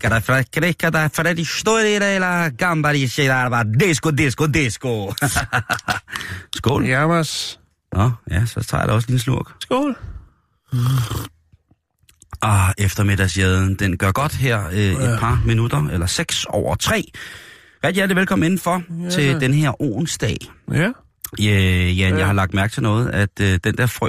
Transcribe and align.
Cara 0.00 0.20
fresca 0.20 0.90
da 0.90 1.08
freddi 1.08 1.44
storie 1.44 1.98
della 2.00 2.48
gamba 2.58 2.92
di 2.92 3.08
sera, 3.08 3.62
disco, 3.64 4.10
disco, 4.10 4.46
disco. 4.46 5.14
Skål. 6.56 6.84
Ja. 6.86 7.00
Jammers. 7.00 7.58
Nå, 7.92 8.10
ja, 8.30 8.46
så 8.46 8.60
tager 8.62 8.80
jeg 8.82 8.88
da 8.88 8.92
også 8.94 9.12
en 9.12 9.18
slurk. 9.18 9.46
Skål. 9.60 9.96
Ah, 12.42 12.72
eftermiddagsjaden, 12.78 13.74
den 13.74 13.96
gør 13.98 14.12
godt 14.12 14.34
her 14.34 14.66
øh, 14.66 14.78
et 14.78 15.18
par 15.20 15.42
minutter, 15.46 15.88
eller 15.92 16.06
seks 16.06 16.44
over 16.48 16.74
tre. 16.74 17.04
Rigtig 17.84 17.94
hjertelig 17.94 18.16
velkommen 18.16 18.46
indenfor 18.46 18.82
ja. 19.04 19.10
til 19.10 19.40
den 19.40 19.54
her 19.54 19.82
onsdag. 19.82 20.36
Ja. 20.72 20.90
Ja, 21.38 21.52
Jan, 21.90 21.96
Ja. 22.12 22.16
jeg 22.18 22.26
har 22.26 22.32
lagt 22.32 22.54
mærke 22.54 22.72
til 22.72 22.82
noget, 22.82 23.08
at 23.10 23.40
øh, 23.40 23.58
den 23.64 23.76
der 23.76 23.86
frø, 23.86 24.08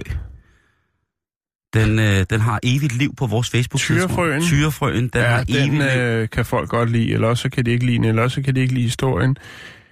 den, 1.74 2.00
øh, 2.00 2.26
den 2.30 2.42
har 2.42 2.60
evigt 2.64 2.98
liv 2.98 3.16
på 3.16 3.28
vores 3.28 3.50
facebook 3.50 3.80
Tyrefrøen? 3.80 4.42
Tyrefrøen, 4.42 5.08
den 5.08 5.22
har 5.22 5.46
ja, 5.50 5.62
evigt 5.66 5.72
den 5.72 5.98
liv. 5.98 6.02
øh, 6.02 6.30
kan 6.30 6.46
folk 6.46 6.70
godt 6.70 6.92
lide, 6.92 7.14
eller 7.14 7.28
også 7.28 7.42
så 7.42 7.50
kan 7.50 7.66
de 7.66 7.72
ikke 7.72 7.86
lide 7.86 7.98
den, 7.98 8.06
eller 8.06 8.22
også 8.24 8.36
så 8.36 8.42
kan 8.42 8.56
de 8.56 8.62
ikke 8.62 8.74
lide 8.74 8.86
historien. 8.86 9.38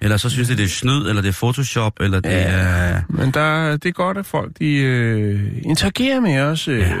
Eller 0.00 0.16
så 0.16 0.30
synes 0.30 0.48
de, 0.48 0.56
det 0.56 0.64
er 0.64 0.68
snyd, 0.68 1.08
eller 1.08 1.22
det 1.22 1.28
er 1.28 1.32
Photoshop, 1.32 1.92
eller 2.00 2.20
det 2.20 2.32
er... 2.48 3.02
Men 3.08 3.30
der, 3.30 3.76
det 3.76 3.88
er 3.88 3.92
godt, 3.92 4.18
at 4.18 4.26
folk 4.26 4.52
de, 4.58 4.76
øh, 4.76 5.40
interagerer 5.62 6.20
med 6.20 6.38
os 6.38 6.68
øh, 6.68 6.78
Ja. 6.78 6.94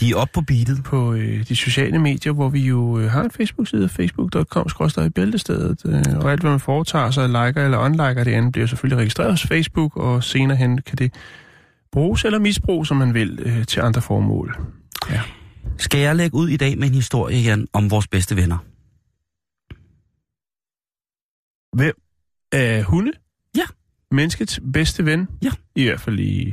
De 0.00 0.10
er 0.10 0.16
oppe 0.16 0.32
på 0.34 0.40
beatet. 0.40 0.84
på 0.84 1.14
øh, 1.14 1.48
de 1.48 1.56
sociale 1.56 1.98
medier, 1.98 2.32
hvor 2.32 2.48
vi 2.48 2.60
jo 2.60 2.98
øh, 2.98 3.10
har 3.10 3.22
en 3.22 3.30
Facebook-side, 3.30 3.88
facebook.com 3.88 4.66
bæltestedet, 5.14 5.78
øh, 5.84 6.18
og 6.18 6.32
alt, 6.32 6.40
hvad 6.40 6.50
man 6.50 6.60
foretager 6.60 7.10
sig, 7.10 7.28
liker 7.28 7.64
eller 7.64 7.78
unliker 7.78 8.24
det 8.24 8.32
andet, 8.32 8.52
bliver 8.52 8.66
selvfølgelig 8.66 8.98
registreret 8.98 9.30
hos 9.30 9.46
Facebook, 9.46 9.96
og 9.96 10.24
senere 10.24 10.56
hen 10.56 10.80
kan 10.86 10.98
det 10.98 11.12
bruges 11.92 12.24
eller 12.24 12.38
misbruges, 12.38 12.88
som 12.88 12.96
man 12.96 13.14
vil, 13.14 13.38
øh, 13.42 13.66
til 13.66 13.80
andre 13.80 14.02
formål. 14.02 14.56
Ja. 15.10 15.22
Skal 15.78 16.00
jeg 16.00 16.16
lægge 16.16 16.36
ud 16.36 16.48
i 16.48 16.56
dag 16.56 16.78
med 16.78 16.88
en 16.88 16.94
historie, 16.94 17.38
Jan, 17.38 17.66
om 17.72 17.90
vores 17.90 18.08
bedste 18.08 18.36
venner? 18.36 18.58
Hvem 21.76 21.94
er 22.52 22.82
hunde? 22.82 23.12
Ja. 23.56 23.64
Menneskets 24.10 24.60
bedste 24.72 25.04
ven? 25.04 25.28
Ja. 25.42 25.50
I 25.74 25.84
hvert 25.84 26.00
fald 26.00 26.18
i... 26.18 26.52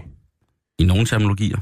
I 0.80 0.84
nogle 0.84 1.06
terminologier. 1.06 1.58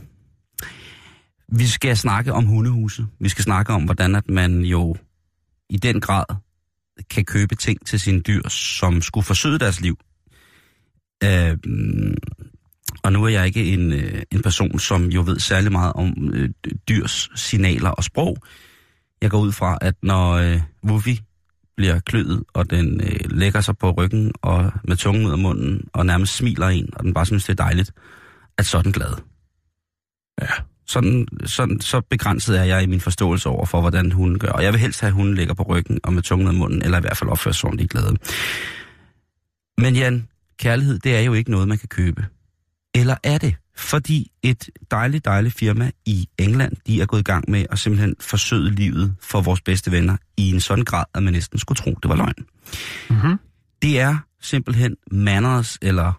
Vi 1.48 1.68
skal 1.68 1.98
snakke 1.98 2.34
om 2.34 2.46
hundehuse. 2.46 3.06
Vi 3.20 3.30
skal 3.30 3.44
snakke 3.44 3.74
om, 3.74 3.84
hvordan 3.84 4.16
at 4.16 4.30
man 4.30 4.62
jo 4.62 4.96
i 5.70 5.78
den 5.78 6.02
grad 6.02 6.26
kan 7.10 7.26
købe 7.26 7.56
ting 7.56 7.86
til 7.86 8.00
sine 8.00 8.20
dyr, 8.20 8.50
som 8.50 9.02
skulle 9.02 9.26
forsøge 9.26 9.60
deres 9.60 9.82
liv. 9.82 10.00
Øh, 11.24 11.58
og 13.06 13.14
nu 13.14 13.24
er 13.24 13.30
jeg 13.30 13.46
ikke 13.46 13.74
en, 13.74 13.94
øh, 13.94 14.22
en 14.32 14.42
person, 14.42 14.80
som 14.80 15.06
jo 15.06 15.24
ved 15.26 15.40
særlig 15.40 15.72
meget 15.72 15.94
om 15.94 16.32
øh, 16.34 16.50
dyrs 16.90 17.30
signaler 17.36 17.90
og 17.90 18.04
sprog. 18.04 18.38
Jeg 19.22 19.30
går 19.30 19.40
ud 19.40 19.52
fra, 19.52 19.78
at 19.82 19.96
når 20.04 20.32
øh, 20.34 20.62
Wuffy 20.84 21.10
bliver 21.78 22.00
kløet, 22.00 22.44
og 22.54 22.70
den 22.70 23.02
øh, 23.02 23.20
lægger 23.30 23.62
sig 23.62 23.78
på 23.78 23.92
ryggen 23.92 24.32
og 24.42 24.72
med 24.84 24.96
tungen 24.96 25.26
ud 25.26 25.32
af 25.32 25.38
munden, 25.38 25.88
og 25.94 26.06
nærmest 26.06 26.36
smiler 26.36 26.68
en, 26.68 26.90
og 26.94 27.04
den 27.04 27.14
bare 27.14 27.26
synes, 27.26 27.46
det 27.46 27.60
er 27.60 27.64
dejligt, 27.64 27.92
at 28.58 28.66
så 28.66 28.78
er 28.78 28.82
den 28.82 28.92
glad. 28.92 29.14
Ja. 30.42 30.48
Sådan, 30.88 31.28
sådan, 31.46 31.82
så 31.82 32.02
begrænset 32.02 32.60
er 32.60 32.64
jeg 32.64 32.84
i 32.84 32.86
min 32.86 33.02
forståelse 33.02 33.50
over 33.50 33.66
for, 33.66 33.82
hvordan 33.82 34.12
hunden 34.12 34.40
gør. 34.40 34.50
Og 34.50 34.64
jeg 34.64 34.74
vil 34.74 34.82
helst 34.82 35.02
have, 35.02 35.08
at 35.08 35.14
hunden 35.14 35.36
ligger 35.36 35.54
på 35.54 35.64
ryggen 35.64 36.00
og 36.04 36.14
med 36.14 36.22
tungen 36.22 36.48
ud 36.48 36.54
af 36.54 36.60
munden, 36.60 36.82
eller 36.82 36.98
i 36.98 37.02
hvert 37.02 37.18
fald 37.18 37.30
opfører 37.30 37.54
sig, 37.54 37.68
er 37.68 37.88
glade. 37.88 38.16
Men 39.78 39.96
Jan, 39.96 40.28
kærlighed, 40.60 41.00
det 41.00 41.16
er 41.16 41.22
jo 41.22 41.34
ikke 41.34 41.52
noget, 41.52 41.68
man 41.68 41.78
kan 41.78 41.90
købe. 41.90 42.26
Eller 42.96 43.16
er 43.24 43.38
det? 43.38 43.56
Fordi 43.78 44.32
et 44.44 44.70
dejligt, 44.92 45.26
dejligt 45.26 45.56
firma 45.56 45.92
i 46.06 46.30
England, 46.40 46.74
de 46.88 47.02
er 47.02 47.06
gået 47.06 47.20
i 47.20 47.24
gang 47.24 47.50
med 47.52 47.66
at 47.72 47.80
simpelthen 47.80 48.16
forsøge 48.20 48.72
livet 48.72 49.16
for 49.22 49.42
vores 49.42 49.62
bedste 49.62 49.92
venner 49.92 50.18
i 50.38 50.52
en 50.52 50.60
sådan 50.60 50.86
grad, 50.86 51.06
at 51.14 51.24
man 51.24 51.34
næsten 51.34 51.60
skulle 51.60 51.78
tro, 51.78 51.92
det 51.92 52.10
var 52.10 52.16
løgn. 52.16 52.46
Mm-hmm. 53.10 53.40
Det 53.82 54.00
er 54.00 54.18
simpelthen 54.42 54.96
manners 55.12 55.78
eller 55.82 56.14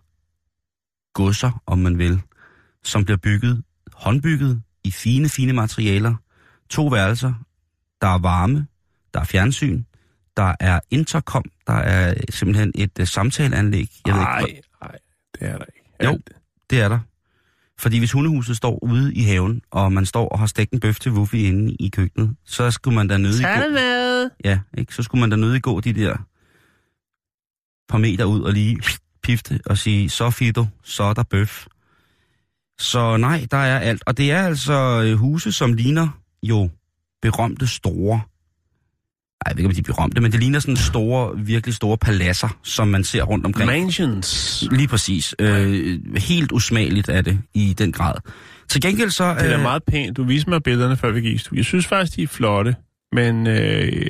godser, 1.14 1.62
om 1.66 1.78
man 1.78 1.98
vil, 1.98 2.20
som 2.84 3.04
bliver 3.04 3.18
bygget, 3.18 3.62
håndbygget 3.92 4.62
i 4.84 4.90
fine, 4.90 5.28
fine 5.28 5.52
materialer. 5.52 6.14
To 6.70 6.86
værelser, 6.86 7.32
der 8.00 8.08
er 8.08 8.18
varme, 8.18 8.66
der 9.14 9.20
er 9.20 9.24
fjernsyn, 9.24 9.82
der 10.36 10.54
er 10.60 10.80
intercom, 10.90 11.44
der 11.66 11.72
er 11.72 12.14
simpelthen 12.30 12.72
et 12.74 12.98
uh, 13.00 13.06
samtaleanlæg. 13.06 13.88
Jeg 14.06 14.14
ved 14.14 14.20
ikke, 14.20 14.32
Nej, 14.32 14.62
nej, 14.82 14.98
det 15.34 15.48
er 15.48 15.58
der 15.58 15.64
ikke. 15.64 16.04
Jo. 16.04 16.18
Det 16.70 16.80
er 16.80 16.88
der. 16.88 16.98
Fordi 17.78 17.98
hvis 17.98 18.12
hundehuset 18.12 18.56
står 18.56 18.84
ude 18.84 19.14
i 19.14 19.22
haven, 19.22 19.62
og 19.70 19.92
man 19.92 20.06
står 20.06 20.28
og 20.28 20.38
har 20.38 20.46
stegt 20.46 20.72
en 20.72 20.80
bøf 20.80 20.98
til 20.98 21.12
Wuffy 21.12 21.34
inde 21.34 21.76
i 21.80 21.88
køkkenet, 21.88 22.36
så 22.44 22.70
skulle 22.70 22.94
man 22.94 23.08
da 23.08 23.16
nødig 23.16 23.44
gå... 23.44 23.72
med. 23.72 24.30
Ja, 24.44 24.60
ikke? 24.78 24.94
Så 24.94 25.02
skulle 25.02 25.20
man 25.20 25.30
da 25.30 25.36
nødig 25.36 25.62
gå 25.62 25.80
de 25.80 25.92
der 25.92 26.16
par 27.88 27.98
meter 27.98 28.24
ud 28.24 28.40
og 28.42 28.52
lige 28.52 28.80
pifte 29.22 29.60
og 29.66 29.78
sige, 29.78 30.10
så 30.10 30.30
Fido, 30.30 30.66
så 30.82 31.02
er 31.02 31.14
der 31.14 31.22
bøf. 31.22 31.66
Så 32.78 33.16
nej, 33.16 33.46
der 33.50 33.56
er 33.56 33.78
alt. 33.78 34.02
Og 34.06 34.16
det 34.16 34.30
er 34.30 34.42
altså 34.42 35.02
øh, 35.04 35.18
huse, 35.18 35.52
som 35.52 35.72
ligner 35.72 36.08
jo 36.42 36.70
berømte 37.22 37.66
store... 37.66 38.20
Jeg 39.46 39.56
ved 39.56 39.58
ikke, 39.58 39.68
om 39.68 39.74
de 39.74 39.80
er 39.80 39.94
berømte, 39.94 40.20
men 40.20 40.32
det 40.32 40.40
ligner 40.40 40.58
sådan 40.58 40.76
store, 40.76 41.38
virkelig 41.38 41.74
store 41.74 41.98
paladser, 41.98 42.58
som 42.62 42.88
man 42.88 43.04
ser 43.04 43.22
rundt 43.22 43.46
omkring. 43.46 43.66
Mansions. 43.66 44.64
Lige 44.70 44.88
præcis. 44.88 45.34
Øh, 45.38 46.00
helt 46.16 46.52
usmageligt 46.52 47.08
er 47.08 47.20
det 47.20 47.38
i 47.54 47.74
den 47.78 47.92
grad. 47.92 48.14
Til 48.68 48.80
gengæld 48.80 49.10
så... 49.10 49.34
Det 49.34 49.50
er 49.50 49.56
øh, 49.56 49.62
meget 49.62 49.82
pænt. 49.84 50.16
Du 50.16 50.24
viste 50.24 50.50
mig 50.50 50.62
billederne, 50.62 50.96
før 50.96 51.12
vi 51.12 51.20
gik 51.20 51.34
i 51.34 51.38
studiet. 51.38 51.56
Jeg 51.56 51.64
synes 51.64 51.86
faktisk, 51.86 52.16
de 52.16 52.22
er 52.22 52.26
flotte. 52.26 52.76
Men 53.12 53.46
øh, 53.46 54.06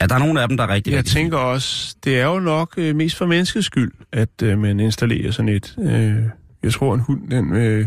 Ja, 0.00 0.06
der 0.06 0.14
er 0.14 0.18
nogle 0.18 0.42
af 0.42 0.48
dem, 0.48 0.56
der 0.56 0.64
er 0.64 0.68
rigtig, 0.68 0.90
jeg 0.90 0.98
rigtig 0.98 1.12
tænker 1.12 1.38
også, 1.38 1.96
det 2.04 2.20
er 2.20 2.26
jo 2.26 2.40
nok 2.40 2.74
øh, 2.76 2.96
mest 2.96 3.16
for 3.16 3.26
menneskets 3.26 3.66
skyld, 3.66 3.92
at 4.12 4.42
øh, 4.42 4.58
man 4.58 4.80
installerer 4.80 5.30
sådan 5.30 5.48
et. 5.48 5.74
Øh, 5.78 6.16
jeg 6.62 6.72
tror, 6.72 6.94
en 6.94 7.00
hund, 7.00 7.30
den... 7.30 7.56
Øh, 7.56 7.86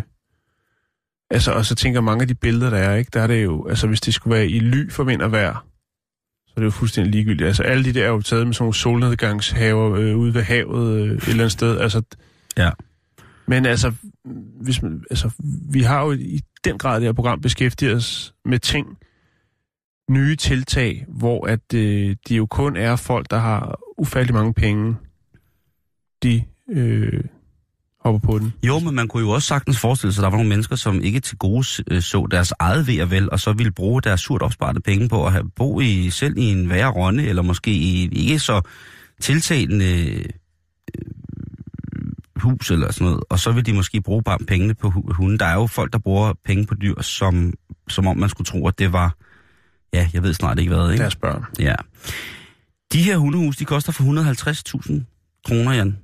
altså, 1.31 1.51
og 1.51 1.65
så 1.65 1.75
tænker 1.75 2.01
mange 2.01 2.21
af 2.21 2.27
de 2.27 2.35
billeder, 2.35 2.69
der 2.69 2.77
er, 2.77 2.95
ikke? 2.95 3.09
Der 3.13 3.21
er 3.21 3.27
det 3.27 3.43
jo... 3.43 3.67
Altså, 3.69 3.87
hvis 3.87 4.01
det 4.01 4.13
skulle 4.13 4.35
være 4.35 4.47
i 4.47 4.59
ly 4.59 4.91
for 4.91 5.03
vind 5.03 5.21
og 5.21 5.31
vejr, 5.31 5.65
så 6.53 6.57
er 6.57 6.61
det 6.61 6.65
jo 6.65 6.71
fuldstændig 6.71 7.11
ligegyldigt. 7.11 7.47
Altså, 7.47 7.63
alle 7.63 7.85
de 7.85 7.93
der 7.93 8.03
er 8.03 8.09
jo 8.09 8.21
taget 8.21 8.47
med 8.47 8.53
sådan 8.53 8.63
nogle 8.63 8.73
solnedgangshaver 8.73 9.93
øh, 9.93 10.17
ude 10.17 10.33
ved 10.33 10.41
havet 10.41 10.97
øh, 10.97 11.11
et 11.11 11.21
eller 11.21 11.33
andet 11.33 11.51
sted. 11.51 11.79
Altså, 11.79 12.01
Ja. 12.57 12.69
Men 13.45 13.65
altså, 13.65 13.93
hvis 14.61 14.81
man, 14.81 15.03
altså, 15.09 15.31
vi 15.71 15.81
har 15.81 16.05
jo 16.05 16.11
i 16.11 16.39
den 16.63 16.77
grad 16.77 16.95
det 16.99 17.07
her 17.07 17.13
program 17.13 17.41
beskæftiget 17.41 17.95
os 17.95 18.33
med 18.45 18.59
ting, 18.59 18.97
nye 20.09 20.35
tiltag, 20.35 21.05
hvor 21.07 21.47
at 21.47 21.73
øh, 21.73 22.15
de 22.27 22.35
jo 22.35 22.45
kun 22.45 22.77
er 22.77 22.95
folk, 22.95 23.29
der 23.29 23.37
har 23.37 23.79
ufattelig 23.97 24.33
mange 24.33 24.53
penge, 24.53 24.95
de 26.23 26.43
øh, 26.69 27.23
hopper 28.03 28.19
på 28.27 28.39
den. 28.39 28.53
Jo, 28.63 28.79
men 28.79 28.95
man 28.95 29.07
kunne 29.07 29.23
jo 29.23 29.29
også 29.29 29.47
sagtens 29.47 29.79
forestille 29.79 30.13
sig, 30.13 30.21
at 30.21 30.23
der 30.23 30.29
var 30.29 30.37
nogle 30.37 30.49
mennesker, 30.49 30.75
som 30.75 31.01
ikke 31.01 31.19
til 31.19 31.37
gode 31.37 31.65
øh, 31.91 32.01
så 32.01 32.27
deres 32.31 32.53
eget 32.59 32.87
ved 32.87 33.01
og 33.01 33.11
vel, 33.11 33.31
og 33.31 33.39
så 33.39 33.53
ville 33.53 33.71
bruge 33.71 34.01
deres 34.01 34.21
surt 34.21 34.41
opsparte 34.41 34.81
penge 34.81 35.09
på 35.09 35.25
at 35.25 35.31
have, 35.31 35.49
bo 35.55 35.79
i, 35.79 36.09
selv 36.09 36.37
i 36.37 36.43
en 36.51 36.69
værre 36.69 36.91
ronde, 36.91 37.25
eller 37.27 37.41
måske 37.41 37.71
i 37.71 38.05
et 38.05 38.13
ikke 38.13 38.39
så 38.39 38.61
tiltalende 39.21 40.05
øh, 40.05 40.25
hus 42.35 42.71
eller 42.71 42.91
sådan 42.91 43.05
noget, 43.05 43.23
og 43.29 43.39
så 43.39 43.51
vil 43.51 43.65
de 43.65 43.73
måske 43.73 44.01
bruge 44.01 44.23
bare 44.23 44.37
pengene 44.47 44.73
på 44.73 44.89
hu- 44.89 45.13
hunden. 45.13 45.39
Der 45.39 45.45
er 45.45 45.53
jo 45.53 45.67
folk, 45.67 45.93
der 45.93 45.99
bruger 45.99 46.33
penge 46.45 46.65
på 46.65 46.75
dyr, 46.75 47.01
som, 47.01 47.53
som 47.89 48.07
om 48.07 48.17
man 48.17 48.29
skulle 48.29 48.45
tro, 48.45 48.67
at 48.67 48.79
det 48.79 48.93
var, 48.93 49.15
ja, 49.93 50.09
jeg 50.13 50.23
ved 50.23 50.33
snart 50.33 50.59
ikke 50.59 50.73
hvad, 50.73 50.91
ikke? 50.91 51.01
Deres 51.01 51.15
børn. 51.15 51.45
Ja. 51.59 51.75
De 52.93 53.03
her 53.03 53.17
hundehus, 53.17 53.57
de 53.57 53.65
koster 53.65 53.91
for 53.91 54.03
150.000 54.03 55.41
kroner, 55.45 55.73
Jan. 55.73 55.97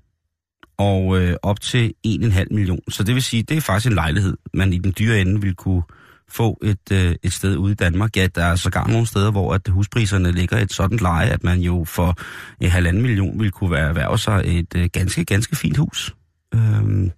Og 0.79 1.21
øh, 1.21 1.35
op 1.41 1.61
til 1.61 1.93
1,5 2.07 2.45
million. 2.51 2.79
Så 2.89 3.03
det 3.03 3.15
vil 3.15 3.23
sige, 3.23 3.43
det 3.43 3.57
er 3.57 3.61
faktisk 3.61 3.87
en 3.87 3.95
lejlighed, 3.95 4.37
man 4.53 4.73
i 4.73 4.77
den 4.77 4.93
dyre 4.99 5.21
ende 5.21 5.41
vil 5.41 5.55
kunne 5.55 5.83
få 6.31 6.59
et, 6.63 6.91
øh, 6.91 7.15
et 7.23 7.33
sted 7.33 7.57
ude 7.57 7.71
i 7.71 7.75
Danmark. 7.75 8.17
Ja, 8.17 8.27
der 8.35 8.43
er 8.43 8.55
sågar 8.55 8.87
nogle 8.87 9.07
steder, 9.07 9.31
hvor 9.31 9.53
at 9.53 9.61
huspriserne 9.67 10.31
ligger 10.31 10.57
et 10.57 10.73
sådan 10.73 10.97
leje, 10.97 11.27
at 11.27 11.43
man 11.43 11.59
jo 11.59 11.85
for 11.87 12.17
en 12.61 12.69
halvanden 12.69 13.01
million 13.01 13.39
vil 13.39 13.51
kunne 13.51 13.71
være 13.71 13.89
erhverve 13.89 14.17
sig 14.17 14.41
et 14.45 14.75
øh, 14.75 14.89
ganske, 14.93 15.25
ganske 15.25 15.55
fint 15.55 15.77
hus. 15.77 16.15
Øhm, 16.53 17.11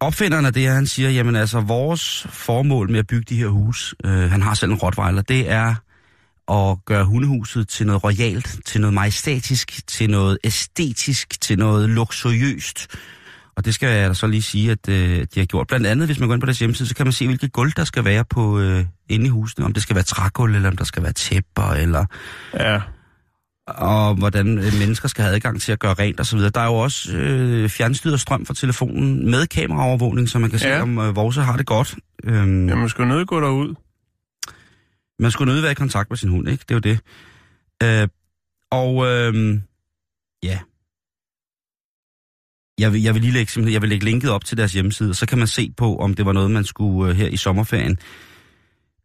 opfinderen 0.00 0.46
af 0.46 0.52
det, 0.52 0.68
han 0.68 0.86
siger, 0.86 1.10
jamen 1.10 1.36
altså, 1.36 1.60
vores 1.60 2.26
formål 2.30 2.90
med 2.90 2.98
at 2.98 3.06
bygge 3.06 3.26
de 3.28 3.36
her 3.36 3.48
hus, 3.48 3.94
øh, 4.04 4.30
han 4.30 4.42
har 4.42 4.54
selv 4.54 4.70
en 4.70 4.78
rottweiler, 4.78 5.22
det 5.22 5.50
er 5.50 5.74
at 6.50 6.84
gøre 6.84 7.04
hundehuset 7.04 7.68
til 7.68 7.86
noget 7.86 8.04
royalt, 8.04 8.56
til 8.66 8.80
noget 8.80 8.94
majestatisk, 8.94 9.86
til 9.86 10.10
noget 10.10 10.38
æstetisk, 10.44 11.40
til 11.40 11.58
noget 11.58 11.88
luksuriøst. 11.90 12.86
Og 13.56 13.64
det 13.64 13.74
skal 13.74 13.88
jeg 13.88 14.08
da 14.08 14.14
så 14.14 14.26
lige 14.26 14.42
sige, 14.42 14.70
at 14.70 14.88
øh, 14.88 15.18
de 15.34 15.40
har 15.40 15.44
gjort. 15.44 15.66
Blandt 15.66 15.86
andet, 15.86 16.08
hvis 16.08 16.18
man 16.20 16.28
går 16.28 16.34
ind 16.34 16.40
på 16.42 16.46
deres 16.46 16.58
hjemmeside, 16.58 16.88
så 16.88 16.94
kan 16.94 17.06
man 17.06 17.12
se, 17.12 17.26
hvilket 17.26 17.52
gulv 17.52 17.72
der 17.76 17.84
skal 17.84 18.04
være 18.04 18.24
på 18.30 18.58
øh, 18.60 18.84
inde 19.08 19.26
i 19.26 19.28
husene. 19.28 19.64
Om 19.66 19.72
det 19.72 19.82
skal 19.82 19.96
være 19.96 20.02
trægulv, 20.04 20.54
eller 20.54 20.68
om 20.70 20.76
der 20.76 20.84
skal 20.84 21.02
være 21.02 21.12
tæpper, 21.12 21.70
eller... 21.72 22.04
Ja. 22.54 22.80
Og 23.68 24.14
hvordan 24.14 24.58
øh, 24.58 24.72
mennesker 24.78 25.08
skal 25.08 25.24
have 25.24 25.34
adgang 25.34 25.60
til 25.60 25.72
at 25.72 25.78
gøre 25.78 25.94
rent 25.94 26.20
osv. 26.20 26.38
Der 26.38 26.60
er 26.60 26.64
jo 26.66 26.74
også 26.74 27.12
øh, 27.16 27.68
fjernstyret 27.68 28.20
strøm 28.20 28.46
fra 28.46 28.54
telefonen 28.54 29.30
med 29.30 29.46
kameraovervågning, 29.46 30.28
så 30.28 30.38
man 30.38 30.50
kan 30.50 30.58
Ja. 30.62 30.76
se, 30.76 30.82
om 30.82 30.98
øh, 30.98 31.16
Vorse 31.16 31.40
har 31.42 31.56
det 31.56 31.66
godt. 31.66 31.94
Øhm, 32.24 32.68
Jamen, 32.68 32.78
man 32.80 32.88
skal 32.88 33.06
nødt 33.06 33.28
gå 33.28 33.40
derud. 33.40 33.74
Man 35.20 35.30
skulle 35.30 35.52
nødt 35.52 35.62
være 35.62 35.72
i 35.72 35.74
kontakt 35.74 36.10
med 36.10 36.16
sin 36.16 36.30
hund, 36.30 36.48
ikke? 36.48 36.64
Det 36.68 36.70
er 36.70 36.74
jo 36.74 36.94
det. 36.94 37.00
Øh, 37.82 38.08
og 38.70 39.06
øh, 39.06 39.60
ja. 40.42 40.58
Jeg 42.78 42.92
vil, 42.92 43.02
jeg 43.02 43.14
vil 43.14 43.22
lige 43.22 43.32
lægge, 43.32 43.72
jeg 43.72 43.82
vil 43.82 43.88
lægge 43.88 44.04
linket 44.04 44.30
op 44.30 44.44
til 44.44 44.56
deres 44.56 44.72
hjemmeside, 44.72 45.10
og 45.10 45.16
så 45.16 45.26
kan 45.26 45.38
man 45.38 45.46
se 45.46 45.72
på, 45.76 45.96
om 45.96 46.14
det 46.14 46.26
var 46.26 46.32
noget, 46.32 46.50
man 46.50 46.64
skulle 46.64 47.10
øh, 47.10 47.16
her 47.16 47.28
i 47.28 47.36
sommerferien 47.36 47.98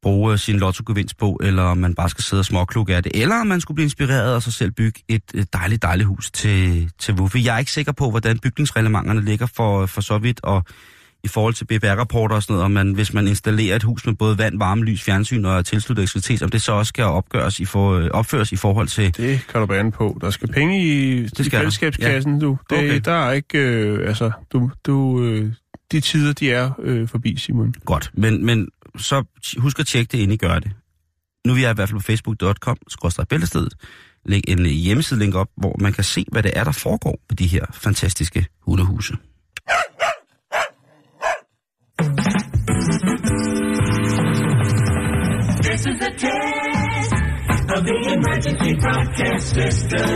bruge 0.02 0.32
øh, 0.32 0.40
sin 0.40 0.60
lottogevinst 0.60 1.18
på, 1.18 1.40
eller 1.44 1.64
om 1.64 1.78
man 1.78 1.96
bare 1.96 2.10
skal 2.10 2.24
sidde 2.24 2.42
og 2.42 2.46
småklukke 2.46 2.96
af 2.96 3.04
det, 3.04 3.22
eller 3.22 3.36
om 3.36 3.48
man 3.48 3.62
skulle 3.62 3.76
blive 3.76 3.86
inspireret 3.86 4.36
og 4.36 4.42
så 4.42 4.52
selv 4.52 4.72
bygge 4.72 5.02
et, 5.08 5.24
øh, 5.34 5.46
dejligt, 5.54 5.82
dejligt 5.82 6.08
hus 6.08 6.32
til, 6.32 6.92
til 7.00 7.14
Wuffy. 7.14 7.46
Jeg 7.46 7.56
er 7.56 7.60
ikke 7.60 7.72
sikker 7.72 7.92
på, 7.92 8.10
hvordan 8.10 8.40
bygningsreglementerne 8.40 9.22
ligger 9.22 9.46
for, 9.46 9.86
for 9.86 10.02
så 10.02 10.18
vidt, 10.18 10.40
og 10.44 10.66
i 11.26 11.28
forhold 11.28 11.54
til 11.54 11.66
BBR-rapporter 11.66 12.36
og 12.36 12.44
sådan 12.44 12.54
noget, 12.54 12.66
om 12.66 12.72
man, 12.72 12.92
hvis 12.92 13.14
man 13.14 13.28
installerer 13.28 13.76
et 13.76 13.84
hus 13.84 14.06
med 14.06 14.14
både 14.14 14.38
vand, 14.38 14.58
varme, 14.58 14.86
lys, 14.86 15.04
fjernsyn 15.04 15.46
og 15.46 15.66
tilsluttet 15.66 16.02
elektricitet, 16.02 16.44
om 16.44 16.50
det 16.50 16.62
så 16.62 16.72
også 16.72 16.90
skal 16.90 17.04
opgøres 17.04 17.60
i 17.60 17.66
for, 17.66 17.94
øh, 17.94 18.10
opføres 18.14 18.52
i 18.52 18.56
forhold 18.56 18.88
til... 18.88 19.18
Det 19.18 19.48
kan 19.52 19.62
du 19.62 19.68
bande 19.68 19.92
på. 19.92 20.18
Der 20.22 20.30
skal 20.30 20.48
penge 20.48 20.84
i, 20.84 21.22
det 21.24 21.46
skal 21.46 21.46
i 21.46 21.50
fællesskabskassen, 21.50 22.40
du. 22.40 22.58
Det, 22.70 22.78
Okay. 22.78 23.02
Der 23.06 23.12
er 23.12 23.32
ikke... 23.32 23.58
Øh, 23.58 24.08
altså, 24.08 24.32
du, 24.54 24.72
du, 24.86 25.24
øh, 25.24 25.52
de 25.92 26.00
tider, 26.00 26.34
de 26.34 26.52
er 26.52 26.72
øh, 26.80 27.08
forbi, 27.08 27.38
Simon. 27.38 27.74
Godt, 27.86 28.12
men, 28.14 28.46
men 28.46 28.68
så 28.98 29.24
husk 29.58 29.80
at 29.80 29.88
tjekke 29.88 30.12
det, 30.12 30.18
inden 30.18 30.32
I 30.32 30.38
gør 30.38 30.60
det. 30.60 30.72
Nu 31.48 31.54
er 31.54 31.58
jeg 31.58 31.72
i 31.72 31.74
hvert 31.74 31.90
fald 31.90 32.00
på 32.00 32.04
facebook.com, 32.04 32.78
bæltestedet, 33.30 33.74
læg 34.26 34.42
en 34.48 34.66
hjemmeside-link 34.66 35.36
op, 35.36 35.48
hvor 35.58 35.76
man 35.80 35.94
kan 35.94 36.04
se, 36.04 36.26
hvad 36.32 36.44
det 36.44 36.52
er, 36.56 36.64
der 36.64 36.72
foregår 36.72 37.20
med 37.30 37.38
de 37.38 37.48
her 37.48 37.66
fantastiske 37.74 38.46
hundehuse. 38.62 39.18
This 45.66 45.82
is 45.90 45.98
the 46.06 46.12
test 46.24 47.14
of 47.76 47.82
the 47.90 47.98
emergency 48.16 48.72
broadcast 48.84 49.46
system. 49.60 50.10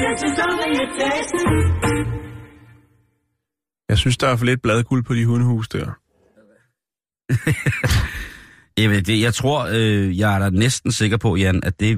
This 0.00 0.18
is 0.28 0.36
only 0.48 0.70
a 0.84 0.86
test. 0.98 1.34
Jeg 3.88 3.98
synes, 3.98 4.16
der 4.16 4.28
er 4.28 4.36
for 4.36 4.44
lidt 4.44 4.62
bladguld 4.62 5.04
på 5.04 5.14
de 5.14 5.26
hundehus 5.26 5.68
der. 5.68 5.98
Jeg, 8.78 8.90
ved 8.90 9.02
det, 9.02 9.20
jeg 9.20 9.34
tror, 9.34 9.68
øh, 9.72 10.18
jeg 10.18 10.34
er 10.34 10.38
da 10.38 10.50
næsten 10.50 10.92
sikker 10.92 11.16
på, 11.16 11.36
Jan, 11.36 11.64
at 11.64 11.80
det, 11.80 11.96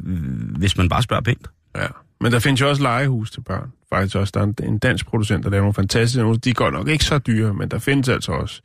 hvis 0.59 0.77
man 0.77 0.89
bare 0.89 1.03
spørger 1.03 1.23
pænt. 1.23 1.49
Ja. 1.77 1.87
Men 2.21 2.33
der 2.33 2.39
findes 2.39 2.61
jo 2.61 2.69
også 2.69 2.83
legehus 2.83 3.31
til 3.31 3.41
børn. 3.41 3.73
Faktisk 3.93 4.17
også. 4.17 4.33
Der 4.35 4.41
er 4.41 4.67
en, 4.69 4.79
dansk 4.79 5.07
producent, 5.07 5.45
der 5.45 5.51
laver 5.51 5.63
nogle 5.63 5.75
fantastiske 5.75 6.23
nogle. 6.23 6.39
De 6.39 6.55
godt 6.55 6.75
nok 6.75 6.89
ikke 6.89 7.05
så 7.05 7.19
dyre, 7.19 7.55
men 7.55 7.69
der 7.69 7.79
findes 7.79 8.09
altså 8.09 8.33
også. 8.33 8.63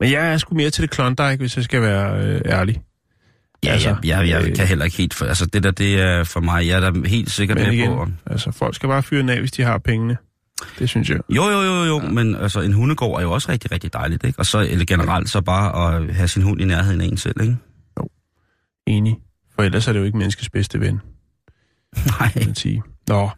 Men 0.00 0.10
jeg 0.10 0.32
er 0.32 0.38
sgu 0.38 0.54
mere 0.54 0.70
til 0.70 0.82
det 0.82 0.90
Klondike, 0.90 1.36
hvis 1.36 1.56
jeg 1.56 1.64
skal 1.64 1.82
være 1.82 2.24
øh, 2.24 2.40
ærlig. 2.46 2.82
Ja, 3.64 3.72
Altså, 3.72 3.88
jeg, 3.88 3.98
jeg, 4.04 4.28
jeg 4.28 4.48
øh, 4.48 4.56
kan 4.56 4.66
heller 4.66 4.84
ikke 4.84 4.96
helt... 4.96 5.14
For, 5.14 5.26
altså, 5.26 5.46
det 5.46 5.62
der, 5.62 5.70
det 5.70 6.00
er 6.00 6.24
for 6.24 6.40
mig... 6.40 6.66
Jeg 6.66 6.82
er 6.82 6.90
da 6.90 7.08
helt 7.08 7.30
sikkert 7.30 7.58
med 7.58 7.72
igen, 7.72 7.90
på... 7.90 8.06
altså 8.26 8.50
folk 8.50 8.74
skal 8.74 8.88
bare 8.88 9.02
fyre 9.02 9.20
den 9.20 9.28
af, 9.28 9.38
hvis 9.38 9.52
de 9.52 9.62
har 9.62 9.78
pengene. 9.78 10.16
Det 10.78 10.88
synes 10.88 11.10
jeg. 11.10 11.18
Jo, 11.28 11.44
jo, 11.44 11.62
jo, 11.62 11.84
jo, 11.84 12.00
ja. 12.02 12.08
men 12.08 12.36
altså, 12.36 12.60
en 12.60 12.72
hundegård 12.72 13.18
er 13.18 13.22
jo 13.22 13.32
også 13.32 13.52
rigtig, 13.52 13.72
rigtig 13.72 13.92
dejligt, 13.92 14.24
ikke? 14.24 14.38
Og 14.38 14.46
så 14.46 14.58
eller 14.60 14.84
generelt 14.84 15.30
så 15.30 15.40
bare 15.40 15.96
at 15.96 16.14
have 16.14 16.28
sin 16.28 16.42
hund 16.42 16.60
i 16.60 16.64
nærheden 16.64 17.00
af 17.00 17.04
en 17.04 17.16
selv, 17.16 17.40
ikke? 17.40 17.56
Enig. 18.86 19.16
For 19.54 19.62
ellers 19.62 19.88
er 19.88 19.92
det 19.92 20.00
jo 20.00 20.04
ikke 20.04 20.18
menneskets 20.18 20.50
bedste 20.50 20.80
ven, 20.80 21.00
Nej. 22.20 22.30
kan 22.32 22.46
man 22.46 22.54
sige. 22.54 22.82
Nå, 23.08 23.30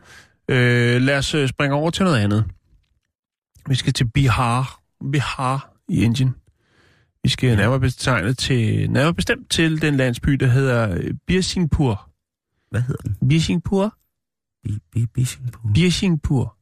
øh, 0.48 1.02
lad 1.02 1.18
os 1.18 1.34
øh, 1.34 1.48
springe 1.48 1.76
over 1.76 1.90
til 1.90 2.04
noget 2.04 2.18
andet. 2.18 2.44
Vi 3.68 3.74
skal 3.74 3.92
til 3.92 4.04
Bihar. 4.10 4.80
Bihar 5.12 5.72
i 5.88 6.02
Indien. 6.04 6.34
Vi 7.22 7.28
skal 7.28 7.56
nærmere 7.56 7.80
betegnet 7.80 8.38
til, 8.38 8.90
nærmere 8.90 9.14
bestemt 9.14 9.50
til 9.50 9.82
den 9.82 9.96
landsby, 9.96 10.30
der 10.32 10.46
hedder 10.46 10.94
øh, 10.94 11.14
Birsinghpur. 11.26 12.10
Hvad 12.70 12.80
hedder 12.80 13.02
den? 13.02 13.28
Birsinghpur? 13.28 13.94
Bi- 14.62 14.78
Bi- 14.92 15.06
Bisingpur. 15.06 15.70
Birsinghpur. 15.74 16.56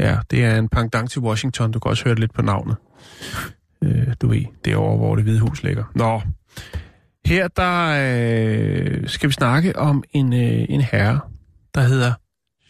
Ja, 0.00 0.18
det 0.30 0.44
er 0.44 0.58
en 0.58 0.68
pendant 0.68 1.10
til 1.10 1.20
Washington. 1.20 1.72
Du 1.72 1.78
kan 1.78 1.88
også 1.88 2.04
høre 2.04 2.14
det 2.14 2.20
lidt 2.20 2.34
på 2.34 2.42
navnet. 2.42 2.76
Øh, 3.82 4.14
du 4.20 4.28
ved, 4.28 4.44
det 4.64 4.72
er 4.72 4.76
over, 4.76 4.96
hvor 4.96 5.16
det 5.16 5.24
hvide 5.24 5.40
hus 5.40 5.62
ligger. 5.62 5.84
Nå, 5.94 6.22
her 7.26 7.48
der 7.48 7.88
øh, 9.02 9.08
skal 9.08 9.28
vi 9.28 9.32
snakke 9.32 9.78
om 9.78 10.04
en, 10.12 10.32
øh, 10.32 10.66
en 10.68 10.80
herre, 10.80 11.20
der 11.74 11.80
hedder 11.80 12.12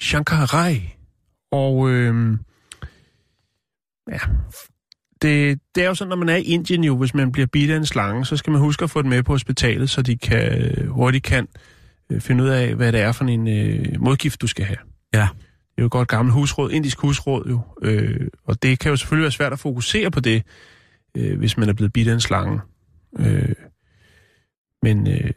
Shankar 0.01 0.55
Rai. 0.55 0.95
Og 1.51 1.91
øh, 1.91 2.39
ja, 4.11 4.19
det, 5.23 5.61
det 5.75 5.83
er 5.83 5.89
jo 5.89 5.95
sådan, 5.95 6.09
når 6.09 6.17
man 6.17 6.29
er 6.29 6.37
i 6.37 6.43
Indien 6.43 6.85
jo, 6.85 6.97
hvis 6.97 7.15
man 7.15 7.33
bliver 7.33 7.47
bidt 7.47 7.71
af 7.71 7.77
en 7.77 7.87
slange, 7.87 8.27
så 8.27 8.37
skal 8.37 8.51
man 8.51 8.61
huske 8.61 8.85
at 8.85 8.91
få 8.91 9.03
den 9.03 9.11
med 9.11 9.23
på 9.23 9.33
hospitalet, 9.33 9.91
så 9.91 10.03
de 10.03 10.19
kan, 10.19 10.63
øh, 10.63 10.89
hurtigt 10.89 11.25
kan 11.25 11.49
øh, 12.11 12.21
finde 12.21 12.45
ud 12.45 12.49
af, 12.49 12.75
hvad 12.75 12.93
det 12.93 13.01
er 13.01 13.13
for 13.13 13.25
en 13.25 13.49
øh, 13.49 14.01
modgift, 14.01 14.41
du 14.41 14.47
skal 14.47 14.65
have. 14.65 14.79
Ja. 15.15 15.29
Det 15.73 15.79
er 15.79 15.83
jo 15.83 15.87
et 15.87 15.93
godt 15.93 16.09
gammelt 16.09 16.35
husråd, 16.35 16.71
indisk 16.71 16.99
husråd 17.01 17.49
jo. 17.49 17.61
Øh, 17.83 18.29
og 18.45 18.63
det 18.63 18.79
kan 18.79 18.91
jo 18.91 18.97
selvfølgelig 18.97 19.23
være 19.23 19.31
svært 19.31 19.53
at 19.53 19.59
fokusere 19.59 20.11
på 20.11 20.21
det, 20.21 20.43
øh, 21.17 21.39
hvis 21.39 21.57
man 21.57 21.69
er 21.69 21.73
blevet 21.73 21.93
bidt 21.93 22.09
af 22.09 22.15
en 22.15 22.21
slange. 22.21 22.61
Øh, 23.19 23.55
men 24.83 25.09
øh, 25.09 25.31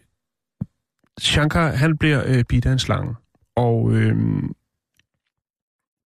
Shankar, 1.19 1.71
han 1.71 1.97
bliver 1.97 2.23
øh, 2.25 2.43
bidt 2.43 2.65
af 2.65 2.71
en 2.71 2.79
slange. 2.79 3.15
Og 3.55 3.91
øh, 3.93 4.15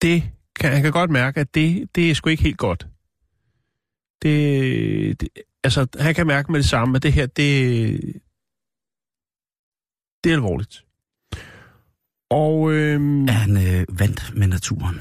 det 0.01 0.23
kan, 0.55 0.71
han 0.71 0.81
kan 0.81 0.91
godt 0.91 1.09
mærke, 1.11 1.39
at 1.39 1.55
det, 1.55 1.95
det 1.95 2.11
er 2.11 2.15
sgu 2.15 2.29
ikke 2.29 2.43
helt 2.43 2.57
godt. 2.57 2.87
Det, 4.21 5.21
det, 5.21 5.29
altså, 5.63 5.87
han 5.99 6.15
kan 6.15 6.27
mærke 6.27 6.51
med 6.51 6.59
det 6.59 6.69
samme, 6.69 6.95
at 6.95 7.03
det 7.03 7.13
her, 7.13 7.25
det, 7.25 7.99
det 10.23 10.29
er 10.29 10.33
alvorligt. 10.33 10.85
Og 12.29 12.71
øh, 12.73 13.01
Er 13.27 13.31
han 13.31 13.57
øh, 13.57 13.99
vandt 13.99 14.31
med 14.37 14.47
naturen? 14.47 14.95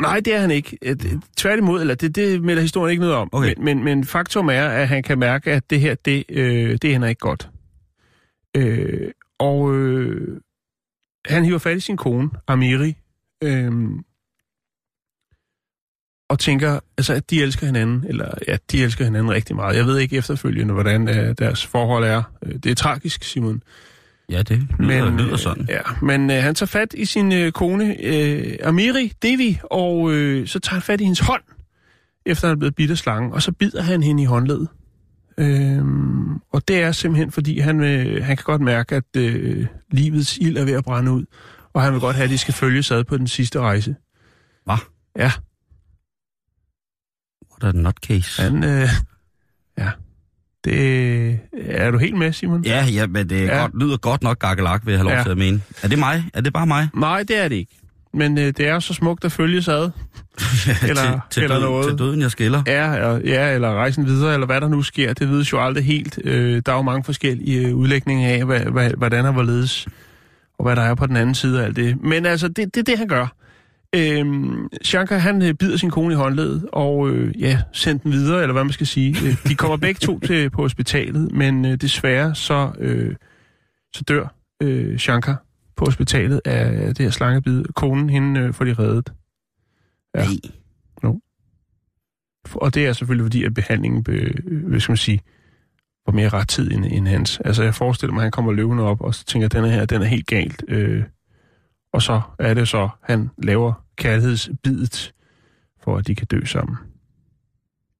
Nej, 0.00 0.20
det 0.20 0.34
er 0.34 0.40
han 0.40 0.50
ikke. 0.50 0.78
Et- 0.82 1.20
Tværtimod, 1.36 1.80
eller 1.80 1.94
det, 1.94 2.14
det 2.16 2.42
melder 2.42 2.62
historien 2.62 2.90
ikke 2.90 3.00
noget 3.00 3.16
om. 3.16 3.28
Okay. 3.32 3.54
Men, 3.56 3.64
men, 3.64 3.84
men 3.84 4.04
faktum 4.04 4.48
er, 4.48 4.68
at 4.68 4.88
han 4.88 5.02
kan 5.02 5.18
mærke, 5.18 5.52
at 5.52 5.70
det 5.70 5.80
her, 5.80 5.94
det, 5.94 6.24
øh, 6.28 6.78
det 6.82 6.90
hænder 6.90 7.08
ikke 7.08 7.18
godt. 7.20 7.50
Øh, 8.56 9.10
og 9.38 9.74
øh, 9.74 10.40
han 11.26 11.44
hiver 11.44 11.58
fat 11.58 11.76
i 11.76 11.80
sin 11.80 11.96
kone, 11.96 12.30
Amiri, 12.48 12.96
øh, 13.42 13.72
og 16.28 16.38
tænker, 16.38 16.80
altså, 16.98 17.14
at 17.14 17.30
de 17.30 17.42
elsker 17.42 17.66
hinanden, 17.66 18.04
eller 18.08 18.28
ja, 18.48 18.56
de 18.70 18.82
elsker 18.82 19.04
hinanden 19.04 19.32
rigtig 19.32 19.56
meget. 19.56 19.76
Jeg 19.76 19.86
ved 19.86 19.98
ikke 19.98 20.16
efterfølgende, 20.16 20.74
hvordan 20.74 21.08
øh, 21.08 21.34
deres 21.38 21.66
forhold 21.66 22.04
er. 22.04 22.22
Øh, 22.42 22.54
Det 22.54 22.70
er 22.70 22.74
tragisk, 22.74 23.24
Simon. 23.24 23.62
Ja, 24.30 24.42
det 24.42 24.68
lyder, 24.78 25.10
men, 25.10 25.16
lyder 25.16 25.36
sådan. 25.36 25.66
Ja, 25.68 25.80
men 26.02 26.30
øh, 26.30 26.42
han 26.42 26.54
tager 26.54 26.66
fat 26.66 26.94
i 26.94 27.04
sin 27.04 27.32
øh, 27.32 27.52
kone, 27.52 27.96
øh, 28.00 28.56
Amiri 28.64 29.12
Devi, 29.22 29.60
og 29.70 30.12
øh, 30.12 30.46
så 30.46 30.58
tager 30.58 30.74
han 30.74 30.82
fat 30.82 31.00
i 31.00 31.04
hendes 31.04 31.20
hånd, 31.20 31.42
efter 32.26 32.48
han 32.48 32.54
er 32.54 32.58
blevet 32.58 32.74
bidt 32.74 32.90
af 32.90 32.98
slangen, 32.98 33.32
og 33.32 33.42
så 33.42 33.52
bider 33.52 33.82
han 33.82 34.02
hende 34.02 34.22
i 34.22 34.26
håndledet. 34.26 34.68
Øhm, 35.38 36.34
og 36.52 36.68
det 36.68 36.82
er 36.82 36.92
simpelthen, 36.92 37.30
fordi 37.32 37.58
han, 37.58 37.80
øh, 37.80 38.24
han 38.24 38.36
kan 38.36 38.44
godt 38.44 38.60
mærke, 38.60 38.94
at 38.96 39.16
øh, 39.16 39.66
livets 39.90 40.38
ild 40.38 40.56
er 40.56 40.64
ved 40.64 40.72
at 40.72 40.84
brænde 40.84 41.12
ud, 41.12 41.24
og 41.72 41.82
han 41.82 41.92
vil 41.92 42.00
godt 42.00 42.16
have, 42.16 42.24
at 42.24 42.30
de 42.30 42.38
skal 42.38 42.54
følges 42.54 42.90
ad 42.90 43.04
på 43.04 43.16
den 43.16 43.26
sidste 43.26 43.60
rejse. 43.60 43.96
Hvad? 44.64 44.76
Ja, 45.18 45.32
What 47.62 47.74
a 47.74 47.78
nutcase. 47.78 48.42
han... 48.42 48.64
Øh, 48.64 48.88
ja, 49.78 49.90
det... 50.64 51.38
Er 51.52 51.90
du 51.90 51.98
helt 51.98 52.16
med, 52.18 52.32
Simon? 52.32 52.64
Ja, 52.64 52.84
ja, 52.84 53.06
men 53.06 53.28
det 53.30 53.40
Ja. 53.46 53.56
Godt, 53.60 53.80
lyder 53.80 53.96
godt 53.96 54.22
nok 54.22 54.38
gakkelak, 54.38 54.86
vil 54.86 54.92
jeg 54.92 54.98
have 55.00 55.08
lov 55.08 55.16
Ja. 55.16 55.22
til 55.22 55.30
at 55.30 55.38
mene. 55.38 55.62
Er 55.82 55.88
det 55.88 55.98
mig? 55.98 56.24
Er 56.34 56.40
det 56.40 56.52
bare 56.52 56.66
mig? 56.66 56.88
Nej, 56.94 57.22
det 57.22 57.36
er 57.44 57.48
det 57.48 57.56
ikke. 57.56 57.76
Men 58.14 58.38
øh, 58.38 58.44
det 58.44 58.60
er 58.60 58.78
så 58.78 58.94
smukt 58.94 59.24
at 59.24 59.32
følges 59.32 59.68
ad. 59.68 59.90
Eller- 60.82 60.94
til, 60.94 61.20
til, 61.30 61.42
eller 61.42 61.56
døden, 61.56 61.70
noget. 61.70 61.88
til 61.88 61.98
døden, 61.98 62.20
jeg 62.20 62.30
skiller. 62.30 62.62
Ja, 62.66 62.92
ja, 62.92 63.18
ja, 63.24 63.54
eller 63.54 63.74
rejsen 63.74 64.06
videre, 64.06 64.34
eller 64.34 64.46
hvad 64.46 64.60
der 64.60 64.68
nu 64.68 64.82
sker, 64.82 65.12
det 65.12 65.28
vides 65.28 65.52
jo 65.52 65.64
aldrig 65.64 65.84
helt. 65.84 66.18
Øh, 66.24 66.62
der 66.66 66.72
er 66.72 66.76
jo 66.76 66.82
mange 66.82 67.04
forskellige 67.04 67.68
øh, 67.68 67.74
udlægninger 67.74 68.28
af, 68.28 68.44
hvad, 68.44 68.60
hvad, 68.60 68.90
hvordan 68.90 69.26
og 69.26 69.32
hvorledes, 69.32 69.86
og 70.58 70.64
hvad 70.64 70.76
der 70.76 70.82
er 70.82 70.94
på 70.94 71.06
den 71.06 71.16
anden 71.16 71.34
side 71.34 71.60
af 71.60 71.64
alt 71.64 71.76
det. 71.76 72.02
Men 72.02 72.26
altså, 72.26 72.48
det, 72.48 72.74
det 72.74 72.80
er 72.80 72.84
det, 72.84 72.98
han 72.98 73.08
gør. 73.08 73.36
Øhm, 73.96 74.68
Shankar, 74.82 75.18
han 75.18 75.42
øh, 75.42 75.54
bider 75.54 75.76
sin 75.76 75.90
kone 75.90 76.12
i 76.14 76.16
håndledet, 76.16 76.66
og 76.72 77.10
øh, 77.10 77.40
ja, 77.40 77.58
sender 77.72 78.02
den 78.02 78.12
videre, 78.12 78.42
eller 78.42 78.52
hvad 78.52 78.64
man 78.64 78.72
skal 78.72 78.86
sige. 78.86 79.16
Øh, 79.26 79.36
de 79.48 79.54
kommer 79.54 79.76
begge 79.76 79.98
to 79.98 80.20
til 80.20 80.50
på 80.50 80.62
hospitalet, 80.62 81.32
men 81.32 81.64
øh, 81.64 81.74
desværre 81.74 82.34
så, 82.34 82.70
øh, 82.78 83.14
så 83.94 84.04
dør 84.08 84.34
øh, 84.62 84.98
Shankar 84.98 85.42
på 85.76 85.84
hospitalet 85.84 86.40
af 86.44 86.94
det 86.94 86.98
her 86.98 87.10
slangebid. 87.10 87.64
Konen, 87.74 88.10
hende 88.10 88.40
øh, 88.40 88.52
får 88.52 88.64
de 88.64 88.74
reddet. 88.78 89.12
Ja. 90.14 90.26
Nej. 91.02 91.12
Og 92.54 92.74
det 92.74 92.86
er 92.86 92.92
selvfølgelig 92.92 93.24
fordi, 93.24 93.44
at 93.44 93.54
behandlingen, 93.54 94.04
be, 94.04 94.32
hvad 94.68 94.80
skal 94.80 94.92
man 94.92 94.96
sige, 94.96 95.20
var 96.06 96.12
mere 96.12 96.28
ret 96.28 96.48
tid 96.48 96.70
end, 96.70 96.84
end 96.84 97.08
hans. 97.08 97.40
Altså, 97.44 97.62
jeg 97.62 97.74
forestiller 97.74 98.14
mig, 98.14 98.20
at 98.20 98.24
han 98.24 98.32
kommer 98.32 98.52
løbende 98.52 98.82
op, 98.82 99.00
og 99.00 99.14
så 99.14 99.24
tænker, 99.24 99.46
at 99.46 99.52
den 99.52 99.64
her, 99.64 99.84
den 99.84 100.02
er 100.02 100.06
helt 100.06 100.26
galt. 100.26 100.64
Øh, 100.68 101.04
og 101.92 102.02
så 102.02 102.20
er 102.38 102.54
det 102.54 102.68
så, 102.68 102.88
han 103.02 103.30
laver 103.38 103.72
kærlighedsbidet, 103.96 105.14
for 105.84 105.96
at 105.96 106.06
de 106.06 106.14
kan 106.14 106.26
dø 106.26 106.44
sammen. 106.44 106.76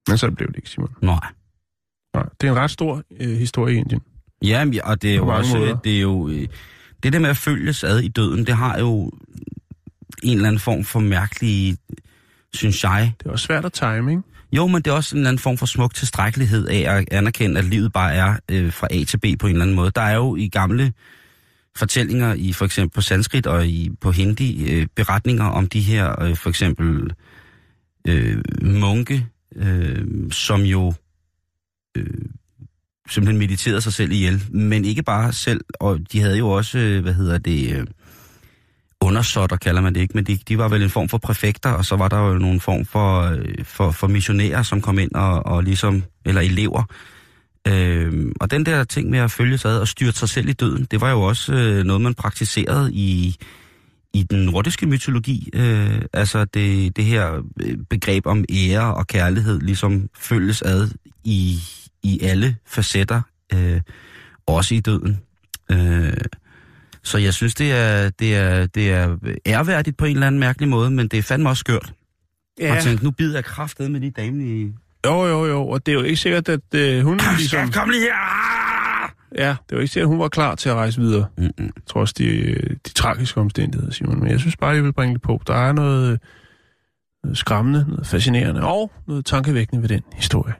Men 0.07 0.17
så 0.17 0.31
blev 0.31 0.47
det 0.47 0.55
ikke, 0.55 0.69
Simon. 0.69 0.95
Nej. 1.01 1.27
Nej, 2.13 2.29
det 2.41 2.47
er 2.47 2.51
en 2.51 2.57
ret 2.57 2.71
stor 2.71 3.03
øh, 3.19 3.37
historie 3.37 3.75
i 3.75 3.77
Indien. 3.77 4.01
Ja, 4.43 4.65
og 4.83 5.01
det 5.01 5.11
er 5.11 5.15
jo 5.15 5.27
også, 5.27 5.57
måder. 5.57 5.77
det 5.77 5.97
er 5.97 6.01
jo, 6.01 6.29
øh, 6.29 6.47
det 7.03 7.13
der 7.13 7.19
med 7.19 7.29
at 7.29 7.37
følges 7.37 7.83
ad 7.83 7.99
i 7.99 8.07
døden, 8.07 8.45
det 8.45 8.55
har 8.55 8.79
jo 8.79 9.11
en 10.23 10.35
eller 10.37 10.47
anden 10.47 10.59
form 10.59 10.83
for 10.83 10.99
mærkelig, 10.99 11.77
synes 12.55 12.83
jeg. 12.83 13.13
Det 13.19 13.27
er 13.27 13.31
også 13.31 13.45
svært 13.45 13.65
at 13.65 13.73
time, 13.73 14.11
ikke? 14.11 14.23
Jo, 14.51 14.67
men 14.67 14.81
det 14.81 14.91
er 14.91 14.95
også 14.95 15.15
en 15.15 15.19
eller 15.19 15.29
anden 15.29 15.39
form 15.39 15.57
for 15.57 15.65
smuk 15.65 15.93
tilstrækkelighed 15.93 16.67
af 16.67 16.97
at 16.97 17.07
anerkende, 17.11 17.59
at 17.59 17.65
livet 17.65 17.93
bare 17.93 18.13
er 18.13 18.35
øh, 18.51 18.73
fra 18.73 18.87
A 18.91 19.03
til 19.03 19.17
B 19.17 19.25
på 19.39 19.47
en 19.47 19.53
eller 19.53 19.65
anden 19.65 19.75
måde. 19.75 19.91
Der 19.95 20.01
er 20.01 20.15
jo 20.15 20.35
i 20.35 20.47
gamle 20.47 20.93
fortællinger, 21.75 22.33
i 22.33 22.53
for 22.53 22.65
eksempel 22.65 22.95
på 22.95 23.01
sanskrit 23.01 23.47
og 23.47 23.67
i, 23.67 23.89
på 24.01 24.11
hindi, 24.11 24.71
øh, 24.71 24.87
beretninger 24.95 25.45
om 25.45 25.67
de 25.67 25.81
her, 25.81 26.21
øh, 26.21 26.35
for 26.35 26.49
eksempel 26.49 27.13
øh, 28.07 28.41
munke, 28.61 29.27
øh, 29.55 30.05
som 30.31 30.61
jo 30.61 30.93
øh, 31.97 32.07
simpelthen 33.09 33.37
mediterede 33.37 33.81
sig 33.81 33.93
selv 33.93 34.11
ihjel, 34.11 34.43
men 34.49 34.85
ikke 34.85 35.03
bare 35.03 35.33
selv, 35.33 35.61
og 35.79 35.99
de 36.11 36.19
havde 36.19 36.37
jo 36.37 36.49
også, 36.49 36.77
øh, 36.79 37.01
hvad 37.01 37.13
hedder 37.13 37.37
det, 37.37 37.77
øh, 37.77 37.87
undersåtter 39.05 39.57
kalder 39.57 39.81
man 39.81 39.93
det 39.95 40.01
ikke, 40.01 40.13
men 40.15 40.23
de, 40.23 40.39
de 40.47 40.57
var 40.57 40.67
vel 40.67 40.83
en 40.83 40.89
form 40.89 41.09
for 41.09 41.17
præfekter, 41.17 41.69
og 41.69 41.85
så 41.85 41.95
var 41.95 42.07
der 42.07 42.17
jo 42.17 42.33
nogle 42.33 42.59
form 42.59 42.85
for, 42.85 43.21
øh, 43.21 43.65
for, 43.65 43.91
for 43.91 44.07
missionærer, 44.07 44.63
som 44.63 44.81
kom 44.81 44.99
ind 44.99 45.11
og, 45.15 45.45
og 45.45 45.63
ligesom, 45.63 46.03
eller 46.25 46.41
elever. 46.41 46.83
Øhm, 47.67 48.33
og 48.39 48.51
den 48.51 48.65
der 48.65 48.83
ting 48.83 49.09
med 49.09 49.19
at 49.19 49.31
følge 49.31 49.57
sig 49.57 49.71
ad 49.71 49.79
og 49.79 49.87
styrte 49.87 50.17
sig 50.17 50.29
selv 50.29 50.49
i 50.49 50.53
døden, 50.53 50.87
det 50.91 51.01
var 51.01 51.11
jo 51.11 51.21
også 51.21 51.53
øh, 51.53 51.83
noget, 51.83 52.01
man 52.01 52.13
praktiserede 52.13 52.93
i, 52.93 53.35
i 54.13 54.23
den 54.23 54.45
nordiske 54.45 54.85
mytologi. 54.85 55.49
Øh, 55.53 56.01
altså 56.13 56.45
det, 56.45 56.95
det 56.95 57.05
her 57.05 57.41
øh, 57.61 57.77
begreb 57.89 58.25
om 58.25 58.45
ære 58.49 58.93
og 58.95 59.07
kærlighed 59.07 59.59
ligesom 59.59 60.09
følges 60.17 60.61
ad 60.61 60.89
i, 61.23 61.59
i 62.03 62.19
alle 62.21 62.57
facetter, 62.67 63.21
øh, 63.53 63.81
også 64.45 64.75
i 64.75 64.79
døden. 64.79 65.19
Øh, 65.71 66.13
så 67.05 67.17
jeg 67.17 67.33
synes, 67.33 67.55
det 67.55 67.71
er, 67.71 68.09
det, 68.09 68.35
er, 68.35 68.65
det 68.65 68.91
er 68.91 69.17
ærværdigt 69.45 69.97
på 69.97 70.05
en 70.05 70.11
eller 70.11 70.27
anden 70.27 70.39
mærkelig 70.39 70.69
måde, 70.69 70.91
men 70.91 71.07
det 71.07 71.19
er 71.19 71.23
fandme 71.23 71.49
også 71.49 71.59
skørt. 71.59 71.93
Ja. 72.59 72.75
Og 72.75 72.83
tænke, 72.83 73.03
nu 73.03 73.11
bider 73.11 73.35
jeg 73.35 73.45
kraftet 73.45 73.91
med 73.91 74.01
de 74.01 74.11
damer 74.11 74.45
i... 74.45 74.71
Jo, 75.05 75.25
jo, 75.25 75.45
jo, 75.45 75.67
og 75.67 75.85
det 75.85 75.91
er 75.91 75.95
jo 75.95 76.01
ikke 76.01 76.17
sikkert, 76.17 76.49
at 76.49 76.73
øh, 76.75 77.03
hun 77.03 77.19
ligesom... 77.37 77.71
Kom 77.71 77.89
lige 77.89 78.01
her! 78.01 78.45
Ja, 79.37 79.49
det 79.49 79.71
er 79.71 79.75
jo 79.75 79.79
ikke 79.79 79.93
sikkert, 79.93 80.07
at 80.07 80.09
hun 80.09 80.19
var 80.19 80.29
klar 80.29 80.55
til 80.55 80.69
at 80.69 80.75
rejse 80.75 81.01
videre. 81.01 81.25
Mm-mm. 81.37 81.71
trods 81.87 82.13
de, 82.13 82.25
øh, 82.25 82.69
de 82.87 82.93
tragiske 82.93 83.39
omstændigheder, 83.39 83.91
Simon. 83.91 84.19
Men 84.19 84.31
jeg 84.31 84.39
synes 84.39 84.57
bare, 84.57 84.69
jeg 84.69 84.83
vil 84.83 84.93
bringe 84.93 85.13
det 85.13 85.21
på. 85.21 85.41
Der 85.47 85.55
er 85.55 85.73
noget, 85.73 86.19
noget 87.23 87.37
skræmmende, 87.37 87.85
noget 87.87 88.07
fascinerende 88.07 88.61
og 88.61 88.91
noget 89.07 89.25
tankevækkende 89.25 89.81
ved 89.81 89.89
den 89.89 90.01
historie. 90.13 90.53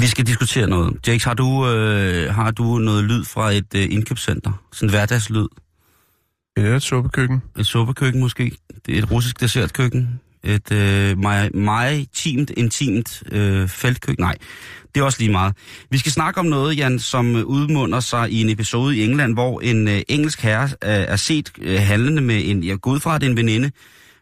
Vi 0.00 0.06
skal 0.06 0.26
diskutere 0.26 0.66
noget. 0.66 1.08
Jakes, 1.08 1.24
har 1.24 1.34
du, 1.34 1.68
øh, 1.68 2.34
har 2.34 2.50
du 2.50 2.78
noget 2.78 3.04
lyd 3.04 3.24
fra 3.24 3.52
et 3.52 3.74
øh, 3.76 3.86
indkøbscenter? 3.90 4.52
Sådan 4.72 4.88
en 4.88 4.90
hverdagslyd? 4.90 5.46
Er 6.56 6.76
et 6.76 6.82
suppekøkken. 6.82 7.42
Et 7.58 7.66
suppekøkken 7.66 8.20
måske? 8.20 8.52
Det 8.86 8.94
er 8.94 8.98
et 8.98 9.10
russisk 9.10 9.40
dessertkøkken? 9.40 10.20
Et 10.44 10.72
øh, 10.72 11.18
meget, 11.18 11.54
meget 11.54 12.08
timt, 12.14 12.50
intimt 12.50 13.22
øh, 13.32 13.68
feltkøkken? 13.68 14.22
Nej, 14.22 14.36
det 14.94 15.00
er 15.00 15.04
også 15.04 15.18
lige 15.18 15.32
meget. 15.32 15.54
Vi 15.90 15.98
skal 15.98 16.12
snakke 16.12 16.40
om 16.40 16.46
noget, 16.46 16.76
Jan, 16.76 16.98
som 16.98 17.36
øh, 17.36 17.44
udmunder 17.44 18.00
sig 18.00 18.30
i 18.30 18.40
en 18.40 18.48
episode 18.48 18.96
i 18.96 19.04
England, 19.04 19.34
hvor 19.34 19.60
en 19.60 19.88
øh, 19.88 20.02
engelsk 20.08 20.40
herre 20.40 20.64
øh, 20.64 20.70
er 20.82 21.16
set 21.16 21.52
øh, 21.58 21.80
handlende 21.80 22.22
med 22.22 22.42
en, 22.44 22.64
jeg 22.64 22.80
går 22.80 22.90
ud 22.90 23.00
fra, 23.00 23.14
at 23.14 23.20
det 23.20 23.26
er 23.26 23.30
en 23.30 23.36
veninde, 23.36 23.70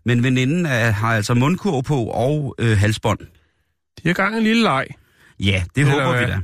men 0.04 0.22
veninden 0.22 0.66
er, 0.66 0.90
har 0.90 1.16
altså 1.16 1.34
mundkurv 1.34 1.82
på 1.82 2.04
og 2.04 2.54
øh, 2.58 2.78
halsbånd. 2.78 3.18
De 4.02 4.08
har 4.08 4.12
gang 4.12 4.36
en 4.36 4.42
lille 4.42 4.62
leg. 4.62 4.86
Ja, 5.40 5.64
det 5.74 5.80
Eller 5.80 6.04
håber 6.04 6.18
vi 6.18 6.32
da. 6.32 6.40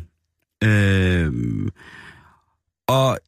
Øh, 0.64 1.32
og 2.88 3.18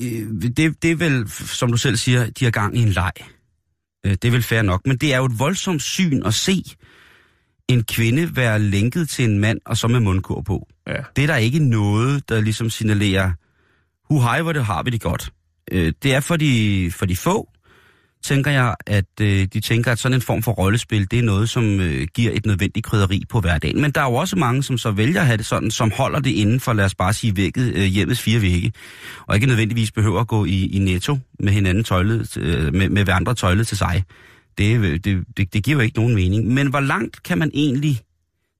øh, 0.00 0.52
det, 0.56 0.82
det 0.82 0.90
er 0.90 0.96
vel, 0.96 1.28
som 1.30 1.70
du 1.70 1.76
selv 1.76 1.96
siger, 1.96 2.30
de 2.30 2.44
har 2.44 2.52
gang 2.52 2.76
i 2.76 2.82
en 2.82 2.88
leg. 2.88 3.12
Øh, 4.06 4.12
det 4.12 4.24
er 4.24 4.30
vel 4.30 4.42
fair 4.42 4.62
nok, 4.62 4.86
men 4.86 4.96
det 4.96 5.14
er 5.14 5.18
jo 5.18 5.24
et 5.24 5.38
voldsomt 5.38 5.82
syn 5.82 6.22
at 6.24 6.34
se 6.34 6.64
en 7.68 7.84
kvinde 7.84 8.36
være 8.36 8.58
lænket 8.58 9.08
til 9.08 9.24
en 9.24 9.38
mand, 9.38 9.60
og 9.64 9.76
så 9.76 9.88
med 9.88 10.00
mundkur 10.00 10.40
på. 10.40 10.68
Ja. 10.86 11.02
Det 11.16 11.22
er 11.22 11.26
der 11.26 11.36
ikke 11.36 11.58
noget, 11.58 12.28
der 12.28 12.40
ligesom 12.40 12.70
signalerer, 12.70 13.32
hu 14.04 14.20
hej, 14.20 14.42
hvor 14.42 14.52
det 14.52 14.64
har 14.64 14.82
vi 14.82 14.90
det 14.90 15.00
godt. 15.00 15.32
Øh, 15.72 15.92
det 16.02 16.14
er 16.14 16.20
for 16.20 16.36
de, 16.36 16.90
for 16.94 17.06
de 17.06 17.16
få, 17.16 17.48
tænker 18.24 18.50
jeg, 18.50 18.74
at 18.86 19.04
øh, 19.20 19.46
de 19.52 19.60
tænker, 19.60 19.92
at 19.92 19.98
sådan 19.98 20.14
en 20.14 20.22
form 20.22 20.42
for 20.42 20.52
rollespil, 20.52 21.10
det 21.10 21.18
er 21.18 21.22
noget, 21.22 21.48
som 21.50 21.80
øh, 21.80 22.06
giver 22.14 22.32
et 22.34 22.46
nødvendigt 22.46 22.86
krydderi 22.86 23.22
på 23.28 23.40
hverdagen. 23.40 23.80
Men 23.80 23.90
der 23.90 24.00
er 24.00 24.04
jo 24.04 24.14
også 24.14 24.36
mange, 24.36 24.62
som 24.62 24.78
så 24.78 24.90
vælger 24.90 25.20
at 25.20 25.26
have 25.26 25.36
det 25.36 25.46
sådan, 25.46 25.70
som 25.70 25.92
holder 25.96 26.20
det 26.20 26.30
inden 26.30 26.60
for, 26.60 26.72
lad 26.72 26.84
os 26.84 26.94
bare 26.94 27.12
sige, 27.12 27.36
vægget, 27.36 27.74
øh, 27.74 27.82
hjemmets 27.84 28.20
fire 28.20 28.42
vægge, 28.42 28.72
og 29.26 29.34
ikke 29.34 29.46
nødvendigvis 29.46 29.90
behøver 29.90 30.20
at 30.20 30.26
gå 30.26 30.44
i, 30.44 30.66
i 30.66 30.78
netto 30.78 31.18
med 31.40 31.52
hinanden 31.52 31.84
tøjlet, 31.84 32.36
øh, 32.36 32.74
med, 32.74 32.88
med 32.88 33.04
hverandre 33.04 33.34
tøjlet 33.34 33.66
til 33.66 33.76
sig. 33.76 34.04
Det, 34.58 34.78
øh, 34.78 35.00
det, 35.04 35.24
det, 35.36 35.54
det 35.54 35.64
giver 35.64 35.76
jo 35.76 35.80
ikke 35.80 35.98
nogen 35.98 36.14
mening. 36.14 36.46
Men 36.46 36.66
hvor 36.66 36.80
langt 36.80 37.22
kan 37.22 37.38
man 37.38 37.50
egentlig 37.54 38.00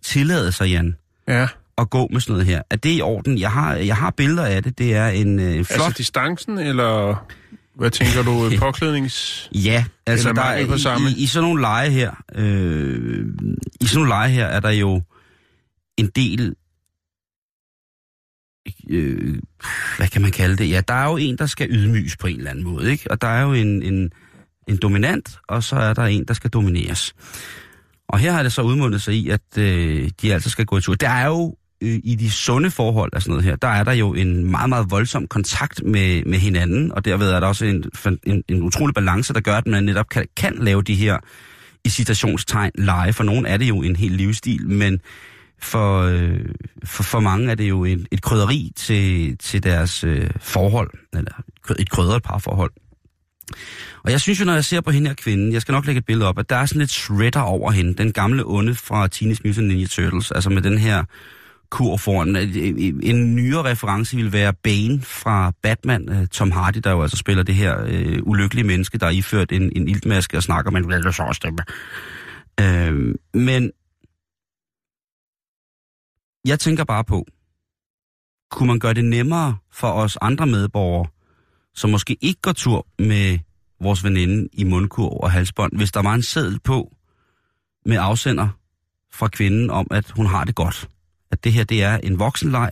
tillade 0.05 0.53
sig, 0.53 0.69
Jan, 0.69 0.97
Ja, 1.29 1.49
at 1.79 1.91
gå 1.91 2.09
med 2.11 2.21
sådan 2.21 2.33
noget 2.33 2.47
her? 2.47 2.63
Er 2.71 2.77
det 2.77 2.99
i 2.99 3.01
orden? 3.01 3.39
Jeg 3.39 3.51
har, 3.51 3.75
jeg 3.75 3.97
har 3.97 4.11
billeder 4.11 4.45
af 4.45 4.63
det. 4.63 4.79
Det 4.79 4.95
er 4.95 5.09
en, 5.09 5.41
øh, 5.41 5.57
en 5.57 5.65
flot... 5.65 5.87
altså 5.87 5.99
distancen, 5.99 6.59
eller 6.59 7.17
hvad 7.75 7.91
tænker 7.91 8.23
du, 8.23 8.51
påklædnings... 8.59 9.49
Ja, 9.55 9.85
altså 10.07 10.29
der 10.29 10.35
mangel 10.35 10.67
på 10.67 10.73
er, 10.73 10.77
samme. 10.77 11.11
i, 11.11 11.13
i, 11.13 11.23
i 11.23 11.27
sådan 11.27 11.49
nogle 11.49 11.61
lege 11.61 11.91
her, 11.91 12.13
øh, 12.35 13.27
i 13.81 13.87
sådan 13.87 13.95
nogle 13.95 14.09
lege 14.09 14.31
her 14.31 14.47
er 14.47 14.61
der 14.61 14.71
jo 14.71 15.03
en 15.97 16.07
del, 16.07 16.55
øh, 18.91 19.39
hvad 19.97 20.09
kan 20.09 20.23
man 20.23 20.31
kalde 20.31 20.57
det? 20.57 20.71
Ja, 20.71 20.81
der 20.89 20.95
er 20.95 21.11
jo 21.11 21.17
en, 21.17 21.39
der 21.39 21.47
skal 21.47 21.69
ydmyges 21.71 22.17
på 22.17 22.27
en 22.27 22.37
eller 22.37 22.51
anden 22.51 22.65
måde, 22.65 22.91
ikke? 22.91 23.11
Og 23.11 23.23
der 23.23 23.29
er 23.29 23.43
jo 23.43 23.53
en, 23.53 23.83
en, 23.83 24.11
en 24.69 24.77
dominant, 24.77 25.39
og 25.49 25.63
så 25.63 25.77
er 25.77 25.95
der 25.95 26.05
en, 26.05 26.25
der 26.29 26.35
skal 26.35 26.51
domineres. 26.51 27.15
Og 28.09 28.19
her 28.19 28.33
har 28.33 28.43
det 28.43 28.53
så 28.53 28.63
udmundet 28.63 29.03
sig 29.03 29.15
i, 29.15 29.29
at 29.29 29.59
øh, 29.59 30.11
de 30.23 30.35
altså 30.35 30.51
skal 30.51 30.67
gå 30.67 30.79
i 30.79 30.81
tur. 30.81 30.95
Der 30.95 31.09
er 31.09 31.27
jo 31.27 31.57
øh, 31.83 32.01
i 32.05 32.15
de 32.15 32.31
sunde 32.31 32.71
forhold 32.71 33.13
og 33.13 33.23
sådan 33.23 33.31
noget 33.31 33.45
her, 33.45 33.57
der 33.57 33.69
er 33.69 33.85
der 33.85 33.93
jo 33.93 34.15
en 34.15 34.51
meget, 34.51 34.69
meget 34.69 34.91
voldsom 34.91 35.27
kontakt 35.27 35.83
med, 35.85 36.25
med 36.25 36.39
hinanden, 36.39 36.93
og 36.93 37.05
derved 37.05 37.31
er 37.31 37.41
der 37.41 37.47
også 37.47 37.65
en, 37.65 37.85
en, 38.25 38.43
en 38.49 38.63
utrolig 38.63 38.95
balance, 38.95 39.33
der 39.33 39.41
gør, 39.41 39.55
at 39.57 39.67
man 39.67 39.85
netop 39.85 40.09
kan, 40.09 40.27
kan 40.37 40.57
lave 40.61 40.83
de 40.83 40.95
her 40.95 41.19
i 41.85 41.89
citationstegn 41.89 42.73
lege. 42.75 43.13
For 43.13 43.25
nogen 43.25 43.47
er 43.47 43.57
det 43.57 43.69
jo 43.69 43.83
en 43.83 43.97
helt 43.97 44.17
livsstil, 44.17 44.69
men 44.69 45.01
for, 45.59 46.01
øh, 46.01 46.41
for, 46.85 47.03
for 47.03 47.21
mange 47.21 47.51
er 47.51 47.55
det 47.55 47.69
jo 47.69 47.85
en, 47.85 48.07
et 48.11 48.23
krydderi 48.23 48.73
til, 48.77 49.37
til 49.39 49.63
deres 49.63 50.05
øh, 50.05 50.31
forhold, 50.41 50.91
eller 51.13 51.43
et 51.79 51.91
krydret 51.91 52.23
parforhold. 52.23 52.73
Og 54.05 54.11
jeg 54.11 54.21
synes 54.21 54.41
jo, 54.41 54.45
når 54.45 54.55
jeg 54.55 54.65
ser 54.65 54.81
på 54.81 54.91
hende 54.91 55.09
her 55.09 55.15
kvinde, 55.15 55.53
jeg 55.53 55.63
skal 55.63 55.73
nok 55.73 55.87
lægge 55.87 55.99
et 55.99 56.05
billede 56.05 56.29
op, 56.29 56.39
at 56.39 56.51
der 56.51 56.57
er 56.57 56.67
sådan 56.67 56.81
lidt 56.81 56.91
shredder 56.91 57.41
over 57.41 57.71
hende. 57.71 57.95
Den 57.95 58.13
gamle 58.13 58.43
onde 58.47 58.75
fra 58.75 59.09
Teenage 59.09 59.41
Mutant 59.45 59.69
Ninja 59.69 59.87
Turtles, 59.87 60.31
altså 60.31 60.51
med 60.51 60.63
den 60.63 60.79
her 60.79 61.05
kur 61.73 61.97
foran. 61.97 62.37
En, 62.37 63.03
en 63.03 63.35
nyere 63.35 63.65
reference 63.65 64.17
vil 64.17 64.33
være 64.33 64.53
Bane 64.53 65.01
fra 65.03 65.53
Batman, 65.63 66.09
øh, 66.09 66.27
Tom 66.27 66.51
Hardy, 66.51 66.79
der 66.85 66.91
jo 66.91 67.03
altså 67.03 67.17
spiller 67.17 67.43
det 67.43 67.55
her 67.55 67.85
øh, 67.87 68.19
ulykkelige 68.23 68.67
menneske, 68.67 68.99
der 68.99 69.07
er 69.07 69.11
iført 69.11 69.53
en, 69.53 69.73
en 69.77 69.89
iltmaske 69.89 70.37
og 70.37 70.43
snakker 70.43 70.71
med 70.71 70.81
en 70.81 70.89
veldig 70.89 71.15
så 71.15 71.29
stemme. 71.33 71.59
Øh, 72.61 73.15
men 73.35 73.71
jeg 76.45 76.61
tænker 76.61 76.85
bare 76.85 77.05
på, 77.05 77.27
kunne 78.51 78.67
man 78.67 78.79
gøre 78.79 78.95
det 78.95 79.05
nemmere 79.05 79.57
for 79.73 79.89
os 79.93 80.19
andre 80.21 80.47
medborgere, 80.47 81.09
som 81.75 81.91
måske 81.91 82.17
ikke 82.21 82.41
går 82.41 82.53
tur 82.53 82.87
med 82.99 83.39
vores 83.81 84.05
veninde 84.05 84.49
i 84.53 84.65
mundkur 84.65 85.23
og 85.25 85.31
halsbånd, 85.31 85.77
hvis 85.77 85.93
der 85.93 86.03
var 86.03 86.15
en 86.15 86.23
seddel 86.23 86.61
på 86.61 86.93
med 87.87 87.97
afsender 88.01 88.49
fra 89.13 89.29
kvinden 89.29 89.71
om, 89.71 89.87
at 89.91 90.11
hun 90.11 90.27
har 90.27 90.45
det 90.45 90.55
godt. 90.55 90.89
At 91.33 91.45
det 91.45 91.53
her, 91.53 91.65
det 91.65 91.83
er 91.83 91.97
en 91.97 92.19
voksenleg, 92.19 92.71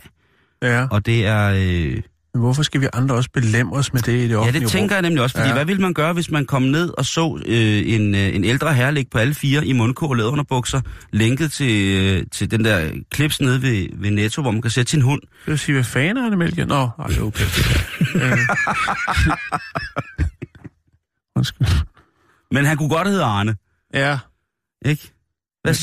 Ja. 0.61 0.87
og 0.91 1.05
det 1.05 1.25
er... 1.25 1.47
Øh, 1.49 2.01
Men 2.33 2.41
hvorfor 2.41 2.63
skal 2.63 2.81
vi 2.81 2.87
andre 2.93 3.15
også 3.15 3.29
belemre 3.33 3.77
os 3.79 3.93
med 3.93 4.01
det 4.01 4.11
i 4.13 4.21
det 4.23 4.29
ja, 4.29 4.35
offentlige 4.35 4.63
det 4.63 4.71
tænker 4.71 4.95
jeg 4.95 5.01
nemlig 5.01 5.23
også, 5.23 5.33
fordi 5.35 5.43
ja. 5.43 5.49
Ja. 5.49 5.53
hvad 5.57 5.65
ville 5.65 5.81
man 5.81 5.93
gøre, 5.93 6.13
hvis 6.13 6.31
man 6.31 6.45
kom 6.45 6.61
ned 6.61 6.89
og 6.97 7.05
så 7.05 7.41
øh, 7.45 7.81
en, 7.93 8.15
øh, 8.15 8.35
en 8.35 8.43
ældre 8.43 8.73
herre 8.73 8.93
ligge 8.93 9.09
på 9.09 9.17
alle 9.17 9.33
fire 9.33 9.65
i 9.65 9.73
mundkur 9.73 10.09
og 10.09 10.15
læderunderbukser, 10.15 10.81
lænket 11.11 11.51
til, 11.51 11.95
øh, 12.01 12.23
til 12.31 12.51
den 12.51 12.65
der 12.65 12.91
klips 13.11 13.41
nede 13.41 13.61
ved, 13.61 13.87
ved 13.93 14.11
Netto, 14.11 14.41
hvor 14.41 14.51
man 14.51 14.61
kan 14.61 14.71
sætte 14.71 14.91
sin 14.91 15.01
hund. 15.01 15.21
Jeg 15.47 15.51
vil 15.51 15.59
sige, 15.59 15.73
hvad 15.73 15.83
fanden 15.83 16.25
er 16.25 16.29
det, 16.29 16.37
Mælke? 16.37 16.65
Nå, 16.65 16.89
ej, 16.99 17.07
det 17.07 17.17
er 17.17 17.21
okay. 17.21 17.45
Øh. 18.15 18.37
Undskyld. 21.35 21.67
Men 22.51 22.65
han 22.65 22.77
kunne 22.77 22.89
godt 22.89 23.07
hedde 23.07 23.23
Arne, 23.23 23.55
Ja, 23.93 24.19
ikke? 24.85 25.11
Hvad, 25.63 25.73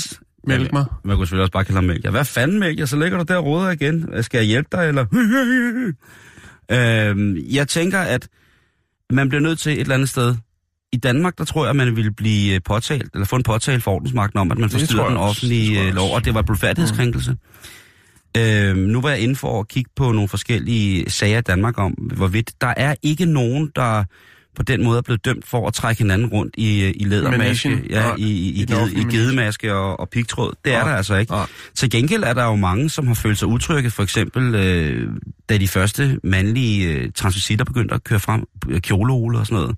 mælk 0.48 0.72
mig. 0.72 0.84
Man 1.04 1.16
kunne 1.16 1.26
selvfølgelig 1.26 1.42
også 1.42 1.52
bare 1.52 1.64
kalde 1.64 1.76
ham 1.76 1.84
Mælk. 1.84 2.04
Ja, 2.04 2.10
hvad 2.10 2.24
fanden, 2.24 2.58
Mælk? 2.58 2.78
Ja, 2.78 2.86
så 2.86 2.96
ligger 2.96 3.18
du 3.18 3.24
der 3.28 3.36
og 3.36 3.44
råder 3.44 3.70
igen. 3.70 4.22
Skal 4.22 4.38
jeg 4.38 4.46
hjælpe 4.46 4.68
dig, 4.72 4.88
eller? 4.88 5.06
øhm, 7.10 7.36
jeg 7.36 7.68
tænker, 7.68 7.98
at 7.98 8.28
man 9.10 9.28
bliver 9.28 9.42
nødt 9.42 9.58
til 9.58 9.72
et 9.72 9.80
eller 9.80 9.94
andet 9.94 10.08
sted. 10.08 10.36
I 10.92 10.96
Danmark, 10.96 11.38
der 11.38 11.44
tror 11.44 11.64
jeg, 11.64 11.70
at 11.70 11.76
man 11.76 11.96
ville 11.96 12.10
blive 12.10 12.54
øh, 12.54 12.60
påtalt, 12.64 13.14
eller 13.14 13.26
få 13.26 13.36
en 13.36 13.42
påtale 13.42 13.80
for 13.80 13.90
ordensmagten 13.90 14.38
om, 14.38 14.52
at 14.52 14.58
man 14.58 14.70
forstyrrer 14.70 15.08
den 15.08 15.16
offentlige 15.16 15.86
øh, 15.86 15.94
lov, 15.94 16.14
og 16.14 16.24
det 16.24 16.34
var 16.34 16.42
blodfærdighedskrænkelse. 16.42 17.32
Mm. 17.32 18.40
Øhm, 18.40 18.78
nu 18.78 19.00
var 19.00 19.10
jeg 19.10 19.20
inde 19.20 19.36
for 19.36 19.60
at 19.60 19.68
kigge 19.68 19.90
på 19.96 20.12
nogle 20.12 20.28
forskellige 20.28 21.10
sager 21.10 21.38
i 21.38 21.42
Danmark 21.42 21.78
om, 21.78 21.92
hvorvidt 21.92 22.52
der 22.60 22.74
er 22.76 22.94
ikke 23.02 23.24
nogen, 23.24 23.72
der 23.76 24.04
på 24.58 24.62
den 24.62 24.84
måde 24.84 24.98
er 24.98 25.02
blevet 25.02 25.24
dømt 25.24 25.46
for 25.46 25.66
at 25.66 25.74
trække 25.74 26.02
hinanden 26.02 26.28
rundt 26.28 26.54
i, 26.58 26.84
øh, 26.84 26.92
i 26.96 27.04
lædermaske, 27.04 27.68
Managen? 27.68 27.90
ja, 27.90 28.14
i, 28.18 28.22
i, 28.22 28.48
i 28.50 28.62
i, 29.00 29.04
gedemaske 29.10 29.74
og, 29.74 30.00
og 30.00 30.08
pigtråd. 30.08 30.52
Det 30.64 30.74
er 30.74 30.78
Nej. 30.78 30.90
der 30.90 30.96
altså 30.96 31.16
ikke. 31.16 31.32
Nej. 31.32 31.46
Til 31.74 31.90
gengæld 31.90 32.22
er 32.22 32.32
der 32.34 32.44
jo 32.44 32.56
mange, 32.56 32.90
som 32.90 33.06
har 33.06 33.14
følt 33.14 33.38
sig 33.38 33.48
utrygge, 33.48 33.90
for 33.90 34.02
eksempel 34.02 34.54
øh, 34.54 35.10
da 35.48 35.58
de 35.58 35.68
første 35.68 36.20
mandlige 36.24 36.88
øh, 36.88 37.10
transvestitter 37.14 37.64
begyndte 37.64 37.94
at 37.94 38.04
køre 38.04 38.20
frem, 38.20 38.44
øh, 38.68 38.80
kjoleole 38.80 39.38
og 39.38 39.46
sådan 39.46 39.62
noget, 39.62 39.76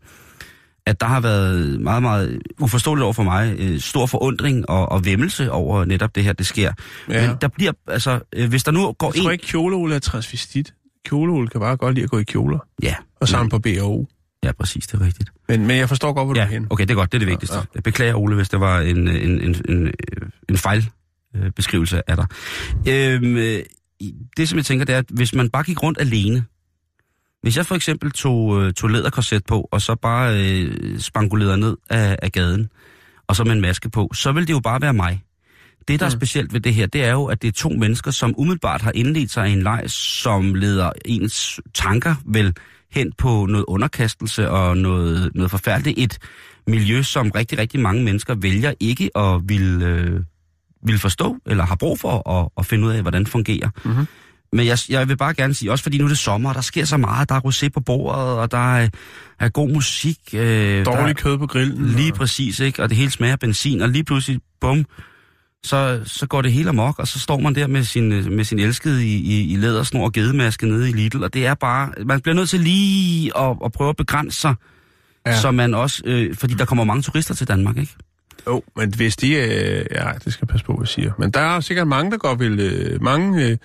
at 0.87 1.01
der 1.01 1.07
har 1.07 1.21
været 1.21 1.81
meget, 1.81 2.03
meget 2.03 2.41
uforståeligt 2.61 3.05
over 3.05 3.13
for 3.13 3.23
mig, 3.23 3.57
øh, 3.59 3.81
stor 3.81 4.07
forundring 4.07 4.71
og, 4.71 4.93
og 4.93 5.05
vemmelse 5.05 5.51
over 5.53 5.85
netop 5.85 6.15
det 6.15 6.25
her, 6.25 6.33
det 6.33 6.47
sker. 6.47 6.73
Ja. 7.09 7.27
Men 7.27 7.37
der 7.41 7.49
bliver, 7.49 7.73
altså, 7.89 8.21
øh, 8.33 8.49
hvis 8.49 8.65
der 8.65 8.73
nu 8.73 8.93
går 8.93 9.13
Jeg 9.15 9.23
tror 9.23 9.31
en... 9.31 9.33
ikke, 9.33 9.47
kjoleole 9.47 9.95
er 9.95 9.99
transvestit. 9.99 10.75
Kjoleole 11.07 11.49
kan 11.49 11.61
bare 11.61 11.77
godt 11.77 11.95
lide 11.95 12.05
at 12.05 12.11
gå 12.11 12.19
i 12.19 12.23
kjoler. 12.23 12.59
Ja, 12.83 12.95
Og 13.21 13.29
sammen 13.29 13.51
på 13.51 13.59
B 13.59 13.67
og 13.81 13.91
O. 13.91 14.07
ja, 14.45 14.53
præcis, 14.53 14.87
det 14.87 15.01
er 15.01 15.05
rigtigt. 15.07 15.31
Men, 15.49 15.67
men 15.67 15.77
jeg 15.77 15.89
forstår 15.89 16.13
godt, 16.13 16.27
hvor 16.27 16.35
du 16.35 16.41
er 16.41 16.45
Ja, 16.45 16.51
hen. 16.51 16.67
okay, 16.71 16.83
det 16.83 16.91
er 16.91 16.95
godt, 16.95 17.13
det 17.13 17.17
er 17.17 17.21
det 17.21 17.29
vigtigste. 17.29 17.57
Ja, 17.57 17.61
ja. 17.61 17.67
Jeg 17.75 17.83
beklager, 17.83 18.15
Ole, 18.15 18.37
hvis 18.37 18.49
det 18.49 18.61
var 18.61 18.81
en, 18.81 19.09
en, 19.09 19.41
en, 19.41 19.57
en, 19.69 19.93
en 20.49 20.57
fejl 20.57 20.91
øh, 21.37 21.51
beskrivelse 21.51 22.11
af 22.11 22.17
dig. 22.17 22.27
Øhm, 22.89 23.37
øh, 23.37 23.63
det, 24.37 24.49
som 24.49 24.57
jeg 24.57 24.65
tænker, 24.67 24.85
det 24.85 24.95
er, 24.95 24.99
at 24.99 25.05
hvis 25.09 25.35
man 25.35 25.51
bare 25.51 25.63
gik 25.65 25.83
rundt 25.83 26.01
alene, 26.01 26.45
hvis 27.43 27.57
jeg 27.57 27.67
for 27.67 27.75
eksempel 27.75 28.11
tog, 28.11 28.63
øh, 28.63 28.73
tog 28.73 28.91
læderkorset 28.91 29.45
på, 29.47 29.69
og 29.73 29.83
så 29.83 29.95
bare 29.95 30.41
øh, 30.61 30.99
spangulerede 30.99 31.59
ned 31.59 31.77
af, 31.91 32.17
af 32.23 32.33
gaden, 32.33 32.69
og 33.27 33.37
så 33.37 33.45
med 33.45 33.53
en 33.53 33.61
maske 33.61 33.91
på, 33.91 34.11
så 34.15 34.33
vil 34.33 34.47
det 34.49 34.53
jo 34.53 34.61
bare 34.61 34.81
være 34.81 34.95
mig. 34.95 35.23
Det, 35.89 36.01
der 36.01 36.07
er 36.07 36.11
Mm. 36.11 36.17
specielt 36.19 36.53
ved 36.53 36.61
det 36.61 36.75
her, 36.75 36.87
det 36.87 37.05
er 37.05 37.13
jo, 37.13 37.25
at 37.25 37.43
det 37.43 37.49
er 37.49 37.53
to 37.53 37.69
mennesker, 37.69 38.11
som 38.11 38.35
umiddelbart 38.39 38.83
har 38.83 38.93
indledt 38.95 39.31
sig 39.31 39.49
i 39.49 39.53
en 39.53 39.63
leg, 39.63 39.83
som 39.87 40.55
leder 40.55 40.93
ens 41.05 41.61
tanker 41.75 42.15
vel 42.27 42.55
hen 42.93 43.13
på 43.19 43.47
noget 43.47 43.65
underkastelse 43.69 44.51
og 44.51 44.77
noget, 44.77 45.31
noget 45.35 45.51
forfærdeligt. 45.51 45.99
Et 45.99 46.19
miljø, 46.67 47.03
som 47.03 47.31
rigtig, 47.31 47.59
rigtig 47.59 47.81
mange 47.81 48.05
mennesker 48.05 48.35
vælger 48.35 48.73
ikke 48.81 49.11
at 49.19 49.41
vil, 49.45 49.83
øh, 49.83 50.21
vil 50.87 50.99
forstå, 50.99 51.37
eller 51.47 51.65
har 51.67 51.75
brug 51.77 52.01
for 52.01 52.31
at, 52.41 52.49
at 52.59 52.67
finde 52.67 52.87
ud 52.87 52.93
af, 52.93 53.03
hvordan 53.03 53.23
det 53.25 53.31
fungerer. 53.31 53.71
Mhm. 53.85 54.07
Men 54.53 54.67
jeg, 54.67 54.79
jeg 54.89 55.09
vil 55.09 55.17
bare 55.17 55.35
gerne 55.35 55.55
sige, 55.55 55.71
også 55.73 55.83
fordi 55.83 55.99
nu 55.99 56.05
er 56.05 56.09
det 56.09 56.19
sommer, 56.19 56.49
og 56.49 56.55
der 56.55 56.61
sker 56.61 56.85
så 56.85 56.97
meget, 56.97 57.29
der 57.29 57.35
er 57.35 57.41
rosé 57.41 57.69
på 57.69 57.81
bordet, 57.81 58.23
og 58.39 58.51
der 58.51 58.75
er, 58.77 58.89
er 59.41 59.49
god 59.49 59.71
musik. 59.71 60.19
Øh, 60.35 60.41
der, 60.41 60.85
Dårlig 60.85 61.17
kød 61.17 61.39
på 61.39 61.47
grillen. 61.47 61.87
Lige 61.87 62.13
og- 62.13 62.17
præcis, 62.19 62.61
ikke? 62.61 62.83
Og 62.83 62.89
det 62.89 62.97
hele 62.97 63.11
smager 63.11 63.37
benzin, 63.37 63.81
og 63.81 63.89
lige 63.89 64.05
pludselig, 64.05 64.41
bum, 64.61 64.85
så, 65.65 66.01
så 66.05 66.27
går 66.27 66.43
det 66.43 66.53
hele 66.53 66.69
amok, 66.69 66.99
og 66.99 67.09
så 67.09 67.19
står 67.19 67.39
man 67.39 67.55
der 67.55 67.67
med 67.67 67.85
sin, 67.85 68.13
øh, 68.13 68.33
med 68.33 68.45
sin 68.45 68.59
elskede 68.59 69.07
i, 69.07 69.17
i, 69.17 69.53
i 69.53 69.57
lædersnor 69.57 70.05
og 70.05 70.13
gedemaske 70.13 70.67
nede 70.67 70.89
i 70.89 70.93
Lidl, 70.93 71.25
og 71.25 71.35
det 71.35 71.47
er 71.47 71.55
bare, 71.55 71.93
man 72.05 72.21
bliver 72.21 72.35
nødt 72.35 72.49
til 72.49 72.61
lige 72.61 73.39
at, 73.39 73.57
at 73.65 73.73
prøve 73.73 73.91
at 73.91 73.97
begrænse 73.97 74.41
sig, 74.41 74.55
ja. 75.27 75.31
Ja. 75.31 75.41
så 75.41 75.51
man 75.51 75.75
også, 75.75 76.03
øh, 76.05 76.37
fordi 76.37 76.55
der 76.55 76.65
kommer 76.65 76.85
mange 76.85 77.03
turister 77.03 77.35
til 77.35 77.49
Danmark, 77.49 77.77
ikke? 77.77 77.93
Jo, 78.47 78.63
men 78.77 78.95
hvis 78.95 79.17
de... 79.17 79.33
Øh, 79.33 79.87
ja, 79.91 80.13
det 80.25 80.33
skal 80.33 80.43
jeg 80.43 80.49
passe 80.49 80.67
på, 80.67 80.73
hvad 80.73 80.83
jeg 80.83 80.89
siger. 80.89 81.13
Men 81.19 81.31
der 81.31 81.41
er 81.41 81.61
sikkert 81.61 81.89
mange, 81.89 82.11
der 82.11 82.19
godt 82.19 82.41
vil... 82.41 82.61
Øh, 82.61 83.03
mange 83.03 83.47
øh, 83.47 83.57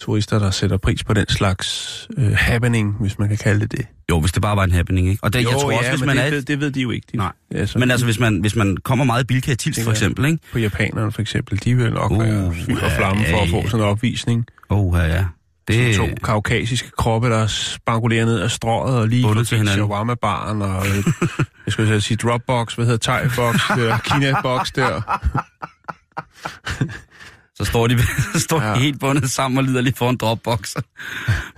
turister, 0.00 0.38
der 0.38 0.50
sætter 0.50 0.76
pris 0.76 1.04
på 1.04 1.14
den 1.14 1.28
slags 1.28 2.08
øh, 2.18 2.32
happening, 2.36 2.96
hvis 3.00 3.18
man 3.18 3.28
kan 3.28 3.36
kalde 3.36 3.60
det 3.60 3.72
det. 3.72 3.86
Jo, 4.10 4.20
hvis 4.20 4.32
det 4.32 4.42
bare 4.42 4.56
var 4.56 4.64
en 4.64 4.72
happening, 4.72 5.08
ikke? 5.08 5.24
Og 5.24 5.32
det, 5.32 5.44
jo, 5.44 5.50
jeg 5.50 5.58
tror 5.58 5.70
ja, 5.70 5.78
også, 5.78 5.90
hvis 5.90 6.04
man 6.04 6.16
det, 6.16 6.26
er... 6.26 6.30
ved, 6.30 6.42
det 6.42 6.60
ved 6.60 6.70
de 6.70 6.80
jo 6.80 6.90
ikke. 6.90 7.06
De, 7.12 7.16
Nej. 7.16 7.32
Altså, 7.54 7.78
Men 7.78 7.90
altså, 7.90 8.06
hvis 8.06 8.18
man, 8.20 8.40
hvis 8.40 8.56
man 8.56 8.76
kommer 8.76 9.04
meget 9.04 9.22
i 9.22 9.26
Bilka 9.26 9.52
i 9.52 9.56
Tilst, 9.56 9.84
for 9.84 9.90
eksempel, 9.90 10.24
ikke? 10.24 10.38
På 10.52 10.58
japanerne 10.58 11.12
for 11.12 11.22
eksempel, 11.22 11.64
de 11.64 11.74
vil 11.76 11.92
nok 11.92 12.10
Uh, 12.10 12.16
uh, 12.18 12.24
være 12.24 12.54
fyld 12.54 12.80
og 12.82 12.90
flamme 12.90 13.22
ja, 13.22 13.32
for 13.32 13.38
at 13.38 13.48
ja, 13.48 13.52
få 13.52 13.56
ja. 13.56 13.66
sådan 13.68 13.80
en 13.80 13.86
opvisning. 13.90 14.46
Åh, 14.70 14.78
oh, 14.78 14.98
ja, 14.98 15.04
ja. 15.14 15.24
Det, 15.68 15.96
To 15.96 16.08
kaukasiske 16.24 16.90
kroppe, 16.90 17.30
der 17.30 17.46
spangulerer 17.46 18.24
ned 18.24 18.40
af 18.40 18.50
strøget 18.50 18.98
og 18.98 19.08
lige 19.08 19.22
Bundet 19.22 19.48
til 19.48 19.58
hinanden. 19.58 19.78
shawarma-baren 19.78 20.62
og, 20.62 20.86
jeg 21.66 21.72
skulle 21.72 22.00
sige 22.00 22.16
Dropbox, 22.16 22.74
hvad 22.74 22.86
hedder 22.86 23.12
Thai-box, 23.12 23.56
Kina-box 24.08 24.72
der. 24.74 25.00
Så 27.56 27.64
står 27.64 27.86
de, 27.86 27.98
står 28.46 28.58
de 28.60 28.66
Ja. 28.66 28.74
helt 28.74 29.00
bundet 29.00 29.30
sammen 29.30 29.58
og 29.58 29.64
lider 29.64 29.80
lige 29.80 29.94
for 29.96 30.10
en 30.10 30.16
dropbox. 30.16 30.74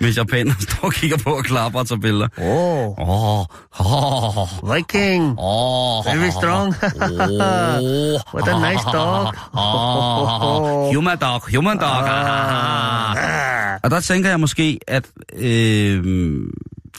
Mens 0.01 0.17
japanerne 0.17 0.61
står 0.69 0.87
og 0.87 0.93
kigger 0.93 1.17
på 1.19 1.31
og 1.31 1.45
klapper 1.45 1.79
og 1.79 1.89
tager 1.89 2.01
billeder. 2.01 2.29
Oh, 2.39 3.09
Åh, 3.09 3.47
åh, 3.81 4.75
Viking, 4.75 5.35
åh. 5.39 6.05
very 6.07 6.31
strong. 6.31 6.75
Åh. 6.85 8.35
What 8.35 8.49
a 8.49 8.71
nice 8.73 8.85
dog. 8.93 9.35
Åh, 9.59 10.95
Human 10.95 11.19
dog, 11.19 11.43
human 11.55 11.79
dog. 11.79 12.09
Ah. 12.09 13.79
Og 13.83 13.91
der 13.91 14.01
tænker 14.01 14.29
jeg 14.31 14.41
måske, 14.41 14.79
at 14.89 15.05
øh, 15.37 16.05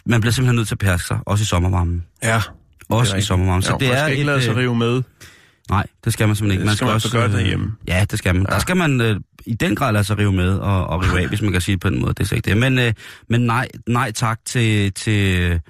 man 0.06 0.22
bliver 0.22 0.32
simpelthen 0.34 0.56
nødt 0.56 0.68
til 0.68 0.76
at 0.76 0.80
perske 0.80 1.08
sig, 1.08 1.18
også 1.26 1.42
i 1.42 1.46
sommervarmen. 1.46 2.04
Ja, 2.24 2.42
Også 2.90 3.16
i 3.18 3.22
sommervarmen. 3.22 3.62
Så 3.64 3.78
det 3.80 3.88
er 3.98 4.08
ikke 4.08 4.20
et, 4.20 4.26
lade 4.26 4.44
sig 4.44 4.56
rive 4.56 4.76
med. 4.76 5.04
Nej, 5.70 5.88
det 6.06 6.14
skal 6.14 6.28
man 6.28 6.36
simpelthen 6.36 6.62
ikke. 6.62 6.70
Det 6.70 6.78
skal 6.78 6.86
man 6.86 6.94
også 6.96 7.12
gøre 7.12 7.28
øh, 7.28 7.34
derhjemme. 7.34 7.72
Ja, 7.88 8.06
det 8.12 8.20
skal 8.20 8.36
man. 8.36 8.46
Ja. 8.50 8.54
Der 8.54 8.60
skal 8.60 8.78
man 8.78 9.02
øh, 9.02 9.20
i 9.46 9.54
den 9.54 9.76
grad 9.76 9.94
lade 9.94 10.04
sig 10.04 10.18
rive 10.18 10.32
med 10.32 10.58
og, 10.58 10.88
og 10.88 11.04
rive 11.04 11.22
af, 11.22 11.28
hvis 11.32 11.42
man 11.42 11.52
kan 11.52 11.62
sige 11.62 11.74
det 11.74 11.82
på 11.82 11.90
den 11.90 12.02
måde. 12.02 12.14
Det 12.14 12.32
er 12.32 12.36
ikke 12.36 12.50
det. 12.50 12.58
Men, 12.58 12.80
øh, 12.80 12.94
men 13.30 13.42
nej, 13.42 13.68
nej 13.88 14.12
tak 14.12 14.40
til, 14.46 14.94
til, 14.94 15.62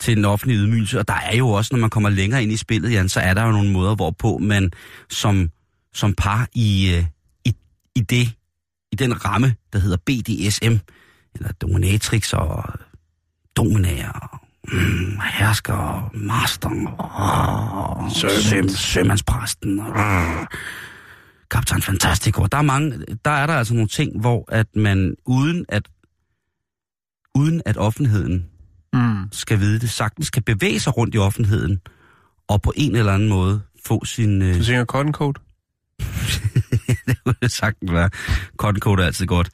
til 0.00 0.16
den 0.16 0.24
offentlige 0.24 0.58
ydmygelse. 0.58 0.98
Og 0.98 1.08
der 1.08 1.14
er 1.14 1.36
jo 1.36 1.48
også, 1.48 1.74
når 1.74 1.80
man 1.80 1.90
kommer 1.90 2.08
længere 2.08 2.42
ind 2.42 2.52
i 2.52 2.56
spillet, 2.56 2.92
Jan, 2.92 3.08
så 3.08 3.20
er 3.20 3.34
der 3.34 3.44
jo 3.44 3.52
nogle 3.52 3.70
måder, 3.70 3.94
hvorpå 3.94 4.38
man 4.38 4.70
som, 5.10 5.50
som 5.94 6.14
par 6.14 6.48
i, 6.54 6.94
øh, 6.96 7.04
i, 7.44 7.56
i, 7.94 8.00
det, 8.00 8.32
i 8.92 8.96
den 8.96 9.24
ramme, 9.24 9.54
der 9.72 9.78
hedder 9.78 9.96
BDSM, 9.96 10.74
eller 11.34 11.52
dominatrix 11.52 12.32
og 12.32 12.64
dominaer, 13.56 14.41
mm, 14.68 15.18
hersker, 15.38 16.10
master, 16.14 16.86
og 16.98 18.10
søm, 18.12 18.68
sømandspræsten, 18.68 19.80
og, 19.80 19.94
kaptajn 21.50 21.82
Fantastico. 21.82 22.46
Der 22.46 22.58
er, 22.58 22.62
mange, 22.62 22.98
der 23.24 23.30
er 23.30 23.46
der 23.46 23.54
altså 23.54 23.74
nogle 23.74 23.88
ting, 23.88 24.20
hvor 24.20 24.44
at 24.52 24.66
man 24.76 25.14
uden 25.26 25.64
at, 25.68 25.88
uden 27.34 27.62
at 27.66 27.76
offentligheden 27.76 28.46
Mm. 28.94 29.28
skal 29.32 29.60
vide 29.60 29.80
det, 29.80 29.90
sagtens 29.90 30.30
kan 30.30 30.42
bevæge 30.42 30.80
sig 30.80 30.96
rundt 30.96 31.14
i 31.14 31.18
offentligheden, 31.18 31.80
og 32.48 32.62
på 32.62 32.72
en 32.76 32.96
eller 32.96 33.12
anden 33.12 33.28
måde 33.28 33.62
få 33.86 34.04
sin... 34.04 34.42
Øh, 34.42 34.54
Du 34.54 34.64
synger 34.64 34.84
Cotton 34.84 35.12
Coat? 35.12 35.36
det 37.06 37.16
kunne 37.24 37.48
sagtens 37.48 37.92
være. 37.92 38.10
Cotton 38.56 38.80
coat 38.80 39.00
er 39.00 39.04
altid 39.06 39.26
godt. 39.26 39.50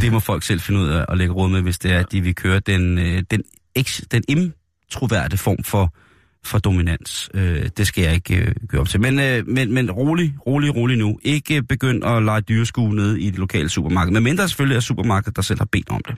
Det 0.00 0.12
må 0.12 0.20
folk 0.20 0.42
selv 0.42 0.60
finde 0.60 0.80
ud 0.80 0.88
af 0.88 1.04
at 1.08 1.18
lægge 1.18 1.34
råd 1.34 1.48
med, 1.48 1.62
hvis 1.62 1.78
det 1.78 1.92
er, 1.92 1.98
at 1.98 2.12
de 2.12 2.20
vil 2.20 2.34
køre 2.34 2.60
den, 2.60 2.98
øh, 2.98 3.22
den, 3.30 3.42
ex, 3.74 4.00
den 4.10 4.22
introverte 4.28 5.36
form 5.36 5.64
for 5.64 5.94
for 6.44 6.58
dominans. 6.58 7.30
Øh, 7.34 7.68
det 7.76 7.86
skal 7.86 8.04
jeg 8.04 8.14
ikke 8.14 8.36
øh, 8.36 8.54
gøre 8.68 8.80
op 8.80 8.88
til. 8.88 9.00
Men, 9.00 9.20
øh, 9.20 9.48
men, 9.48 9.72
men 9.72 9.90
rolig, 9.90 10.34
rolig, 10.46 10.76
rolig 10.76 10.98
nu. 10.98 11.18
Ikke 11.22 11.62
begynd 11.62 12.04
at 12.04 12.22
lege 12.22 12.40
dyreskue 12.40 12.94
nede 12.94 13.20
i 13.20 13.30
det 13.30 13.38
lokale 13.38 13.68
supermarked. 13.68 14.12
Men 14.12 14.22
mindre 14.22 14.48
selvfølgelig 14.48 14.76
er 14.76 14.80
supermarkedet, 14.80 15.36
der 15.36 15.42
selv 15.42 15.60
har 15.60 15.68
bedt 15.72 15.90
om 15.90 16.00
det. 16.08 16.16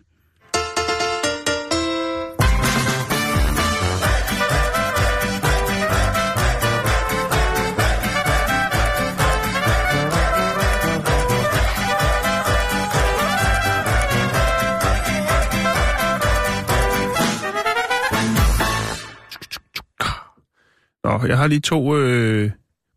Nå, 21.05 21.21
jeg 21.27 21.39
har 21.39 21.47
lige 21.47 21.61
to 21.61 21.97
øh, 21.97 22.51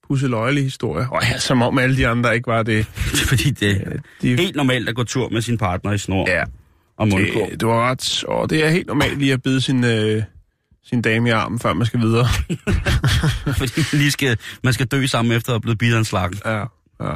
pusseløjelige 0.07 0.63
historier. 0.63 1.07
Og 1.07 1.21
ja, 1.23 1.37
som 1.37 1.61
om 1.61 1.77
alle 1.77 1.97
de 1.97 2.07
andre 2.07 2.35
ikke 2.35 2.47
var 2.47 2.63
det. 2.63 2.85
Fordi 3.29 3.51
det 3.51 3.81
er 3.87 3.97
de, 4.21 4.35
helt 4.37 4.55
normalt 4.55 4.89
at 4.89 4.95
gå 4.95 5.03
tur 5.03 5.29
med 5.29 5.41
sin 5.41 5.57
partner 5.57 5.91
i 5.91 5.97
snor 5.97 6.29
Ja, 6.29 6.43
og 6.97 7.07
mundkurv. 7.07 7.49
det, 7.51 7.61
du 7.61 7.69
har 7.69 7.89
ret. 7.89 8.23
Og 8.23 8.49
det 8.49 8.65
er 8.65 8.69
helt 8.69 8.87
normalt 8.87 9.19
lige 9.19 9.33
at 9.33 9.41
bide 9.43 9.61
sin, 9.61 9.83
øh, 9.83 10.23
sin 10.83 11.01
dame 11.01 11.29
i 11.29 11.31
armen, 11.31 11.59
før 11.59 11.73
man 11.73 11.85
skal 11.87 11.99
videre. 11.99 12.27
Fordi 13.57 13.71
man, 13.77 13.85
lige 13.99 14.11
skal, 14.11 14.37
man 14.63 14.73
skal 14.73 14.85
dø 14.85 15.05
sammen 15.05 15.37
efter 15.37 15.49
at 15.49 15.53
have 15.53 15.61
blevet 15.61 15.77
bidt 15.77 15.93
af 15.93 15.97
en 15.99 16.05
slag. 16.05 16.29
Ja, 16.45 16.57
ja. 17.01 17.15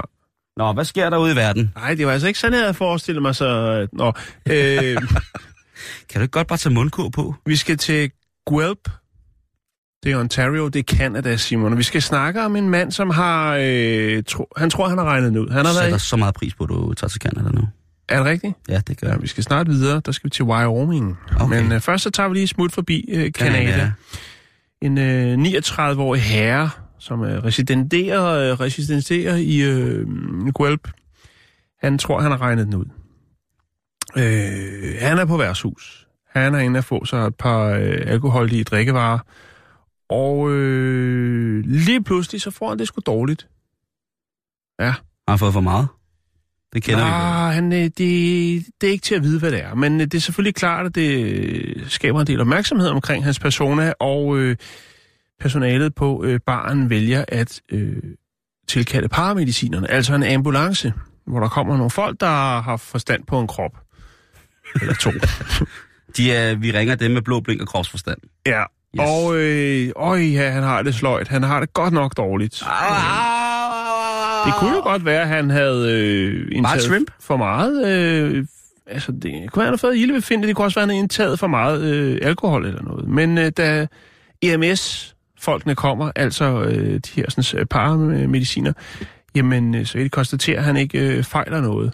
Nå, 0.57 0.73
hvad 0.73 0.85
sker 0.85 1.09
der 1.09 1.17
ude 1.17 1.33
i 1.33 1.35
verden? 1.35 1.71
Nej, 1.75 1.93
det 1.93 2.05
var 2.05 2.11
altså 2.13 2.27
ikke 2.27 2.39
sådan, 2.39 2.53
jeg 2.53 2.61
havde 2.61 2.73
forestillet 2.73 3.21
mig 3.21 3.35
så... 3.35 3.47
at- 3.71 3.89
Nå, 3.93 4.13
øh, 4.49 4.97
Kan 6.09 6.19
du 6.19 6.21
ikke 6.21 6.31
godt 6.31 6.47
bare 6.47 6.57
tage 6.57 6.73
mundkurv 6.73 7.11
på? 7.11 7.35
vi 7.45 7.55
skal 7.55 7.77
til 7.77 8.11
Guelph. 8.45 8.81
Det 10.03 10.11
er 10.11 10.19
Ontario, 10.19 10.67
det 10.67 10.79
er 10.79 10.95
Canada, 10.97 11.37
Simon. 11.37 11.71
Og 11.71 11.77
vi 11.77 11.83
skal 11.83 12.01
snakke 12.01 12.41
om 12.41 12.55
en 12.55 12.69
mand, 12.69 12.91
som 12.91 13.09
har... 13.09 13.57
Øh, 13.61 14.23
tro, 14.23 14.47
han 14.57 14.69
tror, 14.69 14.87
han 14.89 14.97
har 14.97 15.05
regnet 15.05 15.29
den 15.29 15.37
ud. 15.37 15.49
Han 15.49 15.65
har 15.65 15.73
sætter 15.73 15.89
været... 15.89 16.01
så 16.01 16.17
meget 16.17 16.35
pris 16.35 16.53
på, 16.53 16.63
at 16.63 16.69
du 16.69 16.93
tager 16.93 17.09
til 17.09 17.21
Canada 17.21 17.49
nu. 17.49 17.61
Er 18.09 18.17
det 18.17 18.25
rigtigt? 18.25 18.53
Ja, 18.69 18.81
det 18.87 19.01
gør 19.01 19.07
Ja, 19.07 19.17
vi 19.17 19.27
skal 19.27 19.43
snart 19.43 19.67
videre. 19.67 20.01
Der 20.05 20.11
skal 20.11 20.25
vi 20.25 20.29
til 20.29 20.45
Wyoming. 20.45 21.17
Okay. 21.39 21.61
Men 21.61 21.71
øh, 21.71 21.79
først 21.79 22.03
så 22.03 22.11
tager 22.11 22.29
vi 22.29 22.35
lige 22.35 22.43
et 22.43 22.49
smut 22.49 22.71
forbi 22.71 23.05
øh, 23.11 23.31
Canada. 23.31 23.71
Canada. 23.71 23.91
En 24.81 24.97
øh, 24.97 25.59
39-årig 25.59 26.21
herre, 26.21 26.69
som 26.99 27.23
øh, 27.23 27.43
residenterer, 27.43 28.51
øh, 28.51 28.59
residenterer 28.59 29.35
i 29.35 29.61
øh, 29.61 30.07
Guelph. 30.53 30.91
Han 31.81 31.97
tror, 31.97 32.21
han 32.21 32.31
har 32.31 32.41
regnet 32.41 32.65
den 32.65 32.75
ud. 32.75 32.85
Øh, 34.17 34.95
han 34.99 35.17
er 35.17 35.25
på 35.25 35.37
værtshus. 35.37 36.07
Han 36.29 36.55
er 36.55 36.59
inde 36.59 36.77
at 36.77 36.85
få 36.85 37.05
sig 37.05 37.27
et 37.27 37.35
par 37.35 37.65
øh, 37.65 37.97
alkoholdige 38.05 38.63
drikkevarer. 38.63 39.19
Og 40.09 40.51
øh, 40.51 41.63
lige 41.65 42.03
pludselig, 42.03 42.41
så 42.41 42.51
får 42.51 42.69
han 42.69 42.79
det 42.79 42.87
sgu 42.87 43.01
dårligt. 43.05 43.47
Har 45.27 45.33
han 45.33 45.39
fået 45.39 45.53
for 45.53 45.61
meget? 45.61 45.87
Det 46.73 46.83
kender 46.83 47.05
vi. 47.05 47.11
Ah, 47.11 47.53
han, 47.53 47.73
øh, 47.73 47.79
det, 47.79 47.97
det 48.81 48.87
er 48.87 48.91
ikke 48.91 49.03
til 49.03 49.15
at 49.15 49.23
vide, 49.23 49.39
hvad 49.39 49.51
det 49.51 49.63
er. 49.63 49.75
Men 49.75 50.01
øh, 50.01 50.05
det 50.07 50.13
er 50.13 50.19
selvfølgelig 50.21 50.55
klart, 50.55 50.85
at 50.85 50.95
det 50.95 51.23
øh, 51.23 51.89
skaber 51.89 52.21
en 52.21 52.27
del 52.27 52.41
opmærksomhed 52.41 52.87
omkring 52.87 53.23
hans 53.23 53.39
persona, 53.39 53.93
og 53.99 54.37
øh, 54.37 54.55
personalet 55.39 55.95
på 55.95 56.23
øh, 56.23 56.39
baren 56.45 56.89
vælger 56.89 57.25
at 57.27 57.61
øh, 57.71 58.03
tilkalde 58.67 59.09
paramedicinerne, 59.09 59.91
altså 59.91 60.15
en 60.15 60.23
ambulance, 60.23 60.93
hvor 61.27 61.39
der 61.39 61.47
kommer 61.47 61.77
nogle 61.77 61.89
folk, 61.89 62.19
der 62.19 62.61
har 62.61 62.77
forstand 62.77 63.23
på 63.25 63.39
en 63.39 63.47
krop. 63.47 63.77
Eller 64.81 64.93
to. 64.93 65.11
De 66.17 66.31
er, 66.31 66.55
vi 66.55 66.71
ringer 66.71 66.95
dem 66.95 67.11
med 67.11 67.21
blå 67.21 67.39
blink 67.39 67.61
og 67.61 67.67
kropsforstand. 67.67 68.19
ja. 68.45 68.63
Yes. 68.95 69.07
Og 69.07 69.37
øh, 69.37 69.89
øj, 69.95 70.19
ja, 70.19 70.49
han 70.49 70.63
har 70.63 70.81
det 70.81 70.95
sløjt. 70.95 71.27
Han 71.27 71.43
har 71.43 71.59
det 71.59 71.73
godt 71.73 71.93
nok 71.93 72.17
dårligt. 72.17 72.63
Det 74.45 74.53
kunne 74.59 74.75
jo 74.75 74.81
godt 74.83 75.05
være, 75.05 75.21
at 75.21 75.27
han 75.27 75.49
havde 75.49 75.91
øh, 75.91 76.47
indtaget 76.51 76.81
shrimp? 76.81 77.11
for 77.19 77.37
meget. 77.37 77.87
Øh, 77.87 78.45
altså, 78.87 79.11
det 79.11 79.21
kunne 79.21 79.59
være, 79.59 79.65
han 79.65 79.71
havde 79.71 79.77
fået 79.77 79.97
ildebefindende. 79.97 80.47
Det 80.47 80.55
kunne 80.55 80.65
også 80.65 80.75
være, 80.75 80.83
han 80.83 80.89
havde 80.89 80.99
indtaget 80.99 81.39
for 81.39 81.47
meget 81.47 81.81
øh, 81.83 82.19
alkohol 82.21 82.65
eller 82.65 82.83
noget. 82.83 83.07
Men 83.07 83.37
øh, 83.37 83.51
da 83.57 83.87
EMS-folkene 84.41 85.75
kommer, 85.75 86.11
altså 86.15 86.61
øh, 86.61 86.93
de 86.93 87.01
her 87.15 87.25
sådan, 87.29 87.59
øh, 87.59 87.65
paramediciner, 87.65 88.73
jamen, 89.35 89.75
øh, 89.75 89.85
så 89.85 89.93
kan 89.93 90.03
de 90.03 90.09
konstatere, 90.09 90.57
at 90.57 90.63
han 90.63 90.77
ikke 90.77 91.17
øh, 91.17 91.23
fejler 91.23 91.61
noget. 91.61 91.93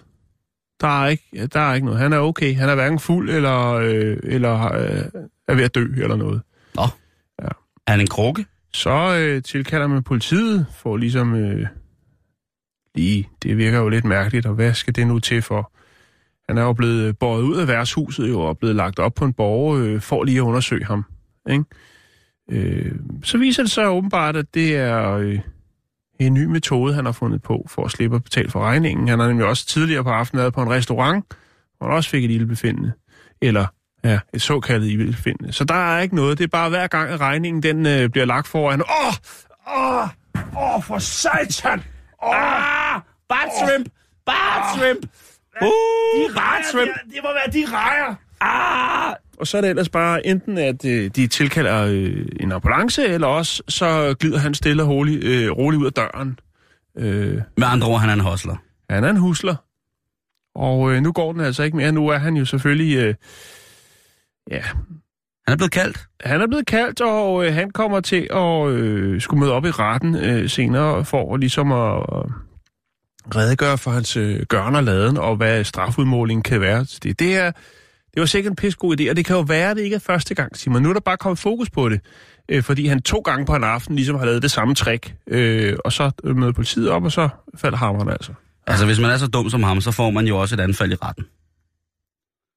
Der 0.80 1.02
er, 1.02 1.08
ikke, 1.08 1.46
der 1.46 1.60
er 1.60 1.74
ikke 1.74 1.84
noget. 1.84 2.00
Han 2.00 2.12
er 2.12 2.18
okay. 2.18 2.56
Han 2.56 2.68
er 2.68 2.74
hverken 2.74 2.98
fuld 2.98 3.30
eller, 3.30 3.72
øh, 3.72 4.16
eller 4.22 4.72
øh, 4.74 5.22
er 5.48 5.54
ved 5.54 5.64
at 5.64 5.74
dø 5.74 5.86
eller 5.96 6.16
noget. 6.16 6.40
Nå. 6.76 6.82
Ja. 7.42 7.48
Er 7.86 7.90
han 7.90 8.00
en 8.00 8.06
krukke? 8.06 8.46
Så 8.72 9.16
øh, 9.18 9.42
tilkalder 9.42 9.86
man 9.86 10.02
politiet 10.02 10.66
for 10.72 10.96
ligesom... 10.96 11.34
Øh, 11.34 11.66
lige, 12.94 13.28
det 13.42 13.56
virker 13.56 13.78
jo 13.78 13.88
lidt 13.88 14.04
mærkeligt, 14.04 14.46
og 14.46 14.54
hvad 14.54 14.74
skal 14.74 14.94
det 14.94 15.06
nu 15.06 15.18
til 15.18 15.42
for? 15.42 15.72
Han 16.48 16.58
er 16.58 16.62
jo 16.62 16.72
blevet 16.72 17.18
båret 17.18 17.42
ud 17.42 17.56
af 17.56 17.68
værtshuset 17.68 18.28
jo, 18.28 18.40
og 18.40 18.58
blevet 18.58 18.76
lagt 18.76 18.98
op 18.98 19.14
på 19.14 19.24
en 19.24 19.32
borger 19.32 19.78
øh, 19.78 20.00
for 20.00 20.24
lige 20.24 20.38
at 20.38 20.42
undersøge 20.42 20.84
ham. 20.84 21.04
Ikke? 21.50 21.64
Øh, 22.50 22.92
så 23.22 23.38
viser 23.38 23.62
det 23.62 23.72
sig 23.72 23.88
åbenbart, 23.88 24.36
at 24.36 24.54
det 24.54 24.76
er 24.76 25.10
øh, 25.12 25.40
en 26.20 26.34
ny 26.34 26.44
metode, 26.44 26.94
han 26.94 27.04
har 27.04 27.12
fundet 27.12 27.42
på 27.42 27.66
for 27.68 27.84
at 27.84 27.90
slippe 27.90 28.16
at 28.16 28.24
betale 28.24 28.50
for 28.50 28.60
regningen. 28.60 29.08
Han 29.08 29.18
har 29.18 29.28
nemlig 29.28 29.46
også 29.46 29.66
tidligere 29.66 30.04
på 30.04 30.10
aftenen 30.10 30.40
været 30.40 30.54
på 30.54 30.62
en 30.62 30.70
restaurant, 30.70 31.24
hvor 31.78 31.86
han 31.86 31.96
også 31.96 32.10
fik 32.10 32.24
et 32.24 32.30
ildbefindende. 32.30 32.92
Eller 33.40 33.66
Ja, 34.10 34.18
et 34.34 34.42
såkaldet 34.42 34.86
ildbefindende. 34.88 35.52
Så 35.52 35.64
der 35.64 35.74
er 35.96 36.00
ikke 36.00 36.16
noget. 36.16 36.38
Det 36.38 36.44
er 36.44 36.48
bare 36.48 36.68
hver 36.68 36.86
gang, 36.86 37.10
at 37.10 37.20
regningen 37.20 37.62
den, 37.62 37.86
øh, 37.86 38.08
bliver 38.10 38.24
lagt 38.24 38.48
foran. 38.48 38.80
Åh! 38.82 39.14
Åh! 39.78 40.08
Åh, 40.74 40.82
for 40.82 40.98
satan! 40.98 41.82
Åh! 42.22 42.34
Ah! 42.94 43.00
Bart 43.28 43.48
shrimp! 43.60 43.88
Bart 44.26 44.78
shrimp! 44.78 45.06
Uh, 45.62 45.68
de 45.68 46.34
Bart 46.34 46.64
shrimp! 46.70 46.90
Det, 47.04 47.14
det 47.14 47.20
må 47.22 47.28
være 47.32 47.52
de 47.52 47.66
rejer! 47.76 48.14
Ah! 48.40 49.14
Og 49.40 49.46
så 49.46 49.56
er 49.56 49.60
det 49.60 49.70
ellers 49.70 49.88
bare 49.88 50.26
enten, 50.26 50.58
at 50.58 50.84
øh, 50.84 51.10
de 51.16 51.26
tilkalder 51.26 51.82
øh, 51.86 52.26
en 52.40 52.52
ambulance, 52.52 53.04
eller 53.06 53.26
også 53.26 53.62
så 53.68 54.14
glider 54.20 54.38
han 54.38 54.54
stille 54.54 54.82
og 54.82 54.88
roligt, 54.88 55.24
øh, 55.24 55.50
roligt 55.50 55.80
ud 55.80 55.86
af 55.86 55.92
døren. 55.92 56.38
Øh, 56.98 57.42
Med 57.56 57.66
andre 57.66 57.86
ord, 57.88 58.00
han 58.00 58.08
er 58.10 58.14
en 58.14 58.20
hostler. 58.20 58.56
han 58.90 59.04
er 59.04 59.10
en 59.10 59.16
husler. 59.16 59.54
Og 60.54 60.92
øh, 60.92 61.00
nu 61.02 61.12
går 61.12 61.32
den 61.32 61.40
altså 61.40 61.62
ikke 61.62 61.76
mere. 61.76 61.92
Nu 61.92 62.08
er 62.08 62.18
han 62.18 62.36
jo 62.36 62.44
selvfølgelig... 62.44 62.96
Øh, 62.96 63.14
ja, 64.50 64.62
Han 65.46 65.52
er 65.52 65.56
blevet 65.56 65.72
kaldt. 65.72 65.98
Han 66.24 66.40
er 66.40 66.46
blevet 66.46 66.66
kaldt, 66.66 67.00
og 67.00 67.46
øh, 67.46 67.54
han 67.54 67.70
kommer 67.70 68.00
til 68.00 68.28
at 68.30 68.68
øh, 68.68 69.20
skulle 69.20 69.40
møde 69.40 69.52
op 69.52 69.64
i 69.64 69.70
retten 69.70 70.14
øh, 70.14 70.50
senere 70.50 71.04
for 71.04 71.36
ligesom 71.36 71.72
at 71.72 71.96
øh, 71.96 72.30
redegøre 73.36 73.78
for 73.78 73.90
hans 73.90 74.16
øh, 74.16 74.40
gørn 74.48 74.74
og 74.74 74.84
laden, 74.84 75.16
og 75.18 75.36
hvad 75.36 75.64
strafudmålingen 75.64 76.42
kan 76.42 76.60
være. 76.60 76.84
til 76.84 77.02
Det, 77.02 77.18
det, 77.18 77.36
er, 77.36 77.50
det 78.14 78.20
var 78.20 78.26
sikkert 78.26 78.50
en 78.50 78.56
pisse 78.56 78.78
god 78.78 79.00
idé, 79.00 79.10
og 79.10 79.16
det 79.16 79.24
kan 79.24 79.36
jo 79.36 79.42
være, 79.42 79.70
at 79.70 79.76
det 79.76 79.82
ikke 79.82 79.96
er 79.96 80.00
første 80.00 80.34
gang, 80.34 80.56
Simon. 80.56 80.82
Nu 80.82 80.88
er 80.88 80.92
der 80.92 81.00
bare 81.00 81.16
kommet 81.16 81.38
fokus 81.38 81.70
på 81.70 81.88
det, 81.88 82.00
øh, 82.48 82.62
fordi 82.62 82.86
han 82.86 83.02
to 83.02 83.18
gange 83.18 83.46
på 83.46 83.54
en 83.56 83.64
aften 83.64 83.96
ligesom 83.96 84.16
har 84.16 84.24
lavet 84.24 84.42
det 84.42 84.50
samme 84.50 84.74
trick, 84.74 85.14
øh, 85.26 85.76
og 85.84 85.92
så 85.92 86.10
møder 86.24 86.52
politiet 86.52 86.90
op, 86.90 87.04
og 87.04 87.12
så 87.12 87.28
falder 87.56 87.78
hammeren 87.78 88.08
altså. 88.08 88.32
Altså, 88.66 88.86
hvis 88.86 89.00
man 89.00 89.10
er 89.10 89.16
så 89.16 89.26
dum 89.26 89.50
som 89.50 89.62
ham, 89.62 89.80
så 89.80 89.90
får 89.90 90.10
man 90.10 90.26
jo 90.26 90.38
også 90.38 90.54
et 90.54 90.60
anfald 90.60 90.92
i 90.92 90.94
retten. 90.94 91.24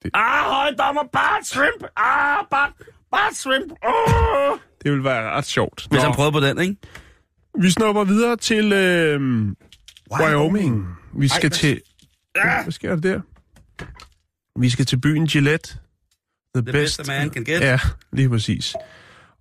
Det- 0.04 0.12
Ah, 0.14 0.44
højdommer, 0.46 1.02
Bart 1.14 1.46
shrimp! 1.48 1.84
Ah, 1.98 2.38
Bart, 2.52 2.72
Bart 3.12 3.36
shrimp! 3.36 3.72
Oh! 3.84 4.58
Det 4.84 4.92
vil 4.92 5.04
være 5.04 5.32
ret 5.32 5.46
sjovt. 5.46 5.88
Hvis 5.90 5.98
Nå, 6.02 6.06
han 6.06 6.14
prøvede 6.16 6.32
på 6.32 6.40
den, 6.40 6.60
ikke? 6.62 6.76
Vi 7.62 7.70
snupper 7.70 8.04
videre 8.04 8.36
til 8.38 8.74
øh, 8.74 9.22
Wyoming. 10.20 10.88
Vi 11.18 11.28
skal 11.28 11.42
hvad- 11.50 11.58
til... 11.58 11.82
Hvad 12.64 12.72
sker 12.72 12.96
der 12.96 13.02
der? 13.02 13.22
Vi 14.60 14.70
skal 14.70 14.86
til 14.86 14.98
byen 15.02 15.28
Gillette. 15.28 15.70
The, 16.56 16.62
The 16.64 16.72
best 16.72 17.00
a 17.00 17.04
man 17.08 17.30
can 17.34 17.44
get. 17.44 17.62
Ja, 17.62 17.80
lige 18.12 18.30
præcis. 18.30 18.76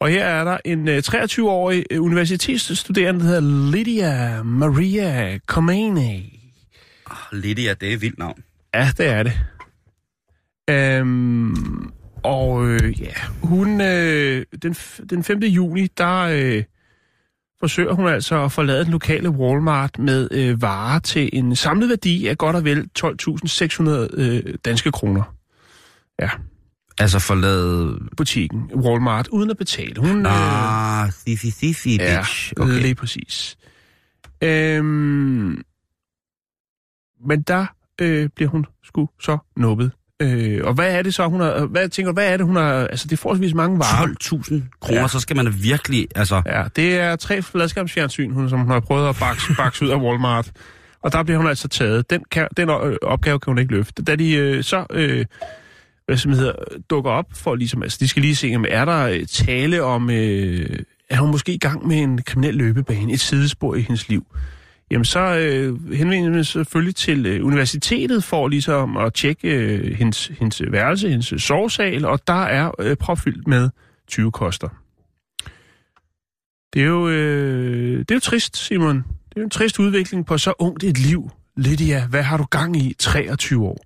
Og 0.01 0.09
her 0.09 0.25
er 0.25 0.45
der 0.45 0.59
en 0.65 0.89
øh, 0.89 1.03
23-årig 1.07 1.85
øh, 1.91 2.03
universitetsstuderende, 2.03 3.21
der 3.21 3.27
hedder 3.27 3.71
Lydia 3.77 4.43
Maria 4.43 5.39
Comani. 5.47 6.41
Lydia, 7.33 7.75
det 7.75 7.89
er 7.89 7.93
et 7.95 8.01
vildt 8.03 8.19
navn. 8.19 8.43
Ja, 8.75 8.91
det 8.99 9.07
er 9.07 9.23
det. 9.23 9.33
Øhm, 10.69 11.91
og 12.23 12.67
øh, 12.69 13.01
ja, 13.01 13.13
hun, 13.43 13.81
øh, 13.81 14.45
den, 14.63 14.73
den 15.11 15.25
5. 15.25 15.39
juni, 15.39 15.87
der 15.87 16.19
øh, 16.19 16.65
forsøger 17.61 17.93
hun 17.93 18.09
altså 18.09 18.45
at 18.45 18.53
forlade 18.53 18.85
den 18.85 18.93
lokale 18.93 19.31
Walmart 19.31 19.99
med 19.99 20.29
øh, 20.31 20.63
varer 20.63 20.99
til 20.99 21.31
en 21.33 21.57
samlet 21.57 21.89
værdi 21.89 22.27
af 22.27 22.39
godt 22.39 22.57
og 22.57 22.65
vel 22.65 22.89
12.600 22.99 23.91
øh, 24.21 24.55
danske 24.65 24.93
kroner. 24.93 25.35
Ja, 26.21 26.31
Altså 27.01 27.19
forlade... 27.19 27.99
butikken 28.17 28.71
Walmart, 28.75 29.29
uden 29.29 29.51
at 29.51 29.57
betale. 29.57 29.95
Hun, 30.01 30.27
øh, 30.27 30.33
Ah, 31.03 31.13
thifi, 31.27 31.51
thifi, 31.51 31.97
Ja, 31.97 32.19
bitch. 32.21 32.53
okay. 32.57 32.71
Okay. 32.71 32.83
lige 32.83 32.95
præcis. 32.95 33.57
Øhm, 34.43 35.63
men 37.27 37.43
der 37.43 37.67
øh, 38.01 38.29
bliver 38.37 38.51
hun 38.51 38.67
sgu 38.85 39.09
så 39.21 39.39
nubbet 39.57 39.93
Øh, 40.23 40.61
og 40.65 40.75
hvad 40.75 40.93
er 40.99 41.03
det 41.03 41.15
så, 41.15 41.27
hun 41.27 41.41
har... 41.41 41.67
Hvad, 41.67 41.89
tænker 41.89 42.13
hvad 42.13 42.33
er 42.33 42.37
det, 42.37 42.47
hun 42.47 42.57
har... 42.57 42.73
Altså, 42.87 43.07
det 43.07 43.13
er 43.13 43.17
forholdsvis 43.17 43.55
mange 43.55 43.79
varer. 43.79 44.07
12.000 44.07 44.79
kroner, 44.81 45.01
Ja. 45.01 45.09
så 45.09 45.21
skal 45.21 45.37
man 45.37 45.55
virkelig, 45.63 46.09
altså... 46.15 46.43
Ja, 46.47 46.63
det 46.77 46.99
er 47.01 47.17
tre 47.17 47.43
fladskærmsfjernsyn, 47.43 48.31
hun, 48.33 48.49
som 48.49 48.59
hun 48.61 48.71
har 48.71 48.81
prøvet 48.81 49.09
at 49.09 49.17
bakse, 49.21 49.55
bakse 49.63 49.85
ud 49.85 49.91
af 49.91 49.97
Walmart. 49.97 50.51
Og 51.03 51.13
der 51.13 51.23
bliver 51.23 51.39
hun 51.39 51.47
altså 51.47 51.69
taget. 51.69 52.11
Den, 52.11 52.23
kan, 52.31 52.49
den 52.57 52.71
øh, 52.71 52.97
opgave 53.03 53.39
kan 53.41 53.51
hun 53.51 53.59
ikke 53.59 53.73
løfte. 53.73 54.03
Da 54.03 54.17
de 54.17 54.33
øh, 54.35 54.65
så 54.65 54.87
øh, 54.91 55.27
hvad 56.07 56.17
som 56.17 56.33
hedder, 56.33 56.53
dukker 56.91 57.11
op 57.11 57.27
for 57.35 57.55
ligesom, 57.55 57.83
altså 57.83 57.99
de 58.01 58.09
skal 58.09 58.23
lige 58.23 58.37
se, 58.37 58.53
om 58.57 58.65
er 58.69 58.85
der 58.85 59.07
øh, 59.07 59.27
tale 59.27 59.83
om, 59.83 60.11
øh, 60.11 60.79
er 61.11 61.17
hun 61.21 61.31
måske 61.31 61.53
i 61.53 61.59
gang 61.59 61.87
med 61.87 61.97
en 61.97 62.23
kriminel 62.23 62.55
løbebane, 62.55 63.13
et 63.13 63.21
sidespor 63.21 63.75
i 63.75 63.81
hendes 63.81 64.09
liv. 64.09 64.27
Jamen 64.91 65.05
så 65.05 65.21
øh, 65.21 65.93
henvender 65.93 66.31
man 66.31 66.45
selvfølgelig 66.45 66.97
til 66.97 67.27
øh, 67.27 67.47
universitetet 67.47 68.25
for 68.25 68.49
ligesom 68.49 68.97
at 68.97 69.15
tjekke 69.15 69.49
øh, 69.49 69.95
hendes, 69.97 70.27
hendes 70.27 70.63
værelse, 70.71 71.11
hendes 71.11 71.43
sovesal, 71.43 72.05
og 72.05 72.21
der 72.27 72.43
er 72.43 72.71
øh, 72.79 72.97
propfyldt 72.97 73.47
med 73.47 73.71
20 74.09 74.33
koster. 74.33 74.69
Det 76.75 76.83
er 76.83 76.87
jo, 76.87 77.09
øh, 77.09 77.99
det 77.99 78.11
er 78.11 78.15
jo 78.15 78.21
trist, 78.21 78.57
Simon. 78.57 78.97
Det 78.97 79.37
er 79.37 79.41
jo 79.41 79.45
en 79.45 79.51
trist 79.51 79.79
udvikling 79.79 80.27
på 80.27 80.39
så 80.39 80.53
ungt 80.59 80.85
et 80.85 80.99
liv. 80.99 81.31
Lydia, 81.57 82.07
hvad 82.07 82.23
har 82.23 82.37
du 82.37 82.45
gang 82.45 82.77
i 82.77 82.95
23 82.99 83.65
år? 83.65 83.79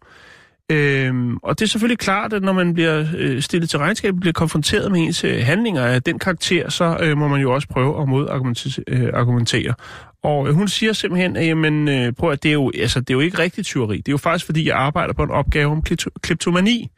Øhm, 0.70 1.36
og 1.36 1.58
det 1.58 1.64
er 1.64 1.68
selvfølgelig 1.68 1.98
klart, 1.98 2.32
at 2.32 2.42
når 2.42 2.52
man 2.52 2.74
bliver 2.74 3.06
øh, 3.16 3.42
stillet 3.42 3.70
til 3.70 3.78
regnskab, 3.78 4.14
bliver 4.20 4.32
konfronteret 4.32 4.92
med 4.92 5.00
ens 5.00 5.24
øh, 5.24 5.44
handlinger 5.44 5.82
af 5.82 6.02
den 6.02 6.18
karakter, 6.18 6.68
så 6.68 6.98
øh, 7.00 7.18
må 7.18 7.28
man 7.28 7.40
jo 7.40 7.54
også 7.54 7.68
prøve 7.68 8.02
at 8.02 8.08
modargumentere. 8.08 8.84
Øh, 8.88 9.10
argumentere 9.14 9.74
og 10.22 10.52
hun 10.52 10.68
siger 10.68 10.92
simpelthen, 10.92 11.36
at 11.36 11.46
jamen, 11.46 11.88
øh, 11.88 12.12
prøv 12.12 12.30
at 12.30 12.42
det 12.42 12.48
er, 12.48 12.52
jo, 12.52 12.72
altså, 12.78 13.00
det 13.00 13.10
er 13.10 13.14
jo 13.14 13.20
ikke 13.20 13.38
rigtigt 13.38 13.66
tyveri. 13.66 13.96
Det 13.96 14.08
er 14.08 14.12
jo 14.12 14.18
faktisk, 14.18 14.46
fordi 14.46 14.68
jeg 14.68 14.76
arbejder 14.76 15.14
på 15.14 15.22
en 15.22 15.30
opgave 15.30 15.70
om 15.70 15.82
kleptomani. 16.22 16.90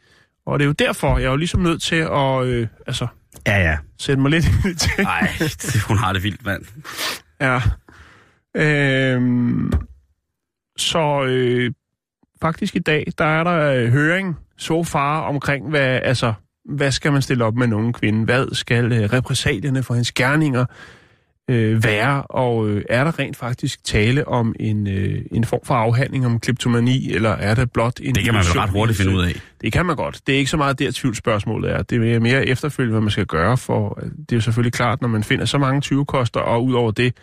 Og 0.47 0.59
det 0.59 0.65
er 0.65 0.67
jo 0.67 0.73
derfor, 0.73 1.19
jeg 1.19 1.27
er 1.27 1.31
jo 1.31 1.37
ligesom 1.37 1.61
nødt 1.61 1.83
til 1.83 1.97
at 1.97 2.45
øh, 2.45 2.67
altså, 2.87 3.07
Ja, 3.47 3.57
ja. 3.59 3.77
sætte 3.99 4.23
mig 4.23 4.31
lidt 4.31 4.47
ind 4.51 4.67
i 4.67 4.69
det. 4.69 4.91
Ej, 4.99 5.29
det, 5.39 5.83
hun 5.89 5.97
har 5.97 6.13
det 6.13 6.23
vildt, 6.23 6.45
mand. 6.45 6.63
Ja. 7.41 7.61
Øhm, 8.57 9.73
så 10.77 11.25
øh, 11.25 11.73
faktisk 12.43 12.77
i 12.77 12.79
dag, 12.79 13.07
der 13.19 13.25
er 13.25 13.45
der 13.45 13.73
øh, 13.73 13.89
høring 13.93 14.37
så 14.59 14.85
far 14.85 15.21
omkring, 15.21 15.71
hvad, 15.71 16.01
altså, 16.03 16.35
hvad 16.65 16.93
skal 16.93 17.13
man 17.13 17.23
stille 17.23 17.45
op 17.45 17.55
med 17.55 17.67
nogen 17.67 17.93
kvinde? 17.93 18.25
Hvad 18.25 18.55
skal 18.55 18.93
øh, 18.93 19.13
repræsalierne 19.13 19.83
for 19.83 19.95
hendes 19.95 20.13
gerninger 20.13 20.65
øh, 21.51 21.85
være? 21.85 22.23
Og 22.23 22.69
øh, 22.69 22.85
er 22.89 23.05
der 23.05 23.19
rent 23.19 23.37
faktisk 23.37 23.85
tale 23.85 24.29
om 24.29 24.55
en, 24.61 24.87
øh, 24.87 25.23
en 25.33 25.45
form 25.45 25.61
for 25.65 25.75
afhandling 25.75 26.27
om 26.27 26.41
kleptomani, 26.41 27.13
eller 27.13 27.31
er 27.31 27.55
det 27.55 27.73
blot 27.73 28.01
en... 28.01 28.15
Det 28.15 28.25
kan 28.25 28.35
man 28.35 28.45
vel 28.55 28.61
ret 28.61 28.71
hurtigt 28.71 28.99
finde 28.99 29.17
ud 29.17 29.25
af. 29.25 29.41
det 29.61 29.73
kan 29.73 29.87
man 29.87 29.97
godt. 29.97 30.21
Det 30.27 30.35
er 30.35 30.39
ikke 30.39 30.51
så 30.51 30.57
meget 30.57 30.79
der 30.79 30.91
tvivlsspørgsmålet 30.91 31.71
er. 31.71 31.83
Det 31.83 32.15
er 32.15 32.21
mere 32.21 32.47
efterfølgende, 32.47 32.93
hvad 32.93 33.01
man 33.01 33.11
skal 33.11 33.27
gøre, 33.27 33.57
for 33.57 33.95
det 33.95 34.33
er 34.33 34.37
jo 34.37 34.41
selvfølgelig 34.41 34.73
klart, 34.73 35.01
når 35.01 35.09
man 35.09 35.25
finder 35.25 35.45
så 35.45 35.59
mange 35.59 35.83
20-koster, 35.85 36.41
og 36.41 36.65
ud 36.65 36.75
over 36.75 36.91
det, 36.91 37.17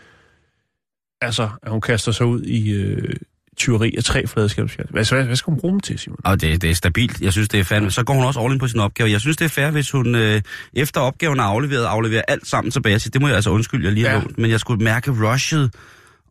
altså, 1.21 1.49
at 1.63 1.71
hun 1.71 1.81
kaster 1.81 2.11
sig 2.11 2.25
ud 2.25 2.43
i 2.43 2.71
øh, 2.71 3.15
tyveri 3.61 3.93
af 3.97 4.03
tre 4.03 4.27
fladskabsfjern. 4.27 4.87
Hvad, 4.89 5.05
hvad, 5.15 5.23
hvad 5.23 5.35
skal 5.35 5.51
hun 5.51 5.59
bruge 5.59 5.71
dem 5.71 5.79
til, 5.79 5.99
Simon? 5.99 6.17
Og 6.23 6.41
det, 6.41 6.61
det 6.61 6.69
er 6.69 6.73
stabilt. 6.73 7.21
Jeg 7.21 7.31
synes, 7.31 7.49
det 7.49 7.59
er 7.59 7.63
fandme. 7.63 7.91
Så 7.91 8.03
går 8.03 8.13
hun 8.13 8.23
også 8.23 8.39
all 8.39 8.53
in 8.53 8.59
på 8.59 8.67
sin 8.67 8.79
opgave. 8.79 9.09
Jeg 9.11 9.21
synes, 9.21 9.37
det 9.37 9.45
er 9.45 9.49
fair, 9.49 9.71
hvis 9.71 9.91
hun 9.91 10.15
øh, 10.15 10.41
efter 10.73 11.01
opgaven 11.01 11.39
er 11.39 11.43
afleveret, 11.43 11.85
afleverer 11.85 12.21
alt 12.27 12.47
sammen 12.47 12.71
tilbage. 12.71 12.99
Så 12.99 13.09
det 13.09 13.21
må 13.21 13.27
jeg 13.27 13.35
altså 13.35 13.49
undskylde, 13.49 13.85
jeg 13.85 13.93
lige 13.93 14.05
har 14.07 14.13
Ja. 14.13 14.19
lånt. 14.19 14.37
Men 14.37 14.51
jeg 14.51 14.59
skulle 14.59 14.83
mærke 14.83 15.11
rushet, 15.11 15.73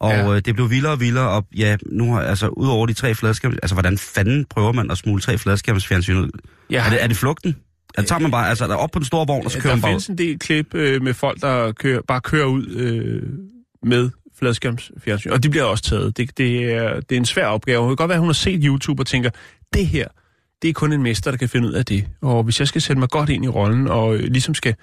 og 0.00 0.10
Ja. 0.12 0.34
øh, 0.34 0.42
det 0.44 0.54
blev 0.54 0.70
vildere 0.70 0.92
og 0.92 1.00
vildere. 1.00 1.28
Og 1.28 1.46
ja, 1.56 1.76
nu 1.86 2.14
har 2.14 2.20
altså, 2.22 2.48
ud 2.48 2.68
over 2.68 2.86
de 2.86 2.92
tre 2.92 3.14
fladskærms... 3.14 3.56
Altså, 3.62 3.74
hvordan 3.74 3.98
fanden 3.98 4.44
prøver 4.50 4.72
man 4.72 4.90
at 4.90 4.98
smule 4.98 5.20
tre 5.22 5.38
fladskærmsfjernsyn 5.38 6.16
ud? 6.16 6.30
Ja, 6.70 6.84
Er 6.86 6.90
det, 6.90 7.02
er 7.02 7.06
det 7.06 7.16
flugten? 7.16 7.56
Altså, 7.98 8.08
tager 8.08 8.20
man 8.20 8.30
bare 8.30 8.48
altså, 8.48 8.66
der 8.66 8.72
er 8.72 8.76
op 8.76 8.90
på 8.90 8.98
den 8.98 9.06
store 9.06 9.26
vogn, 9.26 9.44
og 9.44 9.50
så 9.50 9.58
kører 9.60 9.70
der 9.72 9.76
man 9.76 9.82
bare 9.82 9.90
findes 9.90 10.06
en 10.08 10.18
del 10.18 10.38
klip 10.38 10.74
øh, 10.74 11.02
med 11.02 11.14
folk, 11.14 11.40
der 11.40 11.72
kører, 11.72 12.00
bare 12.08 12.20
kører 12.20 12.46
ud 12.46 12.66
øh, 12.66 13.22
med 13.82 14.10
fladskærmsfjernsyn, 14.40 15.30
og 15.30 15.42
de 15.42 15.50
bliver 15.50 15.64
også 15.64 15.84
taget. 15.84 16.16
Det, 16.16 16.38
det, 16.38 16.72
er, 16.72 17.00
det 17.00 17.12
er 17.12 17.16
en 17.16 17.24
svær 17.24 17.46
opgave. 17.46 17.82
Det 17.82 17.88
kan 17.88 17.96
godt 17.96 18.08
være, 18.08 18.16
at 18.16 18.20
hun 18.20 18.28
har 18.28 18.32
set 18.32 18.60
YouTube 18.64 19.02
og 19.02 19.06
tænker, 19.06 19.30
det 19.74 19.86
her, 19.86 20.08
det 20.62 20.68
er 20.68 20.72
kun 20.72 20.92
en 20.92 21.02
mester, 21.02 21.30
der 21.30 21.38
kan 21.38 21.48
finde 21.48 21.68
ud 21.68 21.72
af 21.72 21.84
det. 21.84 22.06
Og 22.20 22.42
hvis 22.42 22.60
jeg 22.60 22.68
skal 22.68 22.80
sætte 22.82 23.00
mig 23.00 23.08
godt 23.08 23.28
ind 23.28 23.44
i 23.44 23.48
rollen, 23.48 23.88
og 23.88 24.14
øh, 24.14 24.22
ligesom 24.22 24.54
skal... 24.54 24.74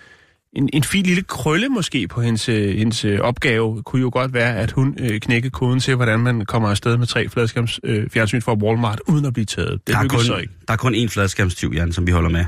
En, 0.54 0.70
en 0.74 0.84
fin 0.84 1.06
lille 1.06 1.24
krølle 1.24 1.70
måske 1.70 2.08
på 2.08 2.22
hendes, 2.22 2.50
øh, 2.50 2.78
hendes 2.78 3.06
øh, 3.06 3.20
opgave, 3.20 3.84
kunne 3.84 4.02
jo 4.02 4.10
godt 4.14 4.34
være, 4.34 4.56
at 4.56 4.72
hun 4.72 4.98
øh, 5.00 5.20
knækker 5.20 5.50
koden 5.50 5.80
til, 5.80 5.96
hvordan 5.96 6.20
man 6.20 6.46
kommer 6.46 6.70
afsted 6.70 6.98
med 6.98 7.08
tre 7.08 7.30
fladskærms 7.30 7.80
øh, 7.84 8.10
fjernsyn 8.10 8.42
fra 8.42 8.54
Walmart, 8.54 9.02
uden 9.08 9.26
at 9.26 9.34
blive 9.34 9.46
taget. 9.46 9.72
Det 9.72 9.88
Der 9.88 9.98
er, 9.98 10.08
kun, 10.08 10.20
så 10.20 10.38
ikke. 10.38 10.54
der 10.68 10.74
er 10.74 10.78
kun 10.78 10.96
én 10.96 11.08
fladskærmstyv, 11.08 11.74
Jan, 11.74 11.92
som 11.92 12.08
vi 12.08 12.12
holder 12.12 12.30
med 12.30 12.46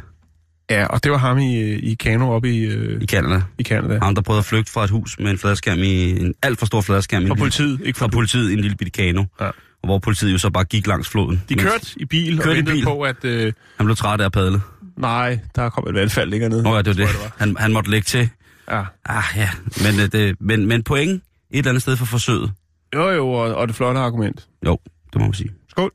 Ja, 0.70 0.86
og 0.86 1.04
det 1.04 1.12
var 1.12 1.18
ham 1.18 1.38
i, 1.38 1.60
i 1.74 1.94
Kano 1.96 2.32
oppe 2.32 2.54
i, 2.54 2.60
øh, 2.60 3.02
i 3.02 3.06
Canada. 3.06 3.42
i 3.58 3.64
Canada. 3.64 4.00
Ham, 4.02 4.16
der 4.16 4.22
prøvede 4.22 4.40
at 4.40 4.46
flygte 4.46 4.72
fra 4.72 4.84
et 4.84 4.90
hus 4.90 5.20
med 5.20 5.32
en 5.32 5.38
fladskærm 5.38 5.80
i 5.80 6.10
en 6.22 6.34
alt 6.44 6.60
for 6.60 6.66
stor 6.66 6.82
fladskærm. 6.82 7.28
Fra 7.28 7.36
politiet, 7.36 7.82
ikke 7.86 8.00
fra 8.00 8.06
fra 8.06 8.10
politiet 8.12 8.50
i 8.50 8.54
en 8.54 8.60
lille 8.60 8.78
bitte 8.78 8.92
kano. 8.92 9.24
Ja. 9.42 9.46
Og 9.82 9.86
hvor 9.88 10.00
politiet 10.00 10.34
jo 10.34 10.38
så 10.38 10.50
bare 10.50 10.64
gik 10.64 10.88
langs 10.88 11.10
floden. 11.10 11.44
De 11.50 11.56
kørte 11.56 11.88
i 11.98 12.06
bil 12.06 12.38
Kørte 12.38 12.48
og 12.50 12.54
i 12.54 12.58
ventede 12.58 12.76
bil. 12.76 12.84
på, 12.84 13.02
at... 13.02 13.26
Øh, 13.26 13.54
Han 13.78 13.86
blev 13.86 13.96
træt 13.96 14.22
af 14.22 14.26
at 14.26 14.32
padle. 14.32 14.62
nej, 14.98 15.40
der 15.56 15.70
kom 15.70 15.88
et 15.88 15.94
vandfald 15.94 16.30
længere 16.30 16.50
ned. 16.50 16.64
Nå 16.64 16.76
ja, 16.76 16.82
det 16.82 16.88
var 16.88 16.94
det. 17.06 17.14
tror 17.16 17.22
jeg, 17.24 17.32
Han, 17.38 17.56
han 17.60 17.74
måtte 17.74 17.90
lægge 17.92 18.06
til. 18.06 18.30
Ja. 18.72 18.84
Ah 19.06 19.24
ja, 19.36 19.50
men, 19.84 20.00
øh, 20.00 20.12
det, 20.12 20.36
men, 20.40 20.66
men 20.66 20.84
point 20.84 21.12
et 21.12 21.58
eller 21.58 21.70
andet 21.70 21.82
sted 21.82 21.96
for 21.98 22.06
forsøget. 22.06 22.52
Jo, 22.96 23.10
jo, 23.10 23.30
og, 23.30 23.56
og 23.56 23.68
det 23.68 23.76
flotte 23.76 24.00
argument. 24.00 24.48
Jo, 24.66 24.78
det 25.14 25.22
må 25.22 25.26
man 25.28 25.34
sige. 25.34 25.50
Skål. 25.70 25.92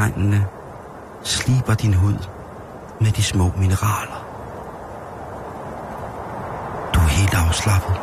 Tegnene 0.00 0.46
sliber 1.22 1.74
din 1.74 1.94
hud 1.94 2.28
med 3.00 3.12
de 3.12 3.22
små 3.22 3.52
mineraler. 3.56 4.20
Du 6.94 7.00
er 7.00 7.08
helt 7.18 7.34
afslappet. 7.34 7.94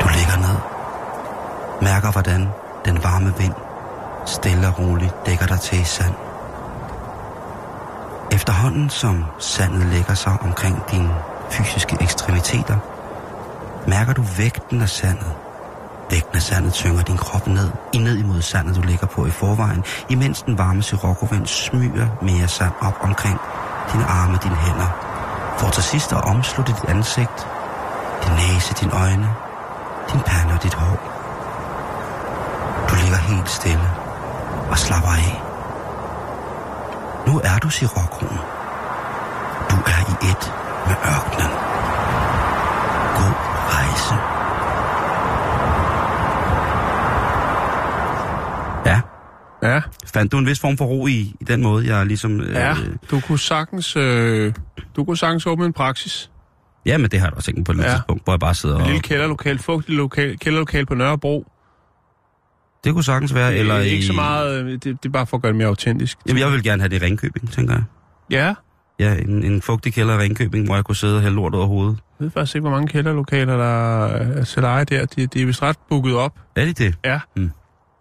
Du 0.00 0.06
ligger 0.16 0.36
ned. 0.46 0.58
Mærker 1.82 2.10
hvordan 2.12 2.48
den 2.84 3.04
varme 3.04 3.34
vind 3.38 3.54
stille 4.26 4.68
og 4.68 4.78
roligt 4.78 5.14
dækker 5.26 5.46
dig 5.46 5.60
til 5.60 5.80
i 5.80 5.84
sand. 5.84 6.14
Efterhånden 8.32 8.90
som 8.90 9.24
sandet 9.38 9.86
lægger 9.86 10.14
sig 10.14 10.32
omkring 10.40 10.82
dine 10.90 11.14
fysiske 11.50 11.96
ekstremiteter, 12.00 12.78
mærker 13.88 14.12
du 14.12 14.22
vægten 14.22 14.82
af 14.82 14.88
sandet. 14.88 15.32
Dækkende 16.10 16.40
sandet 16.40 16.72
tynger 16.72 17.02
din 17.02 17.16
krop 17.16 17.46
ned, 17.46 17.70
i 17.92 17.98
ned 17.98 18.16
imod 18.16 18.42
sandet, 18.42 18.76
du 18.76 18.82
ligger 18.82 19.06
på 19.06 19.26
i 19.26 19.30
forvejen, 19.30 19.84
imens 20.08 20.42
den 20.42 20.58
varme 20.58 20.82
sirokkovind 20.82 21.46
smyger 21.46 22.08
mere 22.22 22.48
sand 22.48 22.72
op 22.80 22.96
omkring 23.00 23.38
dine 23.92 24.04
arme, 24.04 24.38
dine 24.42 24.56
hænder, 24.56 24.90
for 25.58 25.68
til 25.70 25.82
sidst 25.82 26.12
at 26.12 26.24
omslutte 26.24 26.72
dit 26.72 26.84
ansigt, 26.88 27.48
din 28.24 28.32
næse, 28.32 28.74
dine 28.74 28.92
øjne, 28.92 29.28
din 30.12 30.20
pande 30.20 30.54
og 30.54 30.62
dit 30.62 30.74
hår. 30.74 30.98
Du 32.88 32.94
ligger 33.02 33.16
helt 33.16 33.50
stille 33.50 33.88
og 34.70 34.78
slapper 34.78 35.10
af. 35.10 35.42
Nu 37.26 37.40
er 37.44 37.58
du 37.58 37.70
Sirokkoen. 37.70 38.38
Du 39.70 39.76
er 39.76 40.00
i 40.12 40.14
et 40.30 40.52
med 40.86 40.96
ørkenen. 41.14 41.52
God 43.18 43.34
rejse. 43.74 44.14
Ja, 48.86 49.00
Ja, 49.62 49.80
fandt 50.14 50.32
du 50.32 50.38
en 50.38 50.46
vis 50.46 50.60
form 50.60 50.76
for 50.76 50.84
ro 50.84 51.06
i, 51.06 51.34
i 51.40 51.44
den 51.46 51.62
måde, 51.62 51.94
jeg 51.96 52.06
ligesom... 52.06 52.40
Øh, 52.40 52.54
ja. 52.54 52.74
Du 53.10 53.20
kunne 53.20 53.38
sagtens, 53.38 53.96
øh, 53.96 54.54
du 54.96 55.04
kunne 55.04 55.16
sagtens 55.16 55.46
åbne 55.46 55.66
en 55.66 55.72
praksis. 55.72 56.30
ja, 56.86 56.98
men 56.98 57.10
det 57.10 57.18
har 57.20 57.26
jeg 57.26 57.32
da 57.32 57.36
også 57.36 57.46
tænkt 57.52 57.66
på 57.66 57.72
et 57.72 57.78
Ja. 57.78 57.90
tidspunkt, 57.92 58.24
hvor 58.24 58.32
jeg 58.32 58.40
bare 58.40 58.54
sidder 58.54 58.74
Et 58.76 58.80
og... 58.82 58.86
lille 58.86 59.02
kælderlokal, 59.02 59.58
fugtigt 59.58 59.96
lokal, 59.96 60.38
kælderlokal 60.38 60.86
på 60.86 60.94
Nørrebro. 60.94 61.46
Det 62.84 62.92
kunne 62.94 63.04
sagtens 63.04 63.34
være, 63.34 63.48
Det 63.50 63.56
er 63.56 63.60
eller 63.60 63.78
ikke 63.78 63.96
i... 63.98 64.06
så 64.06 64.12
meget, 64.12 64.62
øh, 64.64 64.72
det, 64.72 64.84
det 64.84 65.04
er 65.04 65.08
bare 65.08 65.26
for 65.26 65.36
at 65.36 65.42
gøre 65.42 65.52
det 65.52 65.56
mere 65.58 65.68
autentisk. 65.68 66.18
Jamen, 66.28 66.40
jeg 66.42 66.52
vil 66.52 66.62
gerne 66.62 66.82
have 66.82 66.88
det 66.88 67.02
i 67.02 67.04
Ringkøbing, 67.04 67.52
tænker 67.52 67.74
jeg. 67.74 67.82
Ja, 68.30 68.54
ja, 68.98 69.14
en, 69.14 69.42
en 69.44 69.62
fugtig 69.62 69.94
kælder 69.94 70.14
i 70.14 70.18
Ringkøbing, 70.18 70.66
hvor 70.66 70.74
jeg 70.74 70.84
kunne 70.84 70.96
sidde 70.96 71.16
og 71.16 71.22
hælde 71.22 71.36
lort 71.36 71.54
over 71.54 71.66
hovedet. 71.66 71.98
Jeg 72.20 72.24
ved 72.24 72.30
faktisk 72.30 72.54
ikke, 72.56 72.62
hvor 72.62 72.70
mange 72.70 72.88
kælderlokaler, 72.88 73.56
der 73.56 74.04
er 74.06 74.44
til 74.44 74.62
leje 74.62 74.84
der. 74.84 75.04
De, 75.06 75.26
de 75.26 75.42
er 75.42 75.46
vist 75.46 75.62
ret 75.62 75.76
booket 75.88 76.14
op. 76.16 76.32
Er 76.56 76.64
det 76.64 76.78
det? 76.78 76.94
Ja. 77.04 77.20
Mm. 77.36 77.50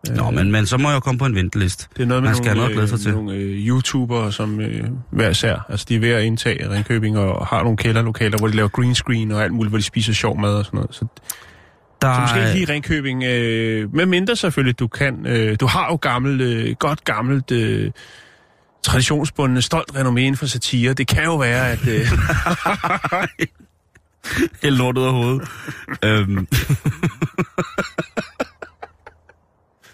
Nå, 0.04 0.32
men, 0.32 0.52
men 0.52 0.66
så 0.66 0.78
må 0.78 0.90
jeg 0.90 0.96
jo 0.96 1.00
komme 1.00 1.20
på 1.20 1.26
en 1.26 1.36
venteliste. 1.36 1.88
Det 1.98 2.04
er 2.04 2.08
noget 2.08 2.24
med 2.24 2.30
Man 2.30 2.36
skal 2.36 2.46
nogle, 2.46 2.60
noget 2.60 2.74
glæde 2.74 2.88
sig 2.88 2.96
øh, 2.96 3.00
til. 3.02 3.12
nogle 3.14 3.34
øh, 3.34 3.68
YouTubere, 3.68 4.32
som 4.32 4.60
øh, 4.62 4.84
hver 5.10 5.30
især, 5.30 5.66
altså 5.70 5.86
de 5.90 5.96
er 5.96 6.00
ved 6.00 6.10
at 6.10 6.24
indtage 6.24 6.70
Ringkøbing 6.72 7.18
og 7.18 7.48
har 7.48 7.64
nogle 7.64 7.78
kælderlokaler, 7.78 8.38
hvor 8.38 8.48
de 8.48 8.56
laver 8.56 8.70
green 8.70 8.96
screen 8.96 9.32
og 9.32 9.44
alt 9.44 9.54
muligt, 9.54 9.72
hvor 9.72 9.78
de 9.78 9.84
spiser 9.84 10.14
sjov 10.14 10.40
mad 10.40 10.54
og 10.54 10.66
sådan 10.66 10.78
noget. 10.78 10.96
Så, 10.96 11.06
Der, 12.02 12.14
så 12.14 12.22
måske 12.22 12.40
ikke 12.40 12.54
lige 12.54 12.74
Ringkøbing, 12.74 13.24
øh, 13.24 13.96
med 13.96 14.06
mindre 14.06 14.36
selvfølgelig, 14.36 14.80
du 14.80 14.88
kan. 14.88 15.26
Øh, 15.26 15.58
du 15.60 15.66
har 15.68 15.88
jo 15.92 15.96
gammelt, 15.96 16.42
øh, 16.42 16.76
godt 16.80 17.04
gammelt, 17.04 17.52
øh, 17.52 17.92
traditionsbundne, 18.84 19.62
stolt 19.62 19.92
renommé 19.96 20.18
inden 20.20 20.38
for 20.38 20.46
satire. 20.46 20.94
Det 20.94 21.08
kan 21.08 21.24
jo 21.24 21.36
være, 21.36 21.72
at... 21.72 21.88
Øh, 21.88 22.08
hælde 24.64 24.78
lort 24.78 24.98
ud 24.98 25.04
af 25.04 25.12
hovedet. 25.12 25.48
øhm. 26.04 26.48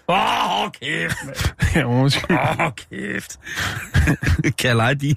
Åh, 0.08 0.62
oh, 0.64 0.70
kæft, 0.82 1.16
ja, 1.74 1.84
undskyld. 1.84 2.36
Åh, 2.36 2.60
oh, 2.60 2.72
kæft. 2.90 3.38
kan 4.58 4.76
jeg 4.78 5.00
din? 5.00 5.16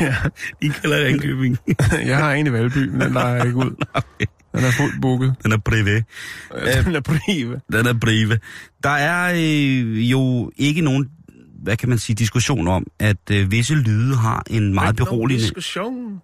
Ja. 0.00 0.14
Din 0.62 0.72
kalder 0.72 1.04
Ringkøbing. 1.06 1.58
Jeg 2.06 2.16
har 2.18 2.32
en 2.32 2.46
i 2.46 2.52
Valby, 2.52 2.78
men 2.88 3.00
den 3.00 3.12
leger 3.12 3.34
jeg 3.36 3.46
ikke 3.46 3.56
ud. 3.58 3.84
Den 4.56 4.64
er 4.64 4.70
fuldt 4.70 5.00
booket. 5.02 5.34
Den 5.42 5.52
er 5.52 5.56
privé. 5.68 6.02
Den 6.84 6.94
er 6.96 7.00
prive. 7.00 7.60
Den 7.72 7.86
er 7.86 7.92
brive. 8.00 8.38
Der 8.82 8.90
er 8.90 9.32
øh, 9.36 10.10
jo 10.10 10.50
ikke 10.56 10.80
nogen, 10.80 11.08
hvad 11.62 11.76
kan 11.76 11.88
man 11.88 11.98
sige, 11.98 12.16
diskussion 12.16 12.68
om, 12.68 12.86
at 12.98 13.16
øh, 13.30 13.50
visse 13.50 13.74
lyde 13.74 14.16
har 14.16 14.42
en 14.50 14.74
meget 14.74 14.96
beroligende, 14.96 15.44
diskussion. 15.44 16.20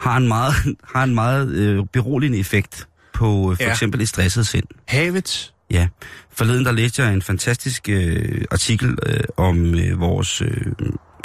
har 0.00 0.16
en 0.16 0.28
meget, 0.28 0.52
har 0.94 1.04
en 1.04 1.14
meget 1.14 1.48
øh, 1.54 1.84
beroligende 1.92 2.38
effekt 2.38 2.88
på 3.14 3.50
øh, 3.50 3.56
for 3.56 3.64
Ja. 3.64 3.70
eksempel 3.70 4.00
et 4.00 4.08
stresset 4.08 4.46
sind. 4.46 4.64
Havet. 4.88 5.52
Ja. 5.70 5.88
Forleden 6.36 6.64
der 6.64 6.72
læste 6.72 7.02
jeg 7.02 7.14
en 7.14 7.22
fantastisk 7.22 7.88
øh, 7.88 8.44
artikel 8.50 8.98
øh, 9.06 9.20
om 9.36 9.74
øh, 9.74 10.00
vores 10.00 10.42
øh, 10.42 10.66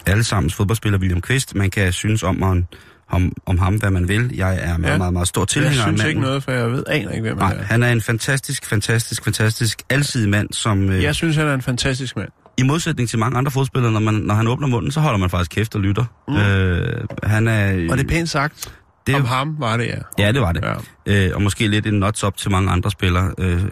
allesammens 0.05 0.53
fodboldspiller 0.55 0.99
William 0.99 1.21
Kvist. 1.21 1.55
Man 1.55 1.69
kan 1.69 1.93
synes 1.93 2.23
om, 2.23 2.43
om, 2.43 2.65
om, 3.11 3.33
om 3.45 3.57
ham, 3.59 3.75
hvad 3.75 3.89
man 3.91 4.07
vil. 4.07 4.31
Jeg 4.35 4.55
er 4.61 4.77
meget, 4.77 4.91
Ja. 4.91 4.97
meget, 4.97 5.13
meget 5.13 5.27
stor 5.27 5.41
Jeg 5.41 5.47
tilhænger 5.47 5.77
af 5.81 5.83
synes 5.87 5.97
manden. 5.99 6.09
ikke 6.09 6.21
noget, 6.21 6.43
for 6.43 6.51
jeg 6.51 6.71
ved, 6.71 6.83
aner 6.87 7.11
ikke, 7.11 7.21
hvem 7.21 7.37
Nej, 7.37 7.47
han 7.47 7.59
er. 7.59 7.63
han 7.63 7.83
er 7.83 7.91
en 7.91 8.01
fantastisk, 8.01 8.65
fantastisk, 8.65 9.23
fantastisk 9.23 9.81
alsidig 9.89 10.29
mand, 10.29 10.49
som 10.51 10.89
øh, 10.89 11.03
Jeg 11.03 11.15
synes, 11.15 11.35
han 11.35 11.47
er 11.47 11.53
en 11.53 11.61
fantastisk 11.61 12.15
mand. 12.17 12.29
i 12.57 12.63
modsætning 12.63 13.09
til 13.09 13.19
mange 13.19 13.37
andre 13.37 13.51
fodspillere, 13.51 13.91
når, 13.91 13.99
man, 13.99 14.13
når 14.13 14.35
han 14.35 14.47
åbner 14.47 14.67
munden, 14.67 14.91
så 14.91 14.99
holder 14.99 15.17
man 15.17 15.29
faktisk 15.29 15.51
kæft 15.51 15.75
og 15.75 15.81
lytter. 15.81 16.05
Mm. 16.27 16.35
Øh, 16.37 17.03
han 17.23 17.47
er... 17.47 17.71
Og 17.91 17.97
det 17.97 18.03
er 18.03 18.07
pænt 18.09 18.29
sagt. 18.29 18.73
Det 19.07 19.15
Om 19.15 19.25
ham 19.25 19.55
var 19.59 19.77
det, 19.77 19.85
ja. 19.87 20.23
Ja, 20.25 20.31
det 20.31 20.41
var 20.41 20.51
det. 20.51 20.63
Ja. 21.07 21.25
øh, 21.27 21.35
og 21.35 21.41
måske 21.41 21.67
lidt 21.67 21.85
en 21.87 21.93
nuts 21.93 22.23
op 22.23 22.37
til 22.37 22.51
mange 22.51 22.71
andre 22.71 22.91
spillere. 22.91 23.33
Øh, 23.37 23.63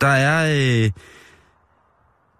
der 0.00 0.06
er 0.08 0.46
øh, 0.84 0.90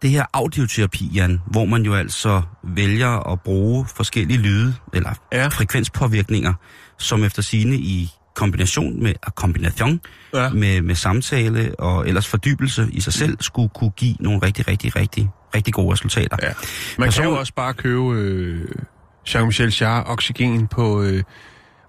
det 0.02 0.10
her 0.10 0.24
audioterapi, 0.32 1.10
Jan, 1.14 1.40
hvor 1.46 1.64
man 1.64 1.82
jo 1.82 1.94
altså 1.94 2.42
vælger 2.64 3.32
at 3.32 3.40
bruge 3.40 3.86
forskellige 3.96 4.38
lyde, 4.38 4.74
eller 4.94 5.10
Ja. 5.32 5.48
frekvenspåvirkninger, 5.48 6.54
som 6.98 7.24
efter 7.24 7.42
sine 7.42 7.76
i 7.76 8.10
kombination 8.34 9.02
med, 9.02 9.14
og 9.26 9.34
kombination 9.34 10.00
Ja. 10.34 10.48
med, 10.48 10.82
med 10.82 10.94
samtale 10.94 11.74
og 11.78 12.08
ellers 12.08 12.26
fordybelse 12.28 12.88
i 12.92 13.00
sig 13.00 13.12
selv, 13.12 13.36
skulle 13.40 13.68
kunne 13.68 13.90
give 13.90 14.14
nogle 14.20 14.42
rigtig, 14.42 14.68
rigtig, 14.68 14.96
rigtig, 14.96 15.30
rigtig 15.54 15.74
gode 15.74 15.92
resultater. 15.92 16.36
ja. 16.42 16.52
Man 16.98 17.06
Person- 17.08 17.22
kan 17.22 17.32
jo 17.32 17.38
også 17.38 17.54
bare 17.54 17.74
købe 17.74 18.12
øh, 18.14 18.68
Jean-Michel 19.28 19.78
Jarre 19.82 20.04
Oxygen 20.04 20.66
på... 20.68 21.02
Øh, 21.02 21.22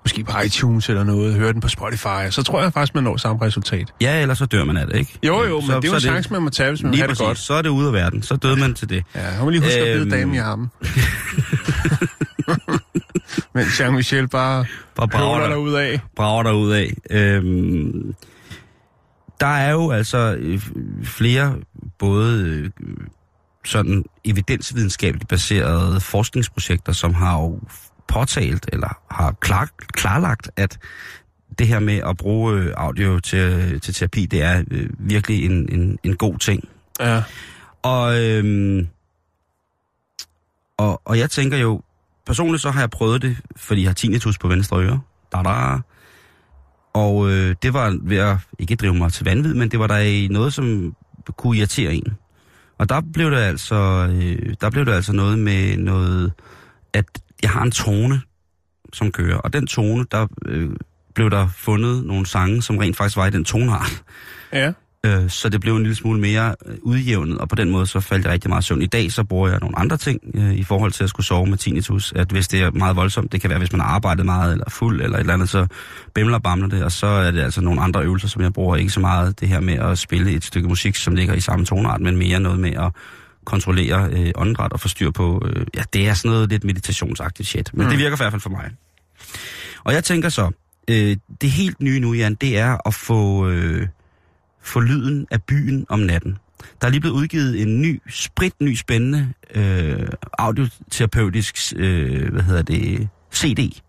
måske 0.06 0.24
på 0.24 0.32
iTunes 0.46 0.90
eller 0.90 1.04
noget, 1.04 1.36
høre 1.36 1.54
den 1.54 1.62
på 1.62 1.68
Spotify, 1.68 2.30
så 2.30 2.44
tror 2.44 2.62
jeg 2.62 2.74
faktisk, 2.74 2.96
man 2.96 3.04
når 3.04 3.18
samme 3.18 3.46
resultat. 3.46 3.94
Ja, 4.02 4.22
ellers 4.22 4.38
så 4.38 4.46
dør 4.46 4.64
man 4.64 4.78
af 4.78 4.88
det, 4.88 4.96
ikke? 4.96 5.20
Jo, 5.24 5.44
jo, 5.44 5.60
men 5.60 5.68
Så- 5.70 5.76
det 5.80 5.86
er 5.86 5.90
jo 5.90 5.94
en 5.96 6.00
chance, 6.02 6.32
man 6.34 6.42
må 6.42 6.50
tage, 6.50 6.70
hvis 6.70 6.84
man 6.84 6.92
Lige 6.92 7.02
have 7.02 7.10
det 7.12 7.18
godt. 7.18 7.38
Så 7.38 7.54
er 7.54 7.62
det 7.62 7.70
ude 7.70 7.88
af 7.88 7.94
verden. 7.94 8.22
Så 8.24 8.36
døde 8.36 8.56
man 8.60 8.74
til 8.74 8.90
det. 8.90 9.04
Ja, 9.16 9.20
han 9.20 9.44
må 9.44 9.50
lige 9.50 9.62
huske 9.62 9.80
at 9.80 9.96
Øhm. 9.98 10.06
bide 10.10 10.18
damen 10.20 10.36
i 10.36 10.38
armen. 10.38 10.68
Men 13.56 13.64
Jean-Michel 13.64 14.28
bare 14.28 14.66
Bare 14.96 15.08
brager 15.08 15.48
dig 15.48 15.58
ud 15.58 15.74
af. 15.74 16.00
brager 16.16 16.44
der 16.44 16.52
ud 16.52 16.72
af. 16.72 16.94
Øhm, 17.10 18.16
der 19.40 19.48
er 19.48 19.72
jo 19.72 19.92
altså 19.92 20.36
øh, 20.40 20.62
flere 21.04 21.56
både 22.00 22.42
øh, 22.44 22.70
sådan 23.66 24.04
evidensvidenskabeligt 24.26 25.28
baserede 25.30 26.00
forskningsprojekter, 26.00 26.92
som 26.94 27.14
har 27.14 27.34
jo 27.40 27.60
påtalt 28.12 28.70
eller 28.74 28.98
har 29.12 29.32
klar, 29.32 29.70
klarlagt, 29.94 30.52
at 30.56 30.78
det 31.60 31.68
her 31.68 31.80
med 31.80 31.98
at 31.98 32.18
bruge 32.18 32.54
øh, 32.54 32.74
audio 32.78 33.20
til, 33.20 33.80
til 33.82 33.94
terapi, 33.94 34.26
det 34.26 34.42
er 34.42 34.64
øh, 34.72 34.90
virkelig 35.00 35.46
en, 35.46 35.80
en, 35.80 36.00
en 36.04 36.16
god 36.16 36.38
ting. 36.38 36.70
Ja. 37.00 37.24
Og, 37.84 38.22
øhm, 38.22 38.88
og, 40.78 41.02
og 41.06 41.20
jeg 41.20 41.30
tænker 41.30 41.58
jo, 41.58 41.82
personligt 42.26 42.62
så 42.62 42.72
har 42.72 42.80
jeg 42.80 42.90
prøvet 42.90 43.22
det, 43.22 43.38
fordi 43.56 43.82
jeg 43.82 43.90
har 43.90 43.94
tinnitus 43.94 44.38
på 44.38 44.48
venstre 44.48 44.78
øre. 44.78 45.02
Da-da. 45.32 45.80
Og 46.94 47.32
øh, 47.32 47.56
det 47.64 47.74
var 47.74 47.98
ved 48.02 48.18
at 48.18 48.38
ikke 48.60 48.76
drive 48.76 48.94
mig 48.94 49.14
til 49.14 49.26
vanvid, 49.26 49.54
men 49.54 49.72
det 49.72 49.80
var 49.80 49.88
der 49.88 49.98
i 49.98 50.28
noget, 50.28 50.54
som 50.54 50.96
kunne 51.38 51.58
irritere 51.58 51.94
en. 51.94 52.18
Og 52.78 52.90
der 52.90 53.02
blev 53.14 53.32
det 53.32 53.38
altså, 53.38 53.76
øh, 54.12 54.56
der 54.62 54.70
blev 54.70 54.86
det 54.86 54.92
altså 54.92 55.14
noget 55.14 55.40
med 55.40 55.78
noget, 55.78 56.34
at 56.94 57.06
jeg 57.44 57.50
har 57.52 57.64
en 57.64 57.72
tone, 57.72 58.22
som 58.94 59.12
kører. 59.12 59.38
Og 59.38 59.54
den 59.54 59.68
tone, 59.68 60.06
der 60.12 60.28
øh, 60.46 60.70
blev 61.16 61.30
der 61.30 61.48
fundet 61.48 62.06
nogle 62.06 62.26
sange, 62.26 62.62
som 62.62 62.78
rent 62.78 62.98
faktisk 62.98 63.18
var 63.18 63.28
i 63.28 63.30
den 63.30 63.46
tonart. 63.46 64.04
Ja. 64.54 64.72
Øh, 65.06 65.30
så 65.30 65.50
det 65.50 65.62
blev 65.62 65.76
en 65.76 65.84
lille 65.84 65.96
smule 65.96 66.20
mere 66.20 66.56
øh, 66.66 66.76
udjævnet, 66.82 67.38
og 67.38 67.50
på 67.50 67.56
den 67.56 67.72
måde 67.72 67.88
så 67.88 68.00
faldt 68.00 68.26
jeg 68.26 68.34
rigtig 68.34 68.50
meget 68.50 68.64
søvn. 68.64 68.82
I 68.82 68.86
dag 68.86 69.12
så 69.12 69.24
bruger 69.24 69.50
jeg 69.50 69.60
nogle 69.60 69.80
andre 69.80 69.98
ting 69.98 70.22
øh, 70.34 70.54
i 70.54 70.64
forhold 70.64 70.92
til 70.92 71.04
at 71.04 71.10
skulle 71.10 71.26
sove 71.26 71.46
med 71.46 71.58
tinnitus. 71.58 72.14
At 72.16 72.32
hvis 72.32 72.48
det 72.48 72.62
er 72.62 72.72
meget 72.72 72.96
voldsomt, 72.96 73.32
det 73.32 73.42
kan 73.42 73.50
være, 73.50 73.60
hvis 73.60 73.72
man 73.72 73.82
har 73.82 73.88
arbejdet 73.88 74.26
meget 74.26 74.52
eller 74.52 74.70
fuld 74.70 75.02
eller 75.02 75.18
et 75.18 75.20
eller 75.20 75.34
andet, 75.34 75.50
så 75.50 75.68
bimler 76.16 76.36
og 76.36 76.44
bamler 76.44 76.68
det, 76.68 76.84
og 76.84 76.92
så 76.92 77.08
er 77.08 77.32
det 77.32 77.42
altså 77.42 77.62
nogle 77.62 77.82
andre 77.82 78.04
øvelser, 78.04 78.28
som 78.28 78.42
jeg 78.42 78.54
bruger. 78.54 78.76
Ikke 78.76 78.92
så 78.92 79.00
meget 79.00 79.40
det 79.40 79.48
her 79.48 79.60
med 79.60 79.74
at 79.74 79.98
spille 79.98 80.32
et 80.32 80.44
stykke 80.44 80.68
musik, 80.68 80.96
som 80.96 81.16
ligger 81.16 81.34
i 81.34 81.40
samme 81.40 81.66
tonart, 81.66 82.02
men 82.02 82.18
mere 82.18 82.40
noget 82.40 82.60
med 82.60 82.72
at 82.72 82.92
kontrollere 83.46 84.10
øh, 84.12 84.32
åndedræt 84.36 84.74
og 84.74 84.80
få 84.80 84.88
styr 84.88 85.12
på, 85.12 85.42
øh, 85.46 85.66
ja, 85.76 85.84
det 85.94 86.08
er 86.08 86.14
sådan 86.14 86.32
noget 86.32 86.50
lidt 86.50 86.64
meditationsagtigt 86.64 87.50
shit. 87.50 87.70
Men 87.74 87.84
mm. 87.84 87.90
det 87.90 88.00
virker 88.00 88.16
i 88.16 88.20
hvert 88.20 88.32
fald 88.34 88.42
for 88.42 88.50
mig. 88.50 88.72
Og 89.84 89.94
jeg 89.94 90.04
tænker 90.04 90.30
så, 90.30 90.52
øh, 90.88 91.18
det 91.42 91.52
helt 91.52 91.82
nye 91.82 92.00
nu, 92.00 92.14
Jan, 92.14 92.36
det 92.36 92.58
er 92.58 92.88
at 92.88 92.94
få... 92.94 93.48
Øh, 93.50 93.88
få 94.64 94.80
lyden 94.80 95.28
af 95.32 95.44
byen 95.44 95.86
om 95.90 96.00
natten. 96.00 96.38
Der 96.82 96.88
er 96.88 96.92
lige 96.92 97.02
blevet 97.02 97.16
udgivet 97.16 97.62
en 97.62 97.82
ny, 97.82 98.02
sprit 98.10 98.54
ny, 98.62 98.76
spændende 98.76 99.34
øh, 99.56 100.08
audioterapeutisk, 100.38 101.74
øh, 101.76 102.32
hvad 102.32 102.44
hedder 102.44 102.62
det, 102.62 103.10
CD. 103.36 103.82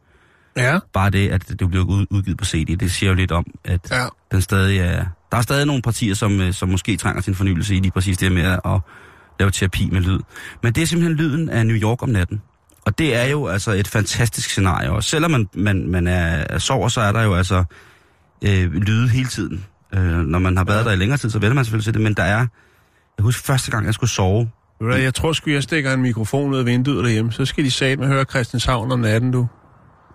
Ja. 0.56 0.78
Bare 0.92 1.10
det, 1.10 1.28
at 1.28 1.48
det 1.48 1.62
ud- 1.62 2.06
udgivet 2.10 2.38
på 2.38 2.44
CD, 2.44 2.76
det 2.80 2.92
siger 2.92 3.10
jo 3.10 3.14
lidt 3.16 3.32
om, 3.32 3.46
at 3.64 3.80
Ja. 3.90 4.06
den 4.32 4.42
stadig 4.42 4.78
er... 4.78 5.04
Der 5.32 5.38
er 5.38 5.42
stadig 5.42 5.66
nogle 5.66 5.82
partier, 5.82 6.14
som, 6.14 6.40
øh, 6.40 6.52
som 6.54 6.68
måske 6.68 6.96
trænger 6.96 7.22
til 7.22 7.30
en 7.30 7.34
fornyelse 7.34 7.74
i 7.76 7.78
lige 7.80 7.90
præcis 7.92 8.18
det 8.18 8.32
med 8.32 8.42
at 8.42 8.60
lave 9.38 9.50
terapi 9.50 9.88
med 9.92 10.00
lyd. 10.00 10.18
Men 10.62 10.72
det 10.72 10.82
er 10.82 10.86
simpelthen 10.86 11.16
lyden 11.16 11.48
af 11.48 11.66
New 11.66 11.76
York 11.76 12.02
om 12.02 12.08
natten. 12.08 12.42
Og 12.84 12.98
det 12.98 13.16
er 13.16 13.24
jo 13.24 13.46
altså 13.46 13.70
et 13.70 13.88
fantastisk 13.88 14.50
scenarie. 14.50 14.90
Og 14.90 15.04
selvom 15.04 15.30
man, 15.30 15.48
man, 15.54 15.88
man 15.88 16.06
er, 16.06 16.44
er 16.50 16.58
sover, 16.58 16.88
så 16.88 17.00
er 17.00 17.12
der 17.12 17.22
jo 17.22 17.34
altså 17.34 17.64
øh, 18.44 18.72
lyde 18.72 19.08
hele 19.08 19.28
tiden. 19.28 19.64
Øh, 19.94 20.02
når 20.02 20.38
man 20.38 20.56
har 20.56 20.64
været 20.64 20.86
der 20.86 20.92
i 20.92 20.96
længere 20.96 21.18
tid, 21.18 21.30
så 21.30 21.38
vælger 21.38 21.54
man 21.54 21.64
selvfølgelig 21.64 21.84
til 21.84 21.94
det. 21.94 22.02
Men 22.02 22.14
der 22.14 22.22
er... 22.22 22.46
Jeg 23.18 23.22
husker 23.22 23.46
første 23.46 23.70
gang, 23.70 23.86
jeg 23.86 23.94
skulle 23.94 24.10
sove. 24.10 24.50
Jeg 24.80 25.14
tror 25.14 25.32
sgu, 25.32 25.50
jeg 25.50 25.62
stikker 25.62 25.92
en 25.92 26.02
mikrofon 26.02 26.52
ud 26.52 26.58
af 26.58 26.66
vinduet 26.66 27.04
derhjemme. 27.04 27.32
Så 27.32 27.44
skal 27.44 27.64
de 27.64 27.70
sat 27.70 27.98
med 27.98 28.06
høre 28.06 28.24
Christianshavn 28.24 28.92
om 28.92 29.00
natten, 29.00 29.32
du. 29.32 29.46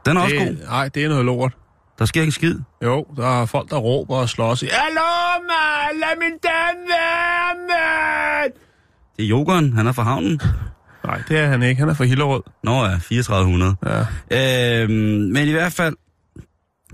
Den 0.05 0.17
er 0.17 0.21
også 0.21 0.35
god. 0.35 0.45
Det, 0.45 0.59
nej, 0.65 0.89
det 0.89 1.03
er 1.03 1.09
noget 1.09 1.25
lort. 1.25 1.53
Der 1.99 2.05
sker 2.05 2.21
ikke 2.21 2.31
skid. 2.31 2.59
Jo, 2.83 3.05
der 3.17 3.41
er 3.41 3.45
folk, 3.45 3.69
der 3.69 3.77
råber 3.77 4.15
og 4.15 4.29
slås. 4.29 4.61
Hallo, 4.61 5.01
mand! 5.41 5.99
Lad 5.99 6.19
min 6.19 6.37
dame 6.43 6.79
være, 6.89 7.55
mand! 7.69 8.66
Det 9.17 9.23
er 9.23 9.27
Jokeren, 9.29 9.73
han 9.73 9.87
er 9.87 9.91
fra 9.91 10.03
havnen. 10.03 10.39
Nej, 11.05 11.21
det 11.29 11.37
er 11.39 11.47
han 11.47 11.63
ikke. 11.63 11.79
Han 11.79 11.89
er 11.89 11.93
fra 11.93 12.03
Hillerød. 12.03 12.41
Nå 12.63 12.85
ja, 12.85 12.91
3400. 12.99 13.75
Ja. 14.31 14.83
Øhm, 14.83 14.91
men 15.33 15.47
i 15.47 15.51
hvert 15.51 15.73
fald, 15.73 15.95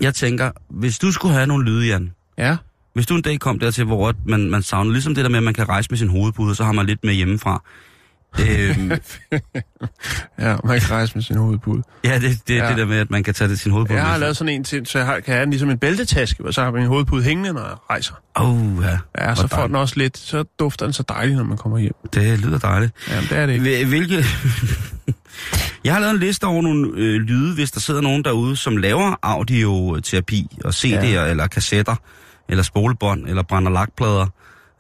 jeg 0.01 0.13
tænker, 0.13 0.51
hvis 0.69 0.99
du 0.99 1.11
skulle 1.11 1.33
have 1.33 1.47
nogle 1.47 1.65
lyde, 1.65 1.87
Jan, 1.87 2.11
Ja. 2.37 2.57
hvis 2.93 3.05
du 3.05 3.15
en 3.15 3.21
dag 3.21 3.39
kom 3.39 3.59
dertil, 3.59 3.85
hvor 3.85 4.13
man, 4.25 4.49
man 4.49 4.61
savner, 4.63 4.91
ligesom 4.91 5.15
det 5.15 5.23
der 5.23 5.29
med, 5.29 5.37
at 5.37 5.43
man 5.43 5.53
kan 5.53 5.69
rejse 5.69 5.87
med 5.91 5.97
sin 5.97 6.09
hovedpude, 6.09 6.55
så 6.55 6.63
har 6.63 6.71
man 6.71 6.85
lidt 6.85 7.03
med 7.03 7.13
hjemmefra. 7.13 7.63
Øhm, 8.39 8.91
Ja, 10.39 10.55
man 10.63 10.79
kan 10.79 10.91
rejse 10.91 11.11
med 11.15 11.23
sin 11.23 11.35
hovedpude. 11.37 11.83
ja, 12.03 12.19
det, 12.19 12.47
det 12.47 12.57
er 12.57 12.63
Ja. 12.63 12.69
det 12.69 12.77
der 12.77 12.85
med, 12.85 12.97
at 12.97 13.11
man 13.11 13.23
kan 13.23 13.33
tage 13.33 13.47
det 13.49 13.59
sin 13.59 13.71
hovedpude 13.71 13.99
Jeg 13.99 14.07
har 14.07 14.17
lavet 14.17 14.37
sådan 14.37 14.53
en 14.53 14.63
til, 14.63 14.85
så 14.85 14.97
jeg 14.97 15.07
har, 15.07 15.19
kan 15.19 15.33
have 15.33 15.41
den 15.41 15.49
ligesom 15.49 15.69
en 15.69 15.77
bæltetaske, 15.77 16.45
og 16.45 16.53
så 16.53 16.63
har 16.63 16.71
min 16.71 16.85
hovedpude 16.85 17.23
hængende, 17.23 17.53
når 17.53 17.61
jeg 17.61 17.75
rejser. 17.89 18.13
Oh, 18.35 18.83
ja. 18.83 18.97
Ja, 19.27 19.35
så 19.35 19.41
Hvor 19.47 19.57
får 19.57 19.67
den 19.67 19.75
også 19.75 19.93
lidt, 19.97 20.17
så 20.17 20.43
dufter 20.59 20.85
den 20.85 20.93
så 20.93 21.03
dejligt, 21.09 21.37
når 21.37 21.43
man 21.43 21.57
kommer 21.57 21.77
hjem. 21.77 21.93
Det 22.13 22.39
lyder 22.39 22.57
dejligt. 22.57 22.93
Jamen, 23.09 23.29
det 23.29 23.37
er 23.37 23.45
det 23.45 23.53
ikke. 23.53 23.63
Hvil- 23.63 23.87
Hvilke... 23.87 24.25
Jeg 25.83 25.93
har 25.93 25.99
lavet 25.99 26.13
en 26.13 26.19
liste 26.19 26.43
over 26.43 26.61
nogle 26.61 26.91
øh, 26.95 27.15
lyde, 27.21 27.53
hvis 27.53 27.71
der 27.71 27.79
sidder 27.79 28.01
nogen 28.01 28.23
derude, 28.23 28.55
som 28.55 28.77
laver 28.77 29.15
audioterapi 29.21 30.57
og 30.63 30.69
CD'er 30.69 31.05
ja. 31.05 31.25
eller 31.25 31.47
kassetter, 31.47 31.95
eller 32.49 32.63
spolebånd, 32.63 33.27
eller 33.27 33.43
brænder 33.43 33.71
lakplader, 33.71 34.27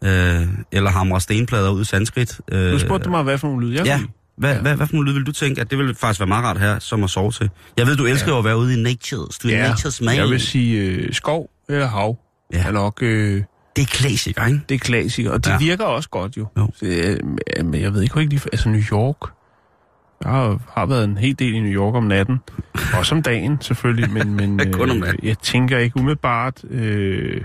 øh, 0.03 0.47
eller 0.71 0.89
hamrer 0.89 1.19
stenplader 1.19 1.69
ud 1.71 1.81
i 1.81 1.85
sanskrit. 1.85 2.41
Øh, 2.51 2.71
Nu 2.71 2.79
spurgte 2.79 3.05
du 3.05 3.09
mig, 3.09 3.23
hvad 3.23 3.37
for 3.37 3.47
nogle 3.47 3.67
lyd 3.67 3.73
jeg 3.75 3.85
Ja, 3.85 3.97
lide. 3.97 4.07
hvad, 4.37 4.53
Ja. 4.55 4.61
Hvad, 4.61 4.75
hvad 4.75 4.87
for 4.87 4.93
nogle 4.93 5.09
lyd 5.09 5.13
vil 5.17 5.25
du 5.25 5.31
tænke, 5.31 5.61
at 5.61 5.69
det 5.69 5.77
ville 5.77 5.95
faktisk 5.95 6.19
være 6.19 6.27
meget 6.27 6.45
rart 6.45 6.59
her, 6.59 6.79
som 6.79 7.03
at 7.03 7.09
sove 7.09 7.31
til? 7.31 7.49
Jeg 7.77 7.87
ved, 7.87 7.95
du 7.95 8.05
elsker 8.05 8.31
ja. 8.31 8.37
at 8.37 8.45
være 8.45 8.57
ude 8.57 8.73
i 8.81 8.83
nature's. 8.83 9.37
Du 9.43 9.47
er 9.47 9.51
ja. 9.51 9.71
nature's 9.71 10.05
man. 10.05 10.15
jeg 10.15 10.29
vil 10.29 10.39
sige 10.41 10.81
øh, 10.81 11.13
skov 11.13 11.49
eller 11.69 11.87
hav. 11.87 12.17
Ja. 12.53 12.63
Er 12.67 12.71
nok, 12.71 12.97
øh, 13.01 13.43
Det 13.75 13.81
er 13.81 13.85
klassiker, 13.85 14.45
ikke? 14.45 14.61
det 14.69 14.75
er 14.75 14.79
klassiker, 14.79 15.31
og 15.31 15.45
det 15.45 15.51
Ja. 15.51 15.57
virker 15.57 15.83
også 15.85 16.09
godt 16.09 16.37
jo. 16.37 16.47
Jo. 16.57 16.69
Så, 16.75 16.85
øh, 16.85 17.65
men 17.65 17.81
jeg 17.81 17.93
ved 17.93 18.01
ikke 18.01 18.19
ikke 18.19 18.33
lige, 18.33 18.41
altså 18.51 18.69
New 18.69 18.81
York. 18.91 19.17
Jeg 20.23 20.31
har, 20.31 20.59
har 20.75 20.85
været 20.85 21.03
en 21.03 21.17
hel 21.17 21.39
del 21.39 21.53
i 21.53 21.59
New 21.59 21.71
York 21.71 21.95
om 21.95 22.03
natten. 22.03 22.37
Også 22.99 23.15
om 23.15 23.21
dagen, 23.23 23.57
selvfølgelig, 23.61 24.11
men, 24.11 24.33
men 24.35 24.49
natten. 24.57 25.03
jeg 25.23 25.37
tænker 25.37 25.77
ikke 25.77 25.97
umiddelbart... 25.99 26.63
Øh, 26.69 27.41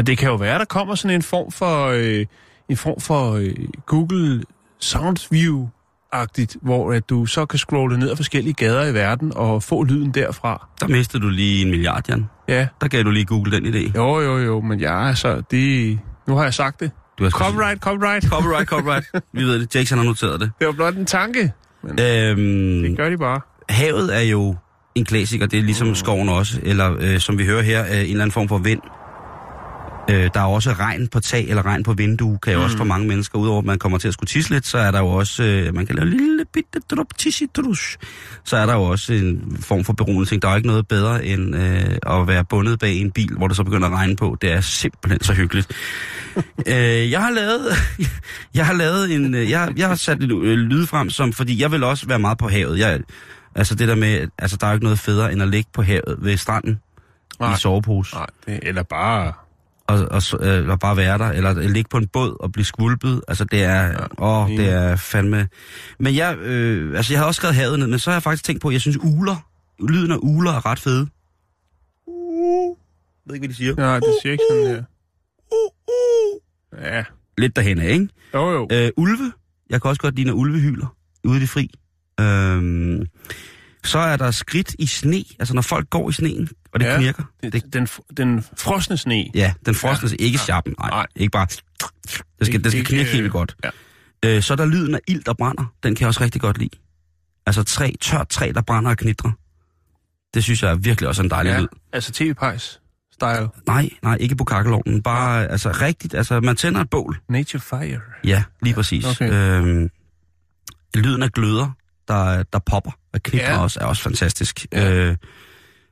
men 0.00 0.06
det 0.06 0.18
kan 0.18 0.28
jo 0.28 0.34
være, 0.34 0.58
der 0.58 0.64
kommer 0.64 0.94
sådan 0.94 1.14
en 1.14 1.22
form 1.22 1.52
for, 1.52 1.86
øh, 1.86 2.26
en 2.68 2.76
form 2.76 3.00
for 3.00 3.32
øh, 3.32 3.54
Google 3.86 4.42
Sound 4.78 5.16
View-agtigt, 5.34 6.56
hvor 6.62 6.92
at 6.92 7.10
du 7.10 7.26
så 7.26 7.46
kan 7.46 7.58
scrolle 7.58 7.98
ned 7.98 8.10
ad 8.10 8.16
forskellige 8.16 8.54
gader 8.54 8.86
i 8.86 8.94
verden 8.94 9.32
og 9.36 9.62
få 9.62 9.82
lyden 9.84 10.10
derfra. 10.10 10.68
Der 10.80 10.88
mistede 10.88 11.22
du 11.22 11.28
lige 11.28 11.62
en 11.64 11.70
milliard, 11.70 12.08
Jan. 12.08 12.26
Ja, 12.48 12.66
Der 12.80 12.88
gav 12.88 13.02
du 13.02 13.10
lige 13.10 13.24
Google 13.24 13.52
den 13.52 13.74
idé. 13.74 13.92
jo, 13.96 14.20
jo, 14.20 14.38
jo, 14.38 14.60
men 14.60 14.80
jeg 14.80 14.92
altså, 14.94 15.42
det... 15.50 15.98
Nu 16.28 16.36
har 16.36 16.42
jeg 16.42 16.54
sagt 16.54 16.80
det. 16.80 16.90
Du 17.18 17.22
har 17.24 17.30
Copyright, 17.30 17.80
copyright. 17.82 18.24
Copyright, 18.28 18.68
copyright. 18.68 19.06
Vi 19.32 19.44
ved 19.44 19.58
det. 19.60 19.74
Jackson 19.74 19.98
har 19.98 20.04
noteret 20.04 20.40
det. 20.40 20.50
Det 20.58 20.66
var 20.66 20.72
blot 20.72 20.94
en 20.94 21.06
tanke. 21.06 21.52
Men 21.82 21.90
Øhm, 22.00 22.82
det 22.82 22.96
gør 22.96 23.10
de 23.10 23.18
bare. 23.18 23.40
havet 23.68 24.16
er 24.16 24.20
jo 24.20 24.56
en 24.94 25.04
klassiker, 25.04 25.46
det 25.46 25.58
er 25.58 25.62
ligesom 25.62 25.94
skoven 25.94 26.28
også, 26.28 26.60
eller 26.62 26.96
øh, 27.00 27.18
som 27.18 27.38
vi 27.38 27.44
hører 27.46 27.62
her, 27.62 27.84
øh, 27.84 27.90
en 27.90 27.96
eller 28.00 28.14
anden 28.14 28.30
form 28.32 28.48
for 28.48 28.58
vind. 28.58 28.80
Øh, 30.10 30.30
der 30.34 30.40
er 30.40 30.44
også 30.44 30.72
regn 30.72 31.08
på 31.08 31.20
tag 31.20 31.48
eller 31.48 31.66
regn 31.66 31.82
på 31.82 31.92
vindue, 31.92 32.38
kan 32.38 32.52
jo 32.52 32.58
mm. 32.58 32.64
også 32.64 32.76
for 32.76 32.84
mange 32.84 33.08
mennesker, 33.08 33.38
udover 33.38 33.58
at 33.58 33.64
man 33.64 33.78
kommer 33.78 33.98
til 33.98 34.08
at 34.08 34.14
skulle 34.14 34.28
tisse 34.28 34.50
lidt, 34.50 34.66
så 34.66 34.78
er 34.78 34.90
der 34.90 34.98
jo 34.98 35.06
også, 35.06 35.42
øh, 35.42 35.74
man 35.74 35.86
kan 35.86 35.96
lave 35.96 36.06
en 36.06 36.16
lille 36.16 36.44
bitte 36.52 36.80
drop 36.90 37.06
tissidrush, 37.18 37.96
så 38.44 38.56
er 38.56 38.66
der 38.66 38.74
jo 38.74 38.82
også 38.82 39.12
en 39.12 39.56
form 39.60 39.84
for 39.84 39.92
beroende 39.92 40.24
ting. 40.24 40.42
Der 40.42 40.48
er 40.48 40.52
jo 40.52 40.56
ikke 40.56 40.68
noget 40.68 40.88
bedre 40.88 41.24
end 41.24 41.56
øh, 41.56 41.98
at 42.06 42.28
være 42.28 42.44
bundet 42.44 42.78
bag 42.78 42.94
en 42.94 43.10
bil, 43.10 43.34
hvor 43.36 43.48
det 43.48 43.56
så 43.56 43.64
begynder 43.64 43.88
at 43.88 43.94
regne 43.94 44.16
på. 44.16 44.36
Det 44.42 44.52
er 44.52 44.60
simpelthen 44.60 45.22
så 45.22 45.32
hyggeligt. 45.32 45.72
øh, 46.72 47.10
jeg 47.10 47.20
har 47.22 47.30
lavet, 47.30 47.66
jeg 48.54 48.66
har 48.66 48.74
lavet 48.74 49.14
en, 49.14 49.34
øh, 49.34 49.50
jeg, 49.50 49.72
jeg 49.76 49.88
har 49.88 49.94
sat 49.94 50.20
lidt 50.20 50.32
øh, 50.32 50.58
lyd 50.58 50.86
frem, 50.86 51.10
som, 51.10 51.32
fordi 51.32 51.62
jeg 51.62 51.72
vil 51.72 51.84
også 51.84 52.06
være 52.06 52.18
meget 52.18 52.38
på 52.38 52.48
havet. 52.48 52.78
Jeg, 52.78 53.00
altså 53.54 53.74
det 53.74 53.88
der 53.88 53.94
med, 53.94 54.28
altså 54.38 54.56
der 54.56 54.66
er 54.66 54.70
jo 54.70 54.74
ikke 54.74 54.84
noget 54.84 54.98
federe 54.98 55.32
end 55.32 55.42
at 55.42 55.48
ligge 55.48 55.70
på 55.72 55.82
havet 55.82 56.16
ved 56.18 56.36
stranden 56.36 56.80
Nej. 57.40 57.54
i 57.54 57.56
sovepose. 57.56 58.14
Nej, 58.14 58.26
det, 58.46 58.58
eller 58.62 58.82
bare... 58.82 59.32
Og, 59.90 60.08
og, 60.10 60.46
øh, 60.46 60.54
eller 60.54 60.76
bare 60.76 60.96
være 60.96 61.18
der, 61.18 61.28
eller 61.28 61.52
ligge 61.52 61.88
på 61.88 61.96
en 61.96 62.06
båd 62.06 62.36
og 62.40 62.52
blive 62.52 62.64
skvulpet. 62.64 63.22
Altså 63.28 63.44
det 63.44 63.62
er, 63.62 63.82
ja, 63.82 64.06
åh, 64.18 64.48
det 64.48 64.68
er 64.68 64.96
fandme... 64.96 65.48
Men 65.98 66.16
jeg, 66.16 66.36
øh, 66.38 66.96
altså 66.96 67.12
jeg 67.12 67.20
har 67.20 67.26
også 67.26 67.38
skrevet 67.38 67.54
havet 67.54 67.78
ned, 67.78 67.86
men 67.86 67.98
så 67.98 68.10
har 68.10 68.14
jeg 68.14 68.22
faktisk 68.22 68.44
tænkt 68.44 68.62
på, 68.62 68.68
at 68.68 68.72
jeg 68.72 68.80
synes 68.80 68.98
uler, 69.02 69.46
lyden 69.88 70.12
af 70.12 70.18
uler 70.22 70.52
er 70.52 70.66
ret 70.66 70.78
fede. 70.78 71.08
Uh, 72.06 72.76
jeg 73.26 73.26
ved 73.26 73.34
ikke, 73.34 73.46
hvad 73.46 73.48
de 73.48 73.54
siger. 73.54 73.74
Nej, 73.76 73.98
det 73.98 74.14
siger 74.22 74.32
ikke 74.32 74.44
sådan 74.50 74.66
her. 74.66 74.82
Ja. 76.78 77.04
Lidt 77.38 77.56
derhen 77.56 77.78
af, 77.78 77.92
ikke? 77.92 78.08
Jo, 78.34 78.50
jo. 78.50 78.68
Øh, 78.72 78.90
ulve. 78.96 79.32
Jeg 79.70 79.82
kan 79.82 79.88
også 79.88 80.00
godt 80.00 80.16
lide, 80.16 80.26
når 80.26 80.34
ulve 80.34 80.58
hyler 80.58 80.96
ude 81.24 81.36
i 81.36 81.40
det 81.40 81.48
fri. 81.48 81.70
Øhm, 82.20 83.06
så 83.84 83.98
er 83.98 84.16
der 84.16 84.30
skridt 84.30 84.74
i 84.78 84.86
sne, 84.86 85.24
altså 85.38 85.54
når 85.54 85.62
folk 85.62 85.90
går 85.90 86.10
i 86.10 86.12
sneen, 86.12 86.48
og 86.72 86.80
det 86.80 86.86
Ja. 86.86 86.96
knirker. 86.96 87.22
Det, 87.42 87.72
den, 87.72 87.88
den 88.16 88.44
frosne 88.58 88.96
sne. 88.96 89.24
Ja, 89.34 89.52
den 89.66 89.74
frosne, 89.74 90.08
Ja. 90.08 90.14
ja. 90.20 90.24
ikke 90.24 90.36
Ja. 90.38 90.44
sharpen, 90.44 90.74
nej, 90.78 90.90
Nej. 90.90 91.06
ikke 91.16 91.30
bare... 91.30 91.46
Det 92.38 92.46
skal, 92.46 92.64
det 92.64 92.72
skal 92.72 92.84
knirke 92.84 93.10
helt 93.10 93.32
godt. 93.32 93.56
ja. 93.64 93.70
Øh, 94.24 94.42
så 94.42 94.52
er 94.54 94.56
der 94.56 94.66
lyden 94.66 94.94
af 94.94 94.98
ild, 95.08 95.24
der 95.24 95.32
brænder. 95.34 95.72
Den 95.82 95.94
kan 95.94 96.00
jeg 96.00 96.08
også 96.08 96.20
rigtig 96.24 96.40
godt 96.40 96.58
lide. 96.58 96.70
Altså 97.46 97.62
træ, 97.62 97.90
tørt 98.00 98.28
træ, 98.28 98.52
der 98.54 98.62
brænder 98.62 98.90
og 98.90 98.96
knitrer. 98.96 99.30
Det 100.34 100.44
synes 100.44 100.62
jeg 100.62 100.70
er 100.70 100.74
virkelig 100.74 101.08
også 101.08 101.22
en 101.22 101.30
dejlig 101.30 101.50
ja. 101.50 101.60
lyd. 101.60 101.68
Altså 101.92 102.12
tv-pejs 102.12 102.80
style. 103.12 103.48
Nej, 103.66 103.90
nej, 104.02 104.16
ikke 104.20 104.36
på 104.36 104.44
kakkelovnen. 104.44 105.02
Bare, 105.02 105.46
altså 105.48 105.70
rigtigt, 105.70 106.14
altså 106.14 106.40
man 106.40 106.56
tænder 106.56 106.80
et 106.80 106.90
bål. 106.90 107.20
Nature 107.28 107.60
fire. 107.60 108.00
Ja, 108.24 108.42
lige 108.62 108.74
præcis. 108.74 109.04
okay. 109.04 109.32
Øhm, 109.32 109.88
lyden 110.94 111.22
af 111.22 111.32
gløder, 111.32 111.70
der, 112.10 112.42
der 112.52 112.58
popper 112.58 112.90
og 113.14 113.22
knitrer 113.22 113.50
Ja. 113.52 113.62
også, 113.62 113.80
er 113.80 113.84
også 113.84 114.02
fantastisk. 114.02 114.66
Øh, 114.74 115.16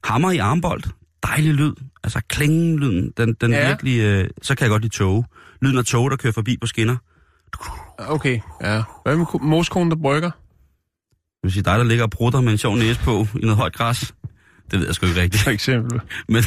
hammer 0.05 0.31
i 0.31 0.37
armbold, 0.39 0.83
dejlig 1.23 1.55
lyd. 1.55 1.73
Altså 2.05 2.21
klingelyden, 2.29 3.13
den, 3.17 3.35
den 3.41 3.51
Ja. 3.51 3.69
virkelig... 3.69 4.01
Øh, 4.01 4.31
så 4.43 4.55
kan 4.55 4.63
jeg 4.65 4.71
godt 4.71 4.83
lide 4.83 4.95
tog. 4.95 5.25
Lyden 5.63 5.79
af 5.79 5.85
tog, 5.85 6.11
der 6.11 6.17
kører 6.17 6.33
forbi 6.33 6.57
på 6.61 6.67
skinner. 6.67 6.97
Okay, 7.99 8.41
ja. 8.63 8.83
Hvad 9.05 9.17
med 9.17 9.27
ko- 9.27 9.39
moskonen, 9.39 9.91
der 9.91 9.97
brygger? 9.97 10.31
Det 10.31 11.43
vil 11.43 11.53
sige 11.53 11.63
dig, 11.63 11.79
der 11.79 11.85
ligger 11.85 12.05
og 12.05 12.11
prutter 12.11 12.41
med 12.41 12.53
en 12.53 12.59
sjov 12.59 12.77
næse 12.77 13.01
på 13.01 13.27
i 13.35 13.39
noget 13.41 13.57
højt 13.57 13.73
græs. 13.73 14.15
Det 14.71 14.79
ved 14.79 14.87
jeg 14.87 14.95
sgu 14.95 15.07
ikke 15.07 15.21
rigtigt. 15.21 15.43
For 15.43 15.51
eksempel. 15.51 16.01
men, 16.29 16.43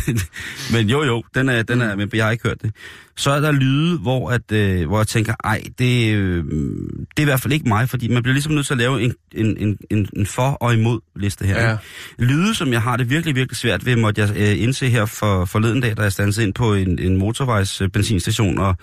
men 0.72 0.89
jo, 0.89 1.03
jo, 1.03 1.24
den 1.36 1.49
er, 1.49 1.63
den 1.63 1.82
er, 1.82 1.95
men 1.95 2.09
jeg 2.13 2.26
har 2.26 2.32
ikke 2.32 2.47
hørt 2.47 2.61
det. 2.61 2.72
Så 3.17 3.32
er 3.32 3.39
der 3.39 3.51
lyde, 3.51 3.97
hvor, 3.97 4.30
at, 4.30 4.51
øh, 4.51 4.88
hvor 4.88 4.99
jeg 4.99 5.07
tænker, 5.07 5.34
ej, 5.43 5.63
det, 5.80 6.15
øh, 6.15 6.43
det 6.45 7.17
er 7.17 7.22
i 7.22 7.24
hvert 7.24 7.41
fald 7.41 7.53
ikke 7.53 7.67
mig, 7.67 7.89
fordi 7.89 8.07
man 8.07 8.24
bliver 8.24 8.34
ligesom 8.34 8.53
nødt 8.53 8.67
til 8.67 8.74
at 8.74 8.78
lave 8.78 9.01
en, 9.01 9.13
en, 9.32 9.57
en, 9.57 9.78
en, 9.89 10.07
en 10.15 10.26
for- 10.26 10.51
og 10.51 10.74
imod 10.74 10.99
liste 11.15 11.45
her. 11.45 11.61
Ja. 11.63 11.72
ikke? 11.72 11.84
Lyde, 12.32 12.55
som 12.55 12.74
jeg 12.74 12.82
har 12.82 12.97
det 12.97 13.09
virkelig, 13.09 13.36
virkelig 13.36 13.57
svært 13.57 13.86
ved, 13.86 13.95
måtte 13.95 14.22
jeg 14.22 14.30
øh, 14.38 14.63
indse 14.63 14.89
her 14.89 15.05
for 15.05 15.45
forleden 15.45 15.82
dag, 15.82 15.97
da 15.97 16.01
jeg 16.01 16.11
standede 16.11 16.43
ind 16.43 16.53
på 16.53 16.74
en, 16.74 16.99
en 16.99 17.17
motorvejs 17.17 17.82
øh, 17.82 17.89
benzinstation 17.89 18.57
og 18.57 18.76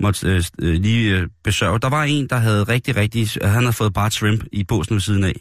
måtte 0.00 0.26
øh, 0.28 0.42
øh, 0.58 0.74
lige 0.74 1.16
øh, 1.16 1.26
besørge. 1.44 1.78
Der 1.78 1.88
var 1.88 2.04
en, 2.04 2.26
der 2.26 2.36
havde 2.36 2.62
rigtig, 2.64 2.96
rigtig, 2.96 3.28
han 3.42 3.62
havde 3.62 3.72
fået 3.72 3.94
bare 3.94 4.10
shrimp 4.10 4.44
i 4.52 4.64
båsen 4.64 4.94
ved 4.94 5.00
siden 5.00 5.24
af. 5.24 5.34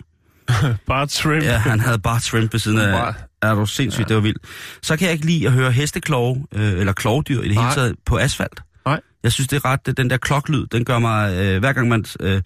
Bare 0.88 1.08
trim. 1.08 1.42
Ja, 1.42 1.58
han 1.58 1.80
havde 1.80 2.00
bare 2.00 2.20
shrimp 2.20 2.54
ved 2.54 2.60
siden 2.60 2.78
af. 2.78 3.14
Er 3.42 3.56
du 3.56 3.66
sindssygt, 3.66 4.04
ja. 4.04 4.08
det 4.08 4.16
var 4.16 4.22
vildt. 4.22 4.38
Så 4.82 4.98
kan 4.98 5.06
jeg 5.06 5.14
ikke 5.14 5.26
lide 5.26 5.48
at 5.48 5.54
høre 5.54 5.72
hesteklove, 5.72 6.46
øh, 6.56 6.72
eller 6.80 6.94
klovdyr 6.94 7.42
i 7.42 7.48
det 7.48 7.56
Nej. 7.56 7.64
hele 7.64 7.76
taget, 7.76 7.96
på 8.06 8.18
asfalt. 8.18 8.62
Nej. 8.86 9.00
Jeg 9.24 9.32
synes, 9.32 9.48
det 9.48 9.56
er 9.56 9.66
ret, 9.66 9.98
den 9.98 10.10
der 10.10 10.18
kloklyd, 10.18 10.66
den 10.68 10.86
gør 10.86 11.00
mig, 11.00 11.36
øh, 11.38 11.60
hver 11.60 11.74
gang 11.74 11.88
man... 11.88 12.06
Øh, 12.20 12.42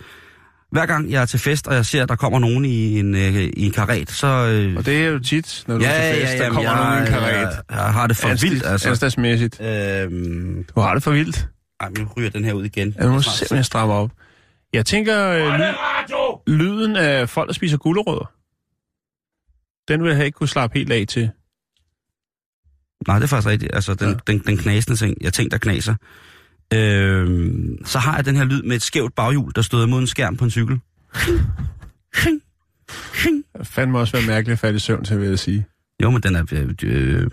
hver 0.71 0.85
gang 0.85 1.11
jeg 1.11 1.21
er 1.21 1.25
til 1.25 1.39
fest, 1.39 1.67
og 1.67 1.75
jeg 1.75 1.85
ser, 1.85 2.03
at 2.03 2.09
der 2.09 2.15
kommer 2.15 2.39
nogen 2.39 2.65
i 2.65 2.99
en, 2.99 3.15
øh, 3.15 3.35
i 3.35 3.65
en 3.65 3.71
karet, 3.71 4.11
så... 4.11 4.27
Øh, 4.27 4.77
Og 4.77 4.85
det 4.85 5.03
er 5.03 5.07
jo 5.07 5.19
tit, 5.19 5.63
når 5.67 5.77
du 5.77 5.83
er 5.83 6.11
til 6.11 6.21
fest, 6.21 6.33
der 6.37 6.43
jamen, 6.43 6.55
kommer 6.55 6.71
jeg, 6.71 6.83
nogen 6.85 6.97
i 7.03 7.07
en 7.07 7.13
karet. 7.13 7.33
Jeg, 7.35 7.51
jeg 7.71 7.93
har 7.93 8.07
det 8.07 8.17
for 8.17 8.27
vildt, 8.41 8.65
altså. 8.65 8.89
Anstadsmæssigt. 8.89 9.61
Øhm, 9.61 10.65
Du 10.75 10.79
har 10.81 10.93
det 10.93 11.03
for 11.03 11.11
vildt. 11.11 11.47
ej, 11.79 11.89
nu 11.99 12.07
ryger 12.17 12.29
den 12.29 12.45
her 12.45 12.53
ud 12.53 12.65
igen. 12.65 12.95
Ja, 12.99 13.05
du 13.05 13.11
må 13.11 13.21
simpelthen 13.21 13.63
stramme 13.63 13.93
op. 13.93 14.09
Jeg 14.73 14.85
tænker, 14.85 15.27
øh, 15.29 15.59
ly- 15.59 16.53
lyden 16.55 16.95
af 16.95 17.29
folk, 17.29 17.47
der 17.47 17.53
spiser 17.53 17.77
gulerødder, 17.77 18.31
den 19.91 20.03
vil 20.03 20.15
jeg 20.15 20.25
ikke 20.25 20.35
kunne 20.35 20.49
slappe 20.49 20.77
helt 20.79 20.91
af 20.91 21.05
til. 21.09 21.29
Nej, 23.07 23.19
det 23.19 23.23
er 23.23 23.27
faktisk 23.27 23.47
rigtigt. 23.47 23.75
Altså, 23.75 23.93
den, 23.93 24.07
Ja. 24.07 24.13
ja. 24.27 24.33
den, 24.33 24.39
den 24.39 24.57
knasende 24.57 24.97
ting. 24.97 25.17
Jeg 25.21 25.33
tænker, 25.33 25.49
der 25.49 25.57
knaser. 25.57 25.95
Øhm, 26.73 27.85
så 27.85 27.99
har 27.99 28.15
jeg 28.15 28.25
den 28.25 28.35
her 28.35 28.43
lyd 28.43 28.61
med 28.61 28.75
et 28.75 28.81
skævt 28.81 29.15
baghjul, 29.15 29.51
der 29.55 29.61
støder 29.61 29.85
mod 29.87 29.99
en 29.99 30.07
skærm 30.07 30.37
på 30.37 30.43
en 30.43 30.51
cykel. 30.51 30.79
Det 33.57 33.67
fandme 33.67 33.99
også 33.99 34.17
være 34.17 34.27
mærkeligt 34.27 34.53
at 34.53 34.59
falde 34.59 34.75
i 34.75 34.79
søvn 34.79 35.03
til, 35.05 35.19
vil 35.19 35.29
jeg 35.29 35.39
sige. 35.39 35.65
Jo, 36.03 36.09
men 36.09 36.21
den 36.23 36.35
er... 36.35 36.45
Øh, 36.51 36.69
øh, 36.83 37.27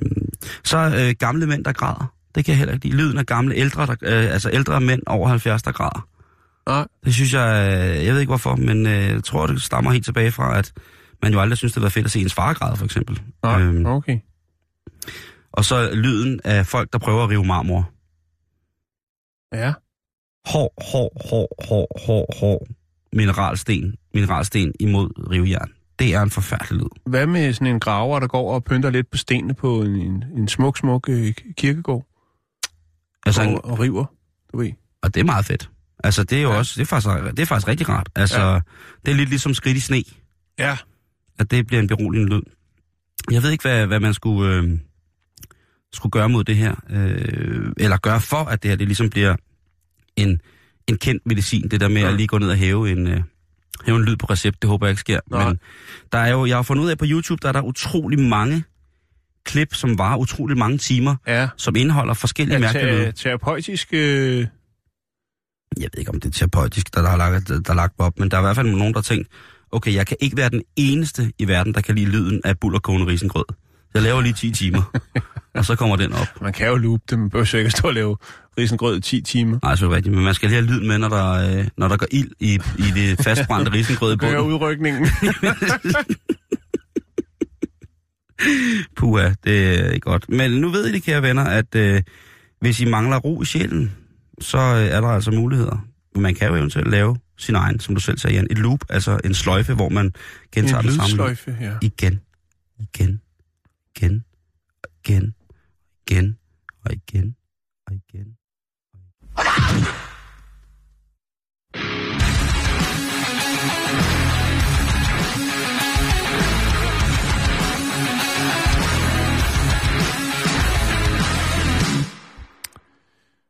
så 0.64 0.78
øh, 0.98 1.14
gamle 1.18 1.46
mænd, 1.46 1.64
der 1.64 1.72
græder. 1.72 2.12
Det 2.34 2.44
kan 2.44 2.52
jeg 2.52 2.59
heller 2.59 2.74
ikke 2.74 2.86
lide. 2.86 2.96
Lyden 2.96 3.18
af 3.18 3.26
gamle 3.26 3.54
ældre, 3.54 3.86
der, 3.86 3.92
øh, 4.02 4.32
altså 4.32 4.50
ældre 4.52 4.80
mænd 4.80 5.02
over 5.06 5.28
70, 5.28 5.62
der 5.62 5.72
græder. 5.72 6.09
Nej. 6.68 6.86
Det 7.04 7.14
synes 7.14 7.34
jeg... 7.34 7.78
Øh, 7.98 8.04
jeg 8.04 8.12
ved 8.12 8.20
ikke 8.20 8.30
hvorfor, 8.30 8.56
men 8.56 8.86
øh, 8.86 8.92
jeg 8.92 9.24
tror, 9.24 9.46
det 9.46 9.62
stammer 9.62 9.90
helt 9.90 10.04
tilbage 10.04 10.32
fra, 10.32 10.59
at 10.59 10.72
man 11.22 11.32
jo 11.32 11.40
aldrig 11.40 11.58
synes, 11.58 11.72
det 11.72 11.82
var 11.82 11.88
fedt 11.88 12.04
at 12.06 12.10
se 12.12 12.20
ens 12.20 12.34
far 12.34 12.54
græde, 12.54 12.76
for 12.76 12.84
eksempel. 12.84 13.20
Nej, 13.42 13.60
Øhm, 13.62 13.86
okay. 13.86 14.18
og 15.52 15.64
så 15.64 15.90
lyden 15.94 16.40
af 16.44 16.66
folk, 16.66 16.92
der 16.92 16.98
prøver 16.98 17.24
at 17.24 17.30
rive 17.30 17.44
marmor. 17.44 17.90
Ja. 19.52 19.72
hård, 20.46 20.72
hård, 20.92 21.28
hård, 21.30 21.48
hård, 21.68 22.00
hård, 22.06 22.36
hård 22.40 22.66
mineralsten, 23.12 23.94
mineralsten 24.14 24.72
imod 24.80 25.30
rivjern. 25.30 25.72
Det 25.98 26.14
er 26.14 26.22
en 26.22 26.30
forfærdelig 26.30 26.78
lyd. 26.80 26.88
Hvad 27.06 27.26
med 27.26 27.52
sådan 27.52 27.66
en 27.74 27.80
graver, 27.80 28.20
der 28.20 28.26
går 28.26 28.54
og 28.54 28.64
pynter 28.64 28.90
lidt 28.90 29.10
på 29.10 29.16
stenene 29.16 29.54
på 29.54 29.82
en, 29.82 30.24
en, 30.36 30.48
smuk, 30.48 30.78
smuk 30.78 31.08
øh, 31.08 31.34
kirkegård? 31.56 32.06
Altså, 33.26 33.42
en, 33.42 33.60
og, 33.64 33.80
river, 33.80 34.04
du 34.52 34.58
ved. 34.58 34.72
og 35.02 35.14
det 35.14 35.20
er 35.20 35.24
meget 35.24 35.44
fedt. 35.44 35.70
Altså, 36.04 36.24
det 36.24 36.38
er 36.38 36.42
jo 36.42 36.50
Ja. 36.50 36.56
også, 36.58 36.72
det 36.76 36.80
er, 36.80 36.86
faktisk, 36.86 37.08
det 37.36 37.38
er 37.42 37.46
faktisk 37.46 37.68
rigtig 37.68 37.88
rart. 37.88 38.08
Altså, 38.16 38.40
ja. 38.40 38.60
det 39.06 39.10
er 39.12 39.16
lidt 39.16 39.28
ligesom 39.28 39.54
skridt 39.54 39.76
i 39.76 39.80
sne, 39.80 40.02
Ja. 40.58 40.76
At 41.39 41.51
det 41.51 41.66
bliver 41.66 41.80
en 41.80 41.89
beroligende 41.89 42.34
lyd. 42.34 42.43
Jeg 43.30 43.43
ved 43.43 43.51
ikke, 43.51 43.62
hvad, 43.62 43.86
hvad 43.86 44.01
man 44.01 44.14
skulle, 44.14 44.55
øh, 44.57 44.78
skulle 45.93 46.11
gøre 46.11 46.28
mod 46.28 46.45
det 46.45 46.57
her, 46.57 46.74
øh, 46.91 47.72
eller 47.76 47.97
gøre 47.97 48.20
for, 48.20 48.36
at 48.45 48.62
det 48.62 48.68
her 48.70 48.76
det 48.76 48.86
ligesom 48.86 49.11
bliver 49.11 49.36
en, 50.16 50.41
en 50.86 50.99
kendt 50.99 51.26
medicin, 51.26 51.68
det 51.68 51.80
der 51.80 51.89
med 51.89 52.03
Ja. 52.03 52.09
at 52.09 52.14
lige 52.14 52.26
gå 52.26 52.39
ned 52.39 52.49
og 52.51 52.57
hæve 52.57 52.91
en, 52.91 53.07
øh, 53.07 53.20
hæve 53.86 53.97
en 53.99 54.05
lyd 54.05 54.16
på 54.16 54.26
recept, 54.26 54.62
det 54.62 54.70
håber 54.70 54.86
jeg 54.86 54.91
ikke 54.91 55.01
sker. 55.01 55.20
Nej. 55.30 55.49
Men 55.49 55.59
der 56.12 56.18
er 56.18 56.28
jo, 56.32 56.47
jeg 56.47 56.57
har 56.57 56.62
fundet 56.62 56.84
ud 56.84 56.91
af 56.91 56.99
på 56.99 57.05
YouTube, 57.09 57.39
der 57.43 57.49
er 57.49 57.53
der 57.53 57.62
utrolig 57.62 58.18
mange 58.20 58.64
klip, 59.45 59.74
som 59.74 59.99
varer 59.99 60.16
utrolig 60.16 60.59
mange 60.59 60.78
timer, 60.78 61.16
Ja. 61.26 61.49
som 61.57 61.76
indeholder 61.76 62.14
forskellige 62.14 62.55
ja 62.55 62.61
mærkelige 62.61 62.99
lyde. 63.03 63.12
terapeutisk... 63.12 63.89
Øh, 63.93 64.47
Jeg 65.76 65.89
ved 65.93 65.99
ikke, 65.99 66.11
om 66.11 66.20
det 66.20 66.28
er 66.28 66.32
terapeutisk, 66.32 66.95
der, 66.95 67.03
der, 67.03 67.09
har 67.09 67.16
lagt, 67.16 67.49
der, 67.49 67.61
der 67.61 67.70
er 67.70 67.74
lagt 67.74 67.95
op, 67.99 68.18
men 68.18 68.30
der 68.30 68.36
er 68.36 68.41
i 68.41 68.45
hvert 68.45 68.57
fald 68.57 68.68
nogen, 68.70 68.95
der 68.95 68.99
har 68.99 69.03
tænkt, 69.03 69.28
okay, 69.72 69.94
jeg 69.94 70.06
kan 70.06 70.16
ikke 70.20 70.36
være 70.36 70.50
den 70.50 70.62
eneste 70.76 71.32
i 71.38 71.48
verden, 71.48 71.74
der 71.74 71.80
kan 71.80 71.94
lide 71.94 72.10
lyden 72.10 72.40
af 72.44 72.58
bullerkogende 72.58 73.06
risengrød. 73.06 73.44
Jeg 73.94 74.02
laver 74.02 74.20
lige 74.20 74.32
10 74.32 74.50
timer, 74.50 74.82
og 75.54 75.64
så 75.64 75.76
kommer 75.76 75.96
den 75.96 76.12
op. 76.12 76.42
man 76.42 76.52
kan 76.52 76.68
jo 76.68 76.76
loop 76.76 77.00
det, 77.10 77.18
man 77.18 77.30
behøver 77.30 77.54
ikke 77.54 77.66
at 77.66 77.72
stå 77.72 77.88
og 77.88 77.94
lave 77.94 78.16
risengrød 78.58 78.96
i 78.96 79.00
10 79.00 79.20
timer. 79.20 79.58
Nej, 79.62 79.76
så 79.76 79.84
er 79.84 79.88
det 79.88 79.96
rigtigt, 79.96 80.14
men 80.14 80.24
man 80.24 80.34
skal 80.34 80.48
lige 80.48 80.62
have 80.62 80.72
lyd 80.72 80.86
med, 80.86 80.98
når 80.98 81.08
der, 81.08 81.58
øh, 81.58 81.66
når 81.76 81.88
der 81.88 81.96
går 81.96 82.06
ild 82.10 82.30
i, 82.40 82.54
i 82.78 82.90
det 82.94 83.24
fastbrændte 83.24 83.72
risengrød 83.72 84.12
i 84.12 84.16
bunden. 84.16 84.38
udrykningen. 84.40 85.06
Puha, 88.96 89.30
det 89.44 89.80
er 89.80 89.90
ikke 89.90 90.04
godt. 90.10 90.28
Men 90.28 90.50
nu 90.50 90.68
ved 90.68 90.86
I 90.86 90.92
det, 90.92 91.02
kære 91.02 91.22
venner, 91.22 91.44
at 91.44 91.74
øh, 91.74 92.02
hvis 92.60 92.80
I 92.80 92.84
mangler 92.84 93.16
ro 93.16 93.42
i 93.42 93.44
sjælen, 93.44 93.92
så 94.40 94.58
øh, 94.58 94.86
er 94.86 95.00
der 95.00 95.08
altså 95.08 95.30
muligheder. 95.30 95.84
Man 96.20 96.34
kan 96.34 96.48
jo 96.48 96.54
eventuelt 96.54 96.90
lave 96.90 97.16
sin 97.36 97.54
egen, 97.54 97.80
som 97.80 97.94
du 97.94 98.00
selv 98.00 98.18
sagde, 98.18 98.36
Jan, 98.36 98.46
et 98.50 98.58
loop, 98.58 98.80
altså 98.88 99.20
en 99.24 99.34
sløjfe, 99.34 99.74
hvor 99.74 99.88
man 99.88 100.12
gentager 100.52 100.80
en 100.80 100.86
det 100.86 100.94
samme 100.94 101.08
lyd. 101.08 101.10
lydsløjfe, 101.10 101.56
ja. 101.60 101.72
igen, 101.82 102.20
igen, 102.78 103.20
igen, 103.96 104.24
igen, 105.04 105.34
igen, 106.06 106.38
og 106.84 106.92
igen, 106.92 107.36
og 107.86 107.94
igen. 107.94 108.34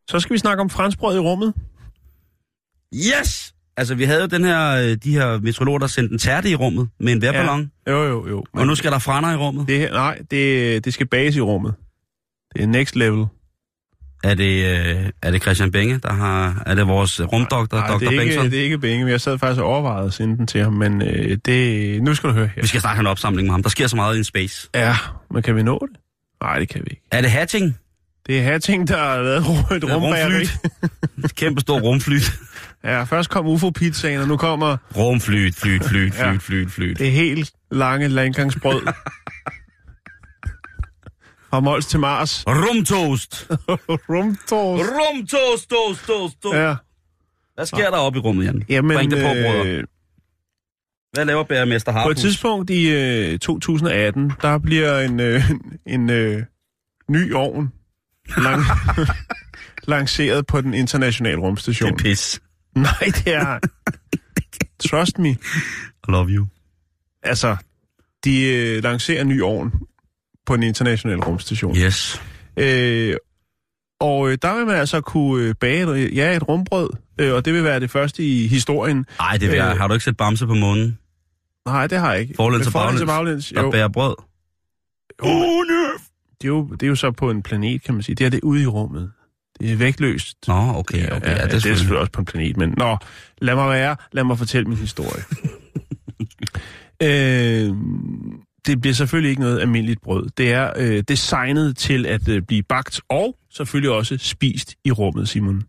Så 0.09 0.21
skal 0.21 0.35
vi 0.35 0.39
snakke 0.39 0.61
om 0.61 0.71
franskbrød 0.71 1.17
i 1.17 1.19
rummet. 1.19 1.55
Yes! 2.95 3.55
Altså, 3.77 3.95
vi 3.95 4.05
havde 4.05 4.21
jo 4.21 4.27
den 4.27 4.45
her, 4.45 4.71
øh, 4.71 4.97
de 5.05 5.13
her 5.13 5.41
meteorologer, 5.41 5.79
der 5.79 5.87
sendte 5.87 6.13
en 6.13 6.19
tærte 6.19 6.51
i 6.51 6.55
rummet 6.55 6.89
med 7.01 7.13
en 7.13 7.23
vejrballon, 7.23 7.71
ja. 7.87 7.93
Jo, 7.93 8.05
jo, 8.05 8.29
jo. 8.29 8.45
og 8.53 8.67
nu 8.67 8.75
skal 8.75 8.93
der 8.93 8.99
frander 8.99 9.33
i 9.33 9.37
rummet. 9.37 9.69
Det 9.69 9.91
nej, 9.93 10.19
det, 10.31 10.85
det 10.85 10.95
skal 10.95 11.07
bages 11.07 11.37
i 11.37 11.41
rummet. 11.41 11.75
Det 12.57 12.63
er 12.63 12.67
next 12.67 12.97
level. 12.97 13.27
Er 14.25 14.35
det, 14.35 14.79
øh, 14.79 15.11
er 15.23 15.31
det 15.31 15.43
Christian 15.43 15.73
Benge, 15.73 15.99
der 15.99 16.13
har... 16.13 16.63
Er 16.67 16.75
det 16.75 16.87
vores 16.89 17.21
rumdoktor, 17.33 17.77
Nej, 17.79 17.89
Dr. 17.89 17.99
det 17.99 18.07
er, 18.07 18.11
ikke, 18.11 18.21
Bengtsson? 18.23 18.51
det 18.51 18.59
er 18.59 18.63
ikke 18.63 18.79
Benge, 18.79 19.05
men 19.05 19.11
jeg 19.11 19.21
sad 19.21 19.39
faktisk 19.39 19.61
og 19.63 19.67
overvejede 19.69 20.07
at 20.07 20.13
sende 20.13 20.37
den 20.37 20.47
til 20.47 20.63
ham, 20.63 20.73
men 20.73 21.03
øh, 21.03 21.39
det, 21.45 22.03
nu 22.03 22.15
skal 22.15 22.29
du 22.31 22.35
høre 22.35 22.47
her. 22.55 22.63
Vi 22.63 22.67
skal 22.67 22.81
snakke 22.81 23.01
en 23.01 23.07
opsamling 23.07 23.47
med 23.47 23.53
ham. 23.53 23.63
Der 23.63 23.71
sker 23.71 23.87
så 23.87 23.97
meget 23.97 24.15
i 24.15 24.19
en 24.19 24.25
space. 24.25 24.69
Ja, 24.75 24.97
men 25.31 25.43
kan 25.43 25.57
vi 25.57 25.63
nå 25.63 25.89
det? 25.93 26.01
Nej, 26.43 26.59
det 26.59 26.69
kan 26.69 26.81
vi 26.81 26.91
ikke. 26.91 27.03
Er 27.11 27.21
det 27.21 27.31
hatching? 27.31 27.79
Det 28.29 28.39
er 28.39 28.43
her 28.43 28.59
ting, 28.59 28.89
der 28.89 28.97
har 28.97 29.23
lavet 29.23 29.43
ru- 29.43 29.75
et 29.75 29.85
er 29.85 29.95
rumbageri. 29.97 30.45
Kæmpe 31.37 31.61
stor 31.61 31.81
rumflyt. 31.81 32.33
Ja, 32.85 33.03
først 33.03 33.31
kom 33.31 33.47
UFO-pizzaen, 33.47 34.21
og 34.21 34.29
nu 34.29 34.37
kommer 34.37 34.77
Rumflyt, 34.97 35.55
flyt, 35.57 35.85
flyt, 35.85 36.15
Ja. 36.19 36.31
flyt, 36.31 36.43
flyt, 36.43 36.71
flyt. 36.71 36.99
det 36.99 37.13
helt 37.13 37.53
lange 37.71 38.09
landgangsbrød. 38.09 38.83
Fra 41.51 41.61
Mols 41.61 41.87
til 41.87 42.01
Mars. 42.01 42.45
Rumtoast. 42.47 43.47
Rumtors. 44.11 44.81
Rumtoast, 44.89 45.71
toast, 45.71 46.07
toast, 46.07 46.43
toast. 46.43 46.57
Ja, 46.59 46.75
Hvad 47.55 47.67
sker 47.67 47.91
der 47.91 47.97
oppe 47.97 48.19
i 48.19 48.23
rummet, 48.23 48.45
Jan? 48.47 48.63
jamen, 48.69 48.97
Bring 48.97 49.11
det 49.11 49.19
på, 49.19 49.29
brødre. 49.29 49.67
øh, 49.67 49.85
Hvad 51.13 51.25
laver 51.25 51.45
bæremester 51.45 51.93
på 51.93 51.99
Harpus? 51.99 52.13
et 52.17 52.19
tidspunkt 52.21 52.71
i 52.71 52.91
øh, 52.91 53.39
2018, 53.39 54.33
der 54.43 54.59
bliver 54.59 54.99
en, 55.01 55.21
øh, 55.21 55.51
en 55.95 56.11
øh, 56.11 56.43
ny 57.11 57.35
ovn 57.35 57.73
lang, 58.37 58.63
lanceret 59.89 60.47
på 60.47 60.61
den 60.61 60.75
internationale 60.75 61.37
Det 61.37 61.43
rumstation. 61.45 61.93
er 61.93 61.97
pis. 61.97 62.41
Nej, 62.75 62.93
det 63.05 63.35
er... 63.35 63.59
Trust 64.91 65.19
me. 65.19 65.29
I 65.29 65.37
love 66.09 66.29
you. 66.29 66.47
Altså, 67.23 67.57
de 68.25 68.45
øh, 68.55 68.83
lancerer 68.83 69.25
ny 69.25 69.43
ovn 69.43 69.73
på 70.47 70.57
den 70.57 70.63
internationale 70.63 71.21
rumstation. 71.27 71.77
Yes. 71.77 72.23
Øh, 72.57 73.17
og 74.01 74.31
øh, 74.31 74.39
der 74.43 74.57
vil 74.57 74.67
man 74.67 74.77
altså 74.77 75.01
kunne 75.01 75.45
øh, 75.45 75.55
bage 75.61 75.99
et, 75.99 76.17
ja, 76.17 76.37
et 76.37 76.49
rumbrød, 76.49 76.91
øh, 77.21 77.35
og 77.35 77.45
det 77.45 77.55
vil 77.55 77.65
være 77.65 77.81
det 77.81 77.91
første 77.91 78.25
i 78.27 78.47
historien. 78.47 79.07
Ej, 79.21 79.37
det 79.37 79.51
vil. 79.51 79.59
Øh. 79.59 79.65
Har 79.65 79.89
du 79.89 79.95
ikke 79.95 80.05
set 80.05 80.17
Bamse 80.17 80.47
på 80.47 80.55
månen? 80.55 80.99
Nej, 81.67 81.87
det 81.87 81.99
har 81.99 82.13
jeg 82.13 82.21
ikke. 82.21 82.35
Forlæns 82.37 82.67
og 82.67 82.73
baglæns. 83.07 83.53
Der 83.55 83.71
bærer 83.71 83.89
brød. 83.89 84.15
jo, 85.25 85.29
det, 86.43 86.45
er 86.45 86.49
jo, 86.49 86.69
det 86.69 86.83
er 86.83 86.89
jo 86.89 86.95
så 86.95 87.11
på 87.11 87.31
en 87.31 87.43
planet, 87.43 87.83
kan 87.83 87.95
man 87.95 88.03
sige. 88.03 88.15
Det 88.15 88.27
er 88.27 88.31
det 88.31 88.41
ude 88.43 88.63
i 88.63 88.67
rummet. 88.67 89.13
Det 89.61 89.73
er 89.73 89.77
vægtløst. 89.77 90.37
Nå, 90.49 90.55
okay, 90.55 90.77
okay. 90.77 91.05
Ja, 91.05 91.07
ja, 91.07 91.17
det, 91.17 91.27
er 91.27 91.49
selvfølgelig. 91.49 91.61
selvfølgelig 91.63 92.01
også 92.01 92.13
på 92.13 92.21
en 92.21 92.25
planet, 92.25 92.57
men 92.57 92.75
nå, 92.77 92.97
lad 93.41 93.55
mig 93.55 93.71
være, 93.71 93.97
lad 94.13 94.25
mig 94.25 94.39
fortælle 94.39 94.69
min 94.69 94.79
historie. 94.79 95.23
øh, 97.09 97.77
det 98.67 98.81
bliver 98.81 98.95
selvfølgelig 98.95 99.31
ikke 99.31 99.43
noget 99.43 99.61
almindeligt 99.61 100.03
brød. 100.03 100.29
Det 100.37 100.53
er 100.53 100.73
øh, 100.77 101.03
designet 101.09 101.77
til 101.77 102.07
at 102.07 102.29
øh, 102.29 102.43
blive 102.43 102.63
bagt 102.63 103.01
og 103.09 103.37
selvfølgelig 103.51 103.91
også 103.91 104.19
spist 104.19 104.75
i 104.85 104.93
rummet, 104.93 105.29
Simon. 105.29 105.63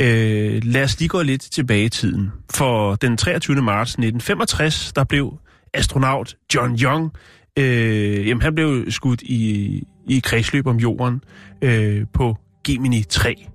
Øh, 0.00 0.64
lad 0.64 0.84
os 0.84 0.98
lige 0.98 1.08
gå 1.08 1.22
lidt 1.22 1.42
tilbage 1.42 1.84
i 1.84 1.88
tiden. 1.88 2.30
For 2.54 2.94
den 2.94 3.16
23. 3.16 3.62
marts 3.62 3.90
1965, 3.90 4.92
der 4.92 5.04
blev 5.04 5.38
astronaut 5.74 6.36
John 6.54 6.78
Young, 6.82 7.12
øh, 7.58 8.28
jamen 8.28 8.42
han 8.42 8.54
blev 8.54 8.90
skudt 8.90 9.22
i, 9.22 9.82
i 10.06 10.20
kredsløb 10.24 10.66
om 10.66 10.76
jorden 10.76 11.24
øh, 11.62 12.06
på 12.12 12.36
Gemini 12.66 13.02
3. 13.02 13.46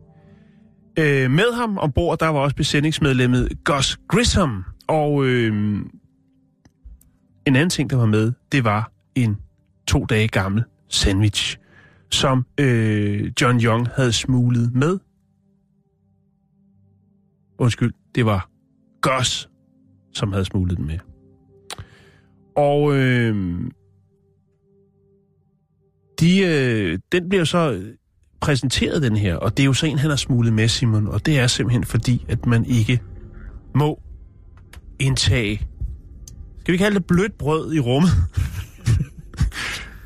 Øh, 1.00 1.32
med 1.32 1.54
ham 1.54 1.78
ombord, 1.78 2.20
der 2.20 2.28
var 2.28 2.40
også 2.40 2.56
besætningsmedlemmet 2.56 3.50
Gus 3.64 4.00
Grissom. 4.08 4.64
Og 4.88 5.26
øh, 5.26 5.54
en 7.46 7.56
anden 7.56 7.70
ting, 7.70 7.90
der 7.90 7.96
var 7.96 8.06
med, 8.06 8.34
det 8.52 8.64
var 8.64 8.92
en 9.16 9.38
to 9.88 10.06
dage 10.06 10.28
gammel 10.28 10.64
sandwich, 10.90 11.58
som 12.12 12.46
øh, 12.60 13.32
John 13.42 13.60
Young 13.60 13.88
havde 13.96 14.12
smuglet 14.12 14.74
med. 14.74 15.00
Undskyld, 17.60 17.94
det 18.16 18.26
var 18.26 18.50
Gus, 19.02 19.50
som 20.14 20.32
havde 20.32 20.46
smuglet 20.46 20.78
den 20.78 20.88
med. 20.88 21.00
Og 22.56 22.96
øh, 22.96 23.62
de, 26.20 26.40
øh, 26.40 27.00
den 27.12 27.30
bliver 27.30 27.44
så 27.44 27.82
præsenteret, 28.42 29.02
den 29.02 29.18
her, 29.18 29.36
og 29.36 29.58
det 29.58 29.64
er 29.64 29.66
jo 29.66 29.74
så 29.74 29.86
en, 29.86 30.00
han 30.00 30.10
har 30.10 30.18
smuglet 30.18 30.54
med, 30.54 30.68
Simon, 30.68 31.08
og 31.08 31.26
det 31.26 31.40
er 31.40 31.48
simpelthen 31.48 31.84
fordi, 31.84 32.26
at 32.30 32.46
man 32.46 32.66
ikke 32.66 33.00
må 33.76 34.00
indtage, 35.00 35.62
skal 36.60 36.72
vi 36.72 36.78
kalde 36.78 36.96
det 36.96 37.06
blødt 37.06 37.38
brød 37.38 37.74
i 37.74 37.80
rummet? 37.80 38.10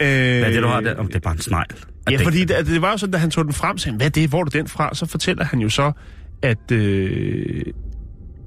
øh, 0.01 0.07
Hvad 0.07 0.41
er 0.41 0.49
det, 0.49 0.64
du 0.64 0.68
har 0.68 0.82
der? 0.82 0.99
Oh, 0.99 1.07
det 1.07 1.16
er 1.16 1.20
bare 1.20 1.34
en 1.34 1.41
snegl. 1.41 1.76
Ja, 2.09 2.18
det, 2.18 2.24
fordi 2.24 2.45
det, 2.45 2.68
det 2.68 2.82
var 2.82 2.91
jo 2.91 2.97
sådan, 2.97 3.12
da 3.12 3.18
han 3.18 3.32
tog 3.32 3.45
den 3.45 3.53
frem, 3.53 3.78
så 3.78 3.89
han, 3.89 3.95
hvad 3.95 4.05
er 4.05 4.09
det, 4.09 4.30
hvor 4.30 4.39
er 4.39 4.43
det 4.43 4.53
den 4.53 4.68
fra? 4.68 4.95
Så 4.95 5.05
fortæller 5.05 5.45
han 5.45 5.59
jo 5.59 5.70
så, 5.70 5.91
at 6.41 6.72
øh, 6.72 7.64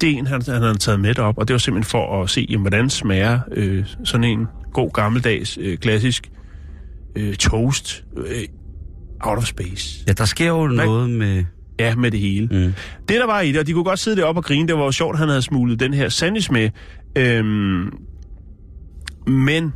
det 0.01 0.11
er 0.11 0.19
en, 0.19 0.27
han, 0.27 0.43
han 0.49 0.63
har 0.63 0.75
taget 0.75 1.01
med 1.01 1.19
op, 1.19 1.39
og 1.39 1.49
det 1.49 1.55
var 1.55 1.59
simpelthen 1.59 1.91
for 1.91 2.23
at 2.23 2.31
se, 2.31 2.47
jamen, 2.51 2.63
hvordan 2.63 2.91
smager 2.91 3.41
øh, 3.53 3.85
sådan 4.05 4.25
en 4.25 4.47
god 4.73 4.91
gammeldags, 4.93 5.59
øh, 5.61 5.79
klassisk 5.79 6.31
øh, 7.17 7.35
toast 7.35 8.05
øh, 8.17 8.43
out 9.21 9.39
of 9.39 9.45
space. 9.45 10.05
Ja, 10.09 10.13
der 10.13 10.25
sker 10.25 10.49
jo 10.49 10.67
Hvad? 10.67 10.87
noget 10.87 11.11
med... 11.11 11.45
Ja, 11.79 11.97
med 11.97 12.11
det 12.11 12.21
hele. 12.21 12.47
Mm. 12.47 12.75
Det, 13.09 13.21
der 13.21 13.27
var 13.27 13.41
i 13.41 13.53
det, 13.53 13.61
og 13.61 13.67
de 13.67 13.73
kunne 13.73 13.85
godt 13.85 13.99
sidde 13.99 14.17
deroppe 14.17 14.39
og 14.39 14.45
grine, 14.45 14.69
det 14.69 14.77
var 14.77 14.85
jo 14.85 14.93
sjovt, 14.93 15.19
han 15.19 15.29
havde 15.29 15.43
smuglet 15.43 15.81
den 15.81 15.95
her 15.95 16.09
sandwich 16.09 16.53
med. 16.53 16.71
Øhm, 17.19 17.99
men 19.27 19.73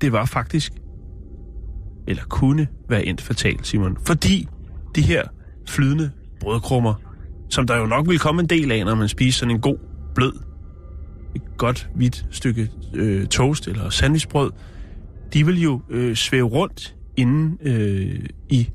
det 0.00 0.12
var 0.12 0.24
faktisk, 0.24 0.72
eller 2.08 2.22
kunne 2.22 2.68
være 2.88 3.04
endt 3.04 3.20
fatalt, 3.20 3.66
Simon. 3.66 3.96
Fordi 4.06 4.48
de 4.96 5.02
her 5.02 5.22
flydende 5.68 6.10
brødkrummer, 6.40 6.94
som 7.50 7.66
der 7.66 7.76
jo 7.76 7.86
nok 7.86 8.06
ville 8.06 8.18
komme 8.18 8.42
en 8.42 8.48
del 8.48 8.72
af, 8.72 8.84
når 8.84 8.94
man 8.94 9.08
spiser 9.08 9.38
sådan 9.38 9.54
en 9.54 9.60
god, 9.60 9.76
blød, 10.14 10.32
et 11.34 11.42
godt, 11.56 11.88
hvidt 11.94 12.26
stykke 12.30 12.70
øh, 12.94 13.26
toast 13.26 13.68
eller 13.68 13.90
sandwichbrød, 13.90 14.50
de 15.34 15.46
vil 15.46 15.62
jo 15.62 15.80
øh, 15.90 16.16
svæve 16.16 16.48
rundt 16.48 16.94
inde 17.16 17.56
øh, 17.62 18.20
i 18.48 18.68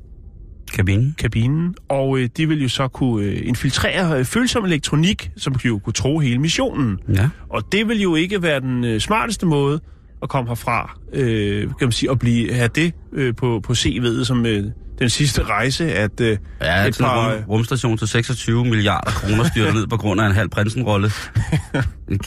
Kabinen? 0.72 1.14
kabinen, 1.18 1.74
og 1.88 2.18
øh, 2.18 2.28
de 2.36 2.48
vil 2.48 2.62
jo 2.62 2.68
så 2.68 2.88
kunne 2.88 3.26
øh, 3.26 3.48
infiltrere 3.48 4.18
øh, 4.18 4.24
følsom 4.24 4.64
elektronik, 4.64 5.30
som 5.36 5.54
jo 5.64 5.78
kunne 5.78 5.92
tro 5.92 6.18
hele 6.18 6.38
missionen. 6.38 6.98
Ja. 7.14 7.28
Og 7.50 7.72
det 7.72 7.88
vil 7.88 8.00
jo 8.00 8.14
ikke 8.14 8.42
være 8.42 8.60
den 8.60 8.84
øh, 8.84 9.00
smarteste 9.00 9.46
måde 9.46 9.80
at 10.22 10.28
komme 10.28 10.50
herfra, 10.50 10.98
øh, 11.12 11.60
kan 11.60 11.74
man 11.80 11.92
sige, 11.92 12.10
og 12.10 12.18
blive, 12.18 12.54
have 12.54 12.68
det 12.68 12.92
øh, 13.12 13.34
på, 13.34 13.60
på 13.62 13.72
CV'et 13.72 14.24
som 14.24 14.46
øh, 14.46 14.64
den 14.98 15.10
sidste 15.10 15.42
rejse, 15.42 15.92
at 15.92 16.20
øh, 16.20 16.38
Ja, 16.60 16.86
et 16.86 16.94
sådan 16.94 17.10
par... 17.10 17.34
rum, 17.34 17.42
rumstation 17.48 17.98
til 17.98 18.08
26 18.08 18.64
milliarder 18.64 19.10
kroner 19.10 19.44
styrter 19.44 19.72
ned 19.72 19.86
på 19.86 19.96
grund 19.96 20.20
af 20.20 20.26
en 20.26 20.32
halv 20.32 20.48
prinsenrolle. 20.48 21.10
en, 22.10 22.20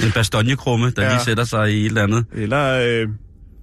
en 0.00 0.12
bastonjekrumme, 0.14 0.90
der 0.90 1.02
ja. 1.02 1.10
lige 1.12 1.20
sætter 1.20 1.44
sig 1.44 1.72
i 1.72 1.80
et 1.80 1.86
eller 1.86 2.02
andet. 2.02 2.24
Eller, 2.32 3.02
øh, 3.02 3.08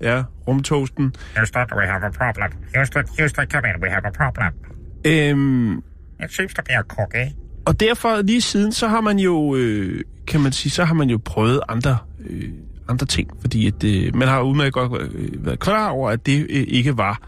ja, 0.01 0.23
rumtoasten. 0.47 1.13
Houston, 1.37 1.61
we 1.77 1.85
have 1.85 2.03
a 2.05 2.09
problem. 2.09 2.51
Houston, 2.75 3.03
Houston, 3.19 3.45
come 3.51 3.67
in. 3.67 3.83
We 3.83 3.89
have 3.89 4.05
a 4.05 4.11
problem. 4.11 4.53
Øhm, 5.05 5.77
It 6.23 6.31
seems 6.33 6.53
to 6.53 6.61
be 6.65 6.73
a 6.77 6.81
cookie. 6.81 7.35
og 7.65 7.79
derfor 7.79 8.21
lige 8.21 8.41
siden, 8.41 8.71
så 8.71 8.87
har 8.87 9.01
man 9.01 9.19
jo, 9.19 9.55
øh, 9.55 10.01
kan 10.27 10.41
man 10.41 10.51
sige, 10.51 10.71
så 10.71 10.83
har 10.85 10.93
man 10.93 11.09
jo 11.09 11.19
prøvet 11.25 11.59
andre, 11.69 11.97
øh, 12.29 12.49
andre 12.89 13.05
ting, 13.05 13.29
fordi 13.41 13.67
at, 13.67 13.83
øh, 13.83 14.15
man 14.15 14.27
har 14.27 14.41
udmærket 14.41 14.73
godt 14.73 15.01
øh, 15.13 15.45
været 15.45 15.59
klar 15.59 15.89
over, 15.89 16.09
at 16.09 16.25
det 16.25 16.41
øh, 16.49 16.63
ikke 16.67 16.97
var 16.97 17.21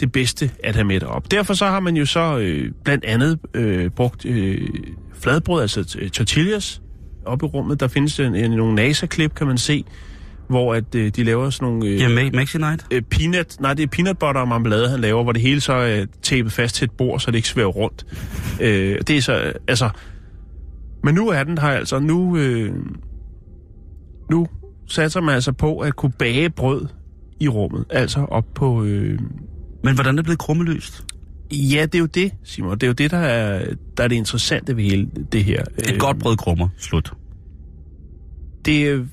det 0.00 0.12
bedste 0.12 0.50
at 0.64 0.74
have 0.74 0.84
med 0.84 1.02
op. 1.02 1.30
Derfor 1.30 1.54
så 1.54 1.66
har 1.66 1.80
man 1.80 1.96
jo 1.96 2.06
så 2.06 2.38
øh, 2.38 2.72
blandt 2.84 3.04
andet 3.04 3.38
øh, 3.54 3.90
brugt 3.90 4.24
øh, 4.26 4.68
fladbrød, 5.14 5.62
altså 5.62 6.08
tortillas, 6.12 6.82
op 7.26 7.42
i 7.42 7.46
rummet. 7.46 7.80
Der 7.80 7.88
findes 7.88 8.20
en, 8.20 8.34
en, 8.34 8.50
nogle 8.50 8.74
NASA-klip, 8.74 9.34
kan 9.34 9.46
man 9.46 9.58
se, 9.58 9.84
hvor 10.48 10.74
at 10.74 10.94
øh, 10.94 11.08
de 11.16 11.24
laver 11.24 11.50
sådan 11.50 11.68
nogle... 11.68 11.86
Øh, 11.88 12.00
Ja, 12.00 12.06
Me- 12.08 12.30
Mexi 12.36 12.58
Night. 12.58 12.86
øh, 12.90 13.02
peanut, 13.02 13.56
nej, 13.60 13.74
det 13.74 13.82
er 13.82 13.86
peanut 13.86 14.18
butter 14.18 14.40
og 14.40 14.48
marmelade, 14.48 14.88
han 14.88 15.00
laver, 15.00 15.22
hvor 15.22 15.32
det 15.32 15.42
hele 15.42 15.60
så 15.60 15.72
er 15.72 16.04
tapet 16.22 16.52
fast 16.52 16.74
til 16.74 16.84
et 16.84 16.90
bord, 16.90 17.20
så 17.20 17.30
det 17.30 17.36
ikke 17.38 17.48
svæver 17.48 17.70
rundt. 17.70 18.06
Øh, 18.60 18.98
det 19.06 19.16
er 19.16 19.20
så, 19.20 19.42
øh, 19.42 19.54
altså... 19.68 19.90
Men 21.04 21.14
nu 21.14 21.28
er 21.28 21.44
den 21.44 21.58
her 21.58 21.68
altså, 21.68 21.98
nu... 21.98 22.36
Øh, 22.36 22.72
nu 24.30 24.46
satser 24.86 25.20
man 25.20 25.34
altså 25.34 25.52
på 25.52 25.78
at 25.78 25.96
kunne 25.96 26.12
bage 26.18 26.50
brød 26.50 26.86
i 27.40 27.48
rummet, 27.48 27.84
altså 27.90 28.20
op 28.20 28.44
på... 28.54 28.84
Øh, 28.84 29.18
Men 29.84 29.94
hvordan 29.94 30.14
er 30.14 30.16
det 30.16 30.24
blevet 30.24 30.38
krummeløst? 30.38 31.04
ja, 31.52 31.82
det 31.82 31.94
er 31.94 31.98
jo 31.98 32.06
det, 32.06 32.32
Simon. 32.44 32.72
Det 32.74 32.82
er 32.82 32.86
jo 32.86 32.92
det, 32.92 33.10
der 33.10 33.18
er, 33.18 33.64
der 33.96 34.04
er 34.04 34.08
det 34.08 34.16
interessante 34.16 34.76
ved 34.76 34.84
hele 34.84 35.08
det 35.32 35.44
her. 35.44 35.62
Et 35.78 35.92
Øh, 35.92 35.98
godt 35.98 36.18
brød 36.18 36.36
krummer. 36.36 36.68
Slut. 36.78 37.12
det 38.64 38.88
er- 38.88 39.04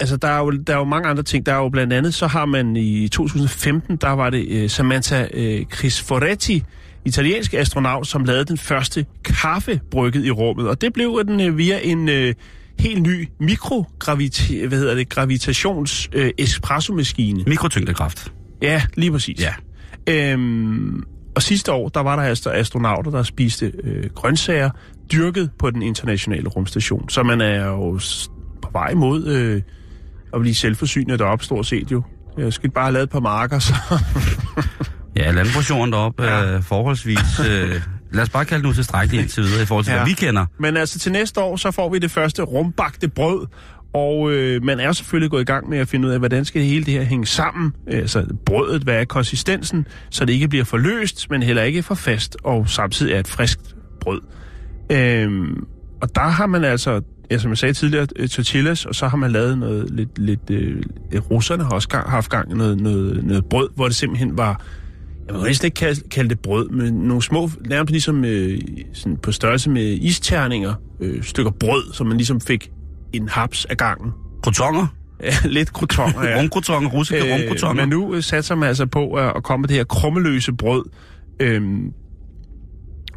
altså 0.00 0.16
der 0.16 0.28
er, 0.28 0.38
jo, 0.38 0.50
der 0.50 0.74
er 0.74 0.78
jo 0.78 0.84
mange 0.84 1.08
andre 1.08 1.22
ting. 1.22 1.46
Der 1.46 1.52
er 1.52 1.56
jo 1.56 1.68
blandt 1.68 1.92
andet, 1.92 2.14
så 2.14 2.26
har 2.26 2.44
man 2.44 2.76
i 2.76 3.08
2015, 3.08 3.96
der 3.96 4.10
var 4.10 4.30
det 4.30 4.64
uh, 4.64 4.70
Samantha 4.70 5.26
uh, 5.34 5.66
Crisforetti, 5.66 6.64
italiensk 7.04 7.54
astronaut, 7.54 8.06
som 8.06 8.24
lavede 8.24 8.44
den 8.44 8.58
første 8.58 9.06
kaffe 9.24 9.80
brygget 9.90 10.24
i 10.24 10.30
rummet. 10.30 10.68
Og 10.68 10.80
det 10.80 10.92
blev 10.92 11.24
den 11.26 11.48
uh, 11.50 11.58
via 11.58 11.80
en 11.82 12.08
uh, 12.08 12.34
helt 12.78 13.02
ny 13.02 13.28
mikrogravita- 13.42 14.66
hvad 14.66 14.78
hedder 14.78 14.94
det, 14.94 15.08
gravitations 15.08 16.08
uh, 16.16 16.28
espresso-maskine. 16.38 17.44
Mikrotyngdekraft. 17.46 18.32
Ja, 18.62 18.82
lige 18.94 19.12
præcis. 19.12 19.40
Ja. 19.40 19.54
Øhm, 20.08 21.04
og 21.36 21.42
sidste 21.42 21.72
år, 21.72 21.88
der 21.88 22.00
var 22.00 22.16
der 22.16 22.22
altså 22.22 22.50
astronauter, 22.50 23.10
der 23.10 23.22
spiste 23.22 23.72
øh, 23.84 24.10
grøntsager, 24.14 24.70
dyrket 25.12 25.50
på 25.58 25.70
den 25.70 25.82
internationale 25.82 26.48
rumstation. 26.48 27.08
Så 27.08 27.22
man 27.22 27.40
er 27.40 27.66
jo 27.66 28.00
på 28.62 28.68
vej 28.72 28.94
mod 28.94 29.26
øh, 29.26 29.62
at 30.34 30.40
blive 30.40 30.54
selvforsynet 30.54 31.18
deroppe, 31.18 31.44
stort 31.44 31.66
set 31.66 31.92
jo. 31.92 32.02
Jeg 32.38 32.52
skal 32.52 32.70
bare 32.70 32.84
have 32.84 32.92
lavet 32.92 33.04
et 33.04 33.10
par 33.10 33.20
marker, 33.20 33.58
så... 33.58 33.74
Ja, 35.16 35.30
landbrugsjorden 35.30 35.92
deroppe 35.92 36.22
Ja. 36.22 36.30
er 36.30 36.60
forholdsvis... 36.60 37.40
Øh, 37.50 37.80
lad 38.12 38.22
os 38.22 38.30
bare 38.30 38.44
kalde 38.44 38.62
det 38.62 38.68
nu 38.68 38.74
tilstrækkeligt 38.74 39.22
indtil 39.22 39.42
videre 39.42 39.62
i 39.62 39.66
forhold 39.66 39.84
til, 39.84 39.90
Ja. 39.92 39.98
hvad 39.98 40.06
vi 40.06 40.12
kender. 40.12 40.46
Men 40.58 40.76
altså 40.76 40.98
til 40.98 41.12
næste 41.12 41.40
år, 41.40 41.56
så 41.56 41.70
får 41.70 41.88
vi 41.92 41.98
det 41.98 42.10
første 42.10 42.42
rumbagte 42.42 43.08
brød, 43.08 43.46
og 43.94 44.32
øh, 44.32 44.62
man 44.64 44.80
er 44.80 44.92
selvfølgelig 44.92 45.30
gået 45.30 45.40
i 45.40 45.44
gang 45.44 45.68
med 45.68 45.78
at 45.78 45.88
finde 45.88 46.08
ud 46.08 46.12
af, 46.12 46.18
hvordan 46.18 46.44
skal 46.44 46.60
det 46.60 46.68
hele 46.68 46.84
det 46.84 46.94
her 46.94 47.02
hænge 47.02 47.26
sammen. 47.26 47.72
Altså 47.86 48.26
brødet, 48.46 48.82
hvad 48.82 48.94
er 49.00 49.04
konsistensen, 49.04 49.86
så 50.10 50.24
det 50.24 50.32
ikke 50.32 50.48
bliver 50.48 50.64
for 50.64 50.76
løst, 50.76 51.30
men 51.30 51.42
heller 51.42 51.62
ikke 51.62 51.82
for 51.82 51.94
fast, 51.94 52.36
og 52.44 52.68
samtidig 52.68 53.14
er 53.14 53.20
et 53.20 53.28
friskt 53.28 53.74
brød. 54.00 54.20
Øhm, 54.92 55.64
og 56.02 56.14
der 56.14 56.28
har 56.28 56.46
man 56.46 56.64
altså, 56.64 57.00
ja, 57.30 57.38
som 57.38 57.50
jeg 57.50 57.58
sagde 57.58 57.74
tidligere, 57.74 58.06
øh, 58.16 58.28
tortillas, 58.28 58.86
og 58.86 58.94
så 58.94 59.08
har 59.08 59.16
man 59.16 59.32
lavet 59.32 59.58
noget 59.58 59.90
lidt... 59.90 60.18
lidt 60.18 60.50
øh, 60.50 60.82
russerne 61.30 61.64
har 61.64 61.70
også 61.70 61.88
gang, 61.88 62.10
haft 62.10 62.30
gang 62.30 62.50
i 62.52 62.54
noget, 62.54 62.80
noget, 62.80 63.24
noget 63.24 63.44
brød, 63.44 63.68
hvor 63.74 63.86
det 63.86 63.96
simpelthen 63.96 64.38
var... 64.38 64.62
Jeg 65.26 65.34
vil 65.34 65.42
næsten 65.42 65.66
ikke 65.66 65.74
kalde, 65.74 66.08
kalde 66.08 66.28
det 66.30 66.40
brød, 66.40 66.68
men 66.68 66.94
nogle 66.94 67.22
små, 67.22 67.50
nærmest 67.68 67.90
ligesom 67.90 68.24
øh, 68.24 68.60
sådan 68.92 69.16
på 69.16 69.32
størrelse 69.32 69.70
med 69.70 69.82
isterninger, 69.82 70.74
øh, 71.00 71.22
stykker 71.22 71.50
brød, 71.50 71.92
som 71.92 72.06
man 72.06 72.16
ligesom 72.16 72.40
fik 72.40 72.70
en 73.12 73.28
haps 73.28 73.64
af 73.64 73.76
gangen. 73.76 74.12
Krotonger. 74.42 74.86
Ja, 75.22 75.32
lidt 75.58 75.72
krutonger, 75.72 76.28
Ja. 76.28 76.38
Rumkrotonger, 76.40 76.90
russiske 76.90 77.26
øh, 77.26 77.34
rumkrotonger. 77.34 77.82
men 77.82 77.88
nu 77.88 78.14
øh, 78.14 78.22
satser 78.22 78.54
man 78.54 78.68
altså 78.68 78.86
på 78.86 79.12
at, 79.12 79.32
at 79.36 79.42
komme 79.42 79.62
med 79.62 79.68
det 79.68 79.76
her 79.76 79.84
krummeløse 79.84 80.52
brød. 80.52 80.84
Øhm, 81.40 81.92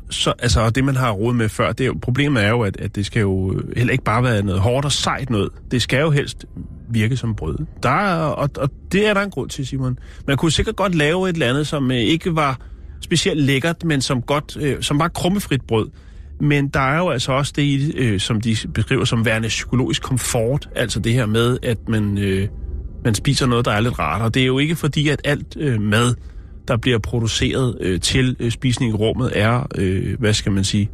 så, 0.10 0.34
altså, 0.39 0.62
og 0.62 0.76
det 0.76 0.84
man 0.84 0.95
har 0.95 1.12
råd 1.12 1.34
med 1.34 1.49
før, 1.49 1.72
det 1.72 1.84
er 1.84 1.88
jo, 1.88 1.97
problemet 2.01 2.43
er 2.43 2.49
jo, 2.49 2.62
at, 2.62 2.78
at 2.78 2.95
det 2.95 3.05
skal 3.05 3.20
jo 3.20 3.53
øh, 3.53 3.78
heller 3.78 3.91
ikke 3.91 4.03
bare 4.03 4.24
være 4.24 4.43
noget 4.43 4.62
hårdt 4.62 4.86
og 4.86 4.91
sejt 4.91 5.30
noget. 5.30 5.49
Det 5.72 5.82
skal 5.82 6.01
jo 6.01 6.12
helst 6.12 6.45
virke 6.89 7.18
som 7.18 7.36
brød. 7.36 7.57
Der 7.84 7.89
er, 7.89 8.16
og, 8.16 8.49
og 8.57 8.70
det 8.91 9.07
er 9.07 9.14
der 9.14 9.22
en 9.22 9.30
grund 9.30 9.49
til, 9.49 9.68
Simon. 9.68 9.99
Man 10.28 10.38
kunne 10.38 10.51
sikkert 10.51 10.76
godt 10.76 10.95
lave 10.95 11.30
et 11.30 11.34
eller 11.34 11.49
andet, 11.49 11.68
som 11.68 11.91
øh, 11.91 11.97
ikke 11.97 12.36
var 12.36 12.60
specielt 13.01 13.41
lækkert, 13.41 13.84
men 13.84 14.01
som, 14.01 14.22
godt, 14.22 14.57
øh, 14.62 14.82
som 14.82 14.99
var 14.99 15.07
krummefrit 15.07 15.62
brød. 15.68 15.89
Men 16.41 16.68
der 16.68 16.80
er 16.80 16.97
jo 16.97 17.10
altså 17.10 17.32
også 17.32 17.53
det, 17.55 17.80
det, 17.80 17.95
øh, 17.95 18.20
som 18.20 18.41
de 18.41 18.55
beskriver 18.74 19.05
som 19.05 19.26
værende 19.26 19.47
psykologisk 19.47 20.01
komfort. 20.01 20.70
Altså 20.76 20.99
det 20.99 21.14
her 21.14 21.26
med, 21.26 21.57
at 21.64 21.89
man, 21.89 22.18
øh, 22.18 22.47
man 23.03 23.16
spiser 23.16 23.47
noget, 23.47 23.66
der 23.66 23.72
er 23.72 23.80
lidt 23.80 23.99
rart. 23.99 24.22
Og 24.22 24.34
det 24.34 24.41
er 24.41 24.45
jo 24.45 24.60
ikke 24.60 24.76
fordi, 24.76 25.10
at 25.10 25.22
alt 25.24 25.57
øh, 25.60 25.82
mad, 25.82 26.16
der 26.70 26.78
bliver 26.78 26.99
produceret 26.99 27.78
øh, 27.82 27.99
til 27.99 28.36
øh, 28.39 28.51
spisning 28.51 28.91
i 28.91 28.95
rummet, 28.95 29.32
er, 29.36 29.67
øh, 29.76 30.20
hvad 30.20 30.34
skal 30.34 30.51
man 30.51 30.63
sige... 30.63 30.89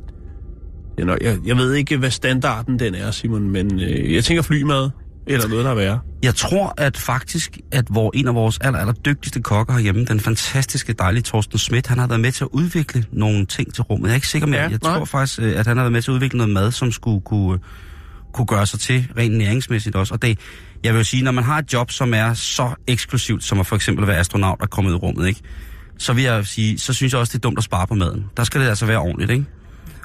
Jeg, 0.98 1.38
jeg 1.46 1.58
ved 1.58 1.74
ikke, 1.74 1.98
hvad 1.98 2.12
standarden 2.12 2.80
den 2.80 2.96
er, 2.96 3.12
Simon, 3.12 3.50
men 3.50 3.80
øh, 3.82 4.14
jeg 4.14 4.24
tænker 4.24 4.42
flymad, 4.44 4.90
eller 5.28 5.48
noget, 5.48 5.66
der 5.66 5.72
er 5.72 5.76
værre. 5.76 6.00
Jeg 6.24 6.36
tror 6.36 6.74
at 6.78 6.98
faktisk, 6.98 7.58
at 7.72 7.86
hvor 7.90 8.12
en 8.14 8.28
af 8.28 8.36
vores 8.36 8.58
aller, 8.62 8.80
aller 8.80 8.94
dygtigste 8.94 9.42
kokker 9.42 9.74
herhjemme, 9.74 10.06
den 10.06 10.20
fantastiske, 10.20 10.94
dejlige 10.94 11.24
Torsten 11.24 11.60
Schmidt, 11.60 11.88
han 11.88 11.98
har 11.98 12.08
været 12.08 12.22
med 12.22 12.32
til 12.32 12.44
at 12.44 12.50
udvikle 12.52 13.06
nogle 13.12 13.46
ting 13.46 13.74
til 13.74 13.84
rummet. 13.84 14.08
Jeg 14.08 14.12
er 14.12 14.16
ikke 14.16 14.28
sikker 14.28 14.48
med, 14.48 14.58
Ja, 14.58 14.64
jeg 14.64 14.80
nej. 14.84 14.98
tror 14.98 15.06
faktisk, 15.06 15.40
øh, 15.40 15.60
at 15.60 15.68
han 15.68 15.78
har 15.78 15.84
været 15.84 15.92
med 15.92 16.02
til 16.02 16.12
at 16.12 16.16
udvikle 16.16 16.38
noget 16.38 16.54
mad, 16.54 16.72
som 16.72 16.92
skulle 16.92 17.22
kunne, 17.22 17.60
kunne 18.34 18.48
gøre 18.48 18.66
sig 18.66 18.80
til 18.80 19.08
rent 19.18 19.38
næringsmæssigt 19.38 19.96
også. 19.96 20.14
Og 20.14 20.22
det, 20.22 20.40
jeg 20.84 20.94
vil 20.94 21.00
jo 21.00 21.04
sige, 21.04 21.24
når 21.24 21.32
man 21.32 21.44
har 21.44 21.58
et 21.60 21.74
job, 21.74 21.92
som 21.92 22.14
er 22.14 22.34
så 22.34 22.70
eksklusivt, 22.88 23.44
som 23.44 23.60
at 23.60 23.68
for 23.68 23.76
eksempel 23.76 24.08
være 24.08 24.18
astronaut 24.18 24.62
og 24.62 24.70
komme 24.70 24.90
ud 24.90 24.96
i 24.96 24.98
rummet, 24.98 25.28
ikke? 25.28 25.42
Så 25.98 26.14
vil 26.14 26.24
jeg 26.24 26.46
sige, 26.46 26.80
så 26.80 26.94
synes 26.94 27.14
jeg 27.14 27.20
også, 27.20 27.32
det 27.32 27.38
er 27.38 27.42
dumt 27.42 27.58
at 27.58 27.64
spare 27.64 27.88
på 27.88 27.94
maden. 27.94 28.26
Der 28.38 28.44
skal 28.44 28.62
det 28.62 28.68
altså 28.68 28.86
være 28.86 29.00
ordentligt, 29.00 29.32
ikke? 29.32 29.46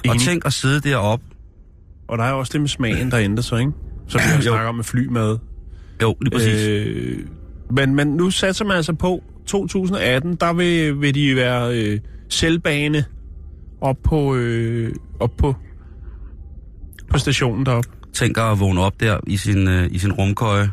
Og 0.07 0.15
Enig. 0.15 0.27
tænk 0.27 0.45
at 0.45 0.53
sidde 0.53 0.89
deroppe. 0.89 1.25
Og 2.07 2.17
der 2.17 2.23
er 2.23 2.31
også 2.31 2.53
det 2.53 2.61
med 2.61 2.69
smagen, 2.69 3.11
der 3.11 3.19
ændrer 3.19 3.41
sig, 3.41 3.59
ikke? 3.59 3.71
Så 4.07 4.17
vi 4.17 4.23
har 4.23 4.41
snakket 4.41 4.67
om 4.67 4.75
med 4.75 4.83
flymad. 4.83 5.37
Jo, 6.01 6.15
lige 6.21 6.31
præcis. 6.31 6.67
Øh, 6.67 7.19
men, 7.71 7.95
men 7.95 8.07
nu 8.07 8.31
satser 8.31 8.65
man 8.65 8.77
altså 8.77 8.93
på 8.93 9.23
2018, 9.47 10.35
der 10.35 10.53
vil, 10.53 11.01
vil 11.01 11.15
de 11.15 11.35
være 11.35 11.77
øh, 11.77 11.99
selvbane 12.29 13.05
op 13.81 13.97
på, 14.03 14.35
øh, 14.35 14.95
op 15.19 15.31
på, 15.37 15.55
på 17.09 17.17
stationen 17.17 17.65
deroppe. 17.65 17.89
tænk 18.13 18.37
at 18.37 18.59
vågne 18.59 18.81
op 18.81 18.99
der 18.99 19.19
i 19.27 19.37
sin, 19.37 19.67
øh, 19.67 19.87
i 19.91 19.97
sin 19.97 20.11
rumkøje, 20.11 20.71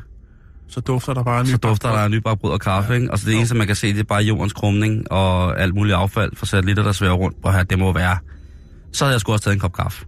Så 0.69 0.81
dufter 0.81 1.15
der 1.15 1.23
bare 1.23 1.41
en 1.41 1.47
ny 1.47 1.51
så 1.51 1.57
dufter 1.57 1.89
der 1.89 1.99
af 1.99 2.11
nybagt 2.11 2.41
brød 2.41 2.53
og 2.53 2.61
kaffe, 2.61 2.95
ikke? 2.95 3.11
Og 3.11 3.19
så 3.19 3.27
det 3.27 3.37
eneste, 3.37 3.55
man 3.55 3.67
kan 3.67 3.77
se, 3.77 3.93
det 3.93 4.01
er 4.01 4.05
bare 4.05 4.23
jordens 4.23 4.53
krumning 4.53 5.13
og 5.13 5.61
alt 5.61 5.75
muligt 5.75 5.97
affald 5.97 6.37
fra 6.37 6.47
satellitter, 6.47 6.83
der 6.83 6.93
svæver 6.93 7.15
rundt. 7.15 7.43
Prøv 7.43 7.53
her, 7.53 7.63
det 7.63 7.79
må 7.79 7.93
være. 7.93 8.19
Så 8.93 9.05
havde 9.05 9.13
jeg 9.13 9.21
sgu 9.21 9.33
også 9.33 9.45
taget 9.45 9.55
en 9.55 9.61
kop 9.61 9.73
kaffe. 9.73 10.07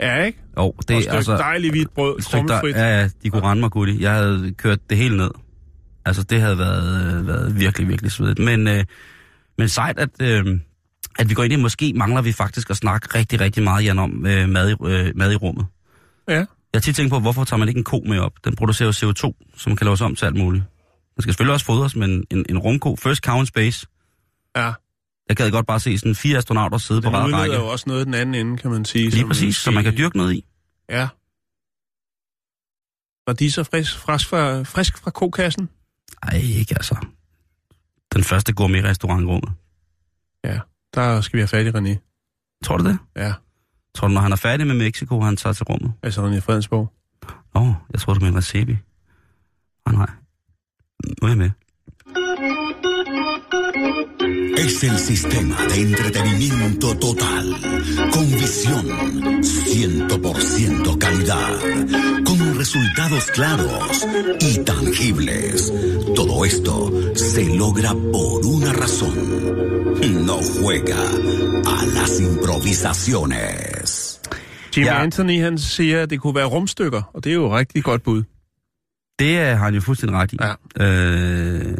Ja, 0.00 0.22
ikke? 0.24 0.38
Jo, 0.58 0.74
Det, 0.78 0.88
det 0.88 0.94
og 0.94 0.98
et 0.98 1.04
stykke 1.04 1.16
altså, 1.16 1.36
dejligt 1.36 1.72
hvidt 1.72 1.94
brød, 1.94 2.20
stykke 2.20 2.48
der, 2.48 2.60
ja, 2.64 3.00
ja, 3.00 3.08
de 3.22 3.30
kunne 3.30 3.42
rende 3.42 3.60
mig, 3.60 3.70
guddi. 3.70 4.02
Jeg 4.02 4.12
havde 4.12 4.54
kørt 4.58 4.78
det 4.90 4.98
hele 4.98 5.16
ned. 5.16 5.30
Altså, 6.04 6.22
det 6.22 6.40
havde 6.40 6.58
været, 6.58 7.16
øh, 7.18 7.26
været 7.26 7.60
virkelig, 7.60 7.88
virkelig 7.88 8.12
svedigt. 8.12 8.38
Men, 8.38 8.68
øh, 8.68 8.84
men 9.58 9.68
sejt, 9.68 9.98
at, 9.98 10.08
øh, 10.22 10.58
at 11.18 11.28
vi 11.28 11.34
går 11.34 11.42
ind 11.42 11.52
i, 11.52 11.56
måske 11.56 11.92
mangler 11.96 12.22
vi 12.22 12.32
faktisk 12.32 12.70
at 12.70 12.76
snakke 12.76 13.18
rigtig, 13.18 13.40
rigtig 13.40 13.62
meget, 13.62 13.84
Jan, 13.84 13.98
om 13.98 14.26
øh, 14.26 14.48
mad, 14.48 14.70
i, 14.70 14.74
øh, 14.86 15.12
mad 15.16 15.32
i 15.32 15.36
rummet. 15.36 15.66
Ja. 16.28 16.44
Jeg 16.76 16.80
har 16.80 16.82
tit 16.82 16.96
tænkt 16.96 17.10
på, 17.10 17.18
hvorfor 17.20 17.44
tager 17.44 17.58
man 17.58 17.68
ikke 17.68 17.78
en 17.78 17.84
ko 17.84 18.02
med 18.06 18.18
op? 18.18 18.32
Den 18.44 18.56
producerer 18.56 18.86
jo 19.02 19.10
CO2, 19.10 19.32
som 19.56 19.76
kan 19.76 19.84
laves 19.84 20.00
om 20.00 20.16
til 20.16 20.26
alt 20.26 20.36
muligt. 20.36 20.64
Den 21.14 21.22
skal 21.22 21.32
selvfølgelig 21.32 21.52
også 21.52 21.66
fodres, 21.66 21.96
men 21.96 22.24
en, 22.30 22.46
en 22.48 22.58
rumko, 22.58 22.96
first 22.96 23.20
cow 23.22 23.40
in 23.40 23.46
space. 23.46 23.86
Ja. 24.56 24.72
Jeg 25.28 25.36
gad 25.36 25.50
godt 25.50 25.66
bare 25.66 25.80
se 25.80 25.98
sådan 25.98 26.14
fire 26.14 26.38
astronauter 26.38 26.78
sidde 26.78 27.02
på 27.02 27.06
Den 27.08 27.14
række. 27.16 27.26
udleder 27.26 27.42
række. 27.42 27.56
jo 27.56 27.66
også 27.68 27.84
noget 27.88 28.06
den 28.06 28.14
anden 28.14 28.34
ende, 28.34 28.56
kan 28.58 28.70
man 28.70 28.84
sige. 28.84 29.10
Lige 29.10 29.20
som 29.20 29.28
præcis, 29.28 29.56
så 29.56 29.70
man 29.70 29.84
kan 29.84 29.96
dyrke 29.96 30.16
noget 30.16 30.34
i. 30.34 30.44
Ja. 30.90 31.08
Var 33.26 33.32
de 33.32 33.52
så 33.52 33.64
frisk, 33.64 33.98
frisk, 33.98 34.28
fra, 34.28 34.62
frisk 34.62 34.98
fra 34.98 35.10
kokassen? 35.10 35.68
Ej, 36.22 36.36
ikke 36.38 36.74
altså. 36.74 36.96
Den 38.14 38.24
første 38.24 38.52
gourmet-restaurant 38.52 39.22
i 39.22 39.26
rummet. 39.26 39.52
Ja. 40.44 40.60
Der 40.94 41.20
skal 41.20 41.36
vi 41.36 41.40
have 41.40 41.48
fat 41.48 41.66
i 41.66 41.70
René. 41.70 41.98
Tror 42.64 42.76
du 42.76 42.84
det? 42.84 42.98
Ja. 43.16 43.32
Tror 43.96 44.08
du, 44.08 44.14
når 44.14 44.20
han 44.20 44.32
er 44.32 44.36
færdig 44.36 44.66
med 44.66 44.74
Mexico, 44.74 45.20
han 45.20 45.36
tager 45.36 45.52
til 45.52 45.64
rummet? 45.64 45.92
Altså 46.02 46.26
René 46.26 46.40
Fredensborg. 46.40 46.92
Åh, 47.54 47.62
oh, 47.62 47.74
jeg 47.92 48.00
tror, 48.00 48.14
du 48.14 48.20
mener 48.20 48.40
Sebi. 48.40 48.76
Ah, 49.86 49.94
nej. 49.94 50.10
Nu 51.22 51.26
er 51.26 51.28
jeg 51.28 51.38
med. 51.38 51.50
Es 54.56 54.82
el 54.84 54.98
sistema 54.98 55.56
de 55.66 55.80
entretenimiento 55.82 56.96
total, 56.98 57.54
con 58.12 58.30
visión, 58.32 58.86
100% 59.42 60.98
calidad, 60.98 61.58
con 62.24 62.58
resultados 62.58 63.26
claros 63.30 64.06
y 64.40 64.58
tangibles. 64.64 65.72
Todo 66.14 66.44
esto 66.44 66.92
se 67.14 67.44
logra 67.56 67.92
por 68.12 68.44
una 68.46 68.72
razón. 68.72 69.14
No 70.26 70.36
juega 70.60 71.02
a 71.74 71.86
las 71.94 72.20
improvisaciones. 72.20 74.20
Jimmy 74.72 74.86
Ja. 74.86 75.02
Anthony, 75.02 75.40
han 75.42 75.58
siger, 75.58 76.02
at 76.02 76.10
det 76.10 76.20
kunne 76.20 76.34
være 76.34 76.44
rumstykker, 76.46 77.02
og 77.14 77.24
det 77.24 77.30
er 77.30 77.34
jo 77.34 77.46
et 77.46 77.52
rigtig 77.52 77.84
godt 77.84 78.02
bud. 78.02 78.22
Det 79.18 79.38
er, 79.38 79.54
har 79.54 79.64
han 79.64 79.74
jo 79.74 79.80
fuldstændig 79.80 80.18
ret 80.18 80.32
i. 80.32 80.36
Ja. 80.40 80.54
Øh, 80.84 81.74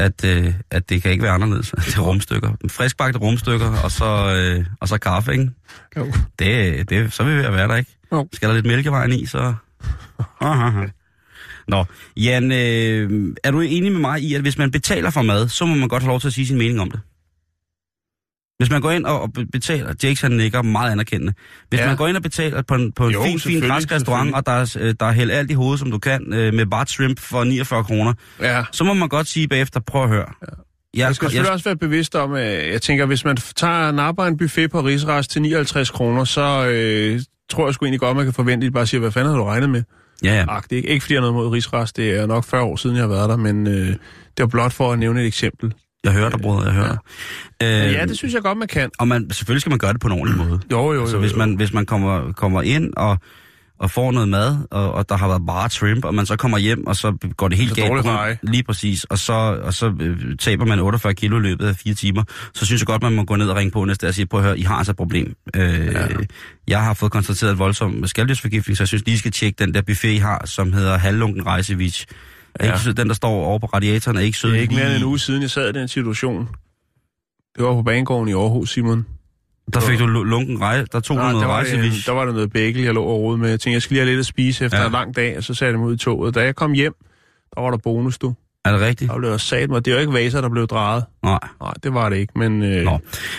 at, 0.00 0.24
øh, 0.24 0.54
at 0.70 0.88
det 0.88 1.02
kan 1.02 1.10
ikke 1.10 1.22
være 1.22 1.32
anderledes. 1.32 1.70
Det 1.86 1.96
er 1.96 2.00
rumstykker. 2.00 2.52
Friskbagte 2.68 3.18
rumstykker, 3.18 3.76
og 3.84 3.90
så, 3.90 4.34
øh, 4.36 4.66
og 4.80 4.88
så 4.88 4.98
kaffe, 4.98 5.32
ikke? 5.32 5.50
Jo. 5.96 6.12
Det, 6.38 6.90
det, 6.90 7.12
så 7.12 7.22
er 7.22 7.26
vi 7.26 7.34
ved 7.34 7.44
at 7.44 7.52
være 7.52 7.68
der, 7.68 7.76
ikke? 7.76 7.90
Jo. 8.12 8.28
Skal 8.32 8.48
der 8.48 8.54
lidt 8.54 8.66
mælkevejen 8.66 9.12
i, 9.12 9.26
så... 9.26 9.54
Nå, 11.68 11.84
Jan, 12.16 12.52
øh, 12.52 13.34
er 13.44 13.50
du 13.50 13.60
enig 13.60 13.92
med 13.92 14.00
mig 14.00 14.22
i, 14.22 14.34
at 14.34 14.40
hvis 14.40 14.58
man 14.58 14.70
betaler 14.70 15.10
for 15.10 15.22
mad, 15.22 15.48
så 15.48 15.66
må 15.66 15.74
man 15.74 15.88
godt 15.88 16.02
have 16.02 16.10
lov 16.10 16.20
til 16.20 16.26
at 16.26 16.32
sige 16.32 16.46
sin 16.46 16.58
mening 16.58 16.80
om 16.80 16.90
det? 16.90 17.00
Hvis 18.60 18.70
man 18.70 18.80
går 18.80 18.90
ind 18.90 19.04
og 19.04 19.20
og 19.22 19.32
be- 19.32 19.46
betaler, 19.46 19.94
Jakes 20.02 20.20
han 20.20 20.30
nikker 20.30 20.62
meget 20.62 20.92
anerkendende. 20.92 21.32
Hvis 21.68 21.80
Ja. 21.80 21.86
man 21.86 21.96
går 21.96 22.08
ind 22.08 22.16
og 22.16 22.22
betaler 22.22 22.62
på 22.62 22.74
en, 22.74 22.92
på 22.92 23.06
en 23.06 23.12
Jo, 23.12 23.22
fin, 23.22 23.40
fin 23.40 23.60
græsk 23.60 23.92
restaurant, 23.92 24.34
og 24.34 24.46
der 24.46 24.52
er, 24.52 24.76
øh, 24.80 24.94
der 25.00 25.06
er 25.06 25.12
hældt 25.12 25.32
alt 25.32 25.50
i 25.50 25.54
hovedet, 25.54 25.78
som 25.78 25.90
du 25.90 25.98
kan, 25.98 26.32
øh, 26.32 26.54
med 26.54 26.66
bare 26.66 26.86
shrimp 26.86 27.20
for 27.20 27.44
49 27.44 27.84
kroner, 27.84 28.12
Ja. 28.40 28.64
så 28.72 28.84
må 28.84 28.94
man 28.94 29.08
godt 29.08 29.26
sige 29.26 29.48
bagefter, 29.48 29.80
prøv 29.80 30.02
at 30.02 30.08
høre. 30.08 30.18
Ja. 30.42 30.46
Jeg, 30.94 31.06
Jeg 31.06 31.14
skal 31.14 31.26
selvfølgelig 31.28 31.52
også 31.52 31.64
være 31.64 31.76
bevidst 31.76 32.14
om, 32.14 32.32
at 32.34 32.72
jeg 32.72 32.82
tænker, 32.82 33.06
hvis 33.06 33.24
man 33.24 33.36
tager 33.36 33.92
napper 33.92 34.24
en 34.24 34.36
buffet 34.36 34.70
på 34.70 34.80
Rigsrest 34.80 35.30
til 35.30 35.42
59 35.42 35.90
kroner, 35.90 36.24
så 36.24 36.66
øh, 36.66 37.20
tror 37.50 37.66
jeg 37.66 37.74
sgu 37.74 37.84
egentlig 37.84 38.00
godt, 38.00 38.16
man 38.16 38.24
kan 38.26 38.34
forvente, 38.34 38.66
at 38.66 38.70
de 38.70 38.74
bare 38.74 38.86
siger, 38.86 39.00
hvad 39.00 39.10
fanden 39.12 39.30
har 39.32 39.38
du 39.38 39.44
regnet 39.44 39.70
med? 39.70 39.82
Ja, 40.24 40.34
ja. 40.34 40.44
Agt, 40.56 40.72
ikke, 40.72 40.88
ikke 40.88 41.02
fordi 41.02 41.14
jeg 41.14 41.22
har 41.22 41.30
noget 41.30 41.44
mod 41.44 41.52
Rigsrest, 41.52 41.96
det 41.96 42.10
er 42.20 42.26
nok 42.26 42.44
40 42.44 42.62
år 42.62 42.76
siden, 42.76 42.96
jeg 42.96 43.02
har 43.02 43.08
været 43.08 43.28
der, 43.28 43.36
men 43.36 43.66
øh, 43.66 43.86
det 43.86 43.98
var 44.38 44.46
blot 44.46 44.72
for 44.72 44.92
at 44.92 44.98
nævne 44.98 45.20
et 45.20 45.26
eksempel. 45.26 45.72
Jeg 46.04 46.12
hører 46.12 46.30
dig, 46.30 46.40
bror, 46.40 46.64
jeg 46.64 46.72
hører 46.72 46.96
Ja. 47.60 47.86
Øh, 47.86 47.92
ja, 47.92 48.04
det 48.06 48.16
synes 48.18 48.34
jeg 48.34 48.42
godt, 48.42 48.58
man 48.58 48.68
kan. 48.68 48.90
Og 48.98 49.08
man, 49.08 49.30
selvfølgelig 49.30 49.60
skal 49.60 49.70
man 49.70 49.78
gøre 49.78 49.92
det 49.92 50.00
på 50.00 50.06
en 50.06 50.12
ordentlig 50.12 50.38
måde. 50.46 50.60
Jo, 50.72 50.92
jo, 50.92 51.00
jo. 51.00 51.06
Så 51.06 51.18
hvis 51.18 51.36
man, 51.36 51.54
hvis 51.54 51.72
man 51.72 51.86
kommer, 51.86 52.32
kommer 52.32 52.62
ind 52.62 52.92
og, 52.96 53.18
og 53.80 53.90
får 53.90 54.12
noget 54.12 54.28
mad, 54.28 54.56
og, 54.70 54.92
og 54.92 55.08
der 55.08 55.16
har 55.16 55.28
været 55.28 55.42
bare 55.46 55.70
shrimp, 55.70 56.04
og 56.04 56.14
man 56.14 56.26
så 56.26 56.36
kommer 56.36 56.58
hjem, 56.58 56.86
og 56.86 56.96
så 56.96 57.16
går 57.36 57.48
det 57.48 57.58
helt 57.58 57.70
Så 57.70 57.74
galt. 57.76 57.90
rundt. 57.90 58.38
Lige 58.42 58.62
præcis. 58.62 59.04
Og 59.04 59.18
så, 59.18 59.32
og 59.62 59.74
så 59.74 59.92
øh, 60.00 60.36
taber 60.38 60.64
man 60.64 60.80
48 60.80 61.14
kilo 61.14 61.38
i 61.38 61.40
løbet 61.42 61.66
af 61.66 61.76
fire 61.76 61.94
timer. 61.94 62.22
Så 62.54 62.66
synes 62.66 62.80
jeg 62.80 62.86
godt, 62.86 63.02
man 63.02 63.12
må 63.12 63.24
gå 63.24 63.36
ned 63.36 63.48
og 63.48 63.56
ringe 63.56 63.70
på 63.70 63.84
næste 63.84 64.06
dag 64.06 64.08
og 64.08 64.14
sige, 64.14 64.26
prøv 64.26 64.40
at 64.40 64.46
høre, 64.46 64.58
I 64.58 64.62
har 64.62 64.74
altså 64.74 64.90
et 64.92 64.96
problem. 64.96 65.34
Øh, 65.56 65.86
ja. 65.86 66.06
Jeg 66.68 66.82
har 66.84 66.94
fået 66.94 67.12
konstateret 67.12 67.52
et 67.52 67.58
voldsom 67.58 68.06
skalddyrsforgiftning, 68.06 68.76
så 68.76 68.82
jeg 68.82 68.88
synes 68.88 69.04
lige, 69.06 69.14
I 69.14 69.18
skal 69.18 69.32
tjekke 69.32 69.56
den 69.64 69.74
der 69.74 69.82
buffet, 69.82 70.08
I 70.08 70.16
har, 70.16 70.42
som 70.46 70.72
hedder 70.72 70.98
Halvlunken 70.98 71.46
Rejsevich. 72.60 72.86
Ja. 72.86 72.90
Ikke, 72.90 73.00
den, 73.00 73.08
der 73.08 73.14
står 73.14 73.30
over 73.44 73.58
på 73.58 73.66
radiatoren, 73.66 74.16
er 74.16 74.20
ikke 74.20 74.38
sød. 74.38 74.50
Det 74.50 74.58
er 74.58 74.62
ikke 74.62 74.74
mere 74.74 74.86
end 74.86 74.96
en 74.96 75.04
uge 75.04 75.18
siden, 75.18 75.42
jeg 75.42 75.50
sad 75.50 75.68
i 75.76 75.78
den 75.78 75.88
situation. 75.88 76.48
Det 77.56 77.64
var 77.64 77.72
på 77.74 77.82
banegården 77.82 78.28
i 78.28 78.32
Aarhus, 78.32 78.70
Simon. 78.72 79.06
Der 79.74 79.80
fik 79.80 79.98
du 79.98 80.06
lu- 80.06 80.24
lunken 80.24 80.60
rejse, 80.60 80.86
der 80.92 81.00
tog 81.00 81.16
du 81.16 81.22
Nej, 81.22 81.32
noget 81.32 81.42
der, 81.46 81.52
var 81.52 81.62
det, 81.62 81.74
en- 81.74 81.92
der 82.06 82.12
var 82.12 82.24
der 82.24 82.32
noget 82.32 82.52
bagel, 82.52 82.80
jeg 82.82 82.94
lå 82.94 83.02
og 83.04 83.18
rode 83.20 83.38
med. 83.38 83.50
Jeg 83.50 83.60
tænkte, 83.60 83.74
jeg 83.74 83.82
skal 83.82 83.94
lige 83.94 84.00
have 84.00 84.10
lidt 84.10 84.18
at 84.20 84.26
spise 84.26 84.64
efter 84.64 84.78
Ja. 84.80 84.86
en 84.86 84.92
lang 84.92 85.16
dag, 85.16 85.36
og 85.36 85.44
så 85.44 85.54
satte 85.54 85.72
jeg 85.72 85.78
mig 85.78 85.88
ud 85.88 85.94
i 85.94 85.98
toget. 85.98 86.34
Da 86.34 86.40
jeg 86.44 86.56
kom 86.56 86.72
hjem, 86.72 86.94
der 87.54 87.60
var 87.60 87.70
der 87.70 87.78
bonus, 87.78 88.18
du. 88.18 88.34
Er 88.64 88.72
det 88.72 88.80
rigtigt? 88.80 89.10
Der 89.10 89.18
blev 89.18 89.38
sat 89.38 89.70
mig. 89.70 89.84
Det 89.84 89.90
er 89.90 89.94
jo 89.94 90.00
ikke 90.00 90.12
vaser, 90.12 90.40
der 90.40 90.48
blev 90.48 90.66
drejet. 90.66 91.04
Nej. 91.22 91.38
Nej, 91.60 91.72
det 91.82 91.94
var 91.94 92.08
det 92.08 92.16
ikke, 92.16 92.32
men 92.38 92.62
øh, 92.62 92.84
Nå. 92.84 92.98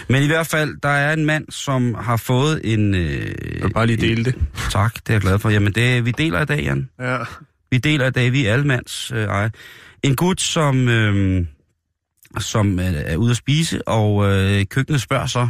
Men 0.10 0.24
i 0.24 0.28
hvert 0.28 0.48
fald, 0.48 0.76
der 0.84 0.90
er 0.90 1.14
en 1.14 1.26
mand, 1.26 1.46
som 1.50 1.94
har 2.00 2.18
fået 2.18 2.62
en... 2.64 2.96
Øh, 2.96 3.26
jeg 3.56 3.64
vil 3.64 3.74
bare 3.74 3.88
lige 3.88 3.98
dele 4.02 4.24
det. 4.26 4.36
Tak, 4.70 4.94
det 4.96 5.10
er 5.10 5.14
jeg 5.14 5.22
glad 5.22 5.40
for. 5.40 5.50
Jamen, 5.50 5.74
det, 5.74 6.06
vi 6.06 6.12
deler 6.12 6.42
i 6.42 6.46
dag, 6.46 6.60
Jan. 6.64 6.90
Ja. 7.00 7.18
Vi 7.72 7.78
deler 7.78 8.06
er 8.06 8.52
allemands 8.54 9.12
øh, 9.12 9.24
eje. 9.24 9.52
En 10.04 10.16
gut, 10.16 10.42
som, 10.42 10.90
øh, 10.90 11.46
som 12.40 12.80
øh, 12.80 12.86
er 12.86 13.16
ude 13.16 13.32
at 13.32 13.38
spise, 13.38 13.88
og 13.88 14.32
øh, 14.32 14.66
køkkenet 14.66 15.02
spørger 15.02 15.26
så 15.26 15.48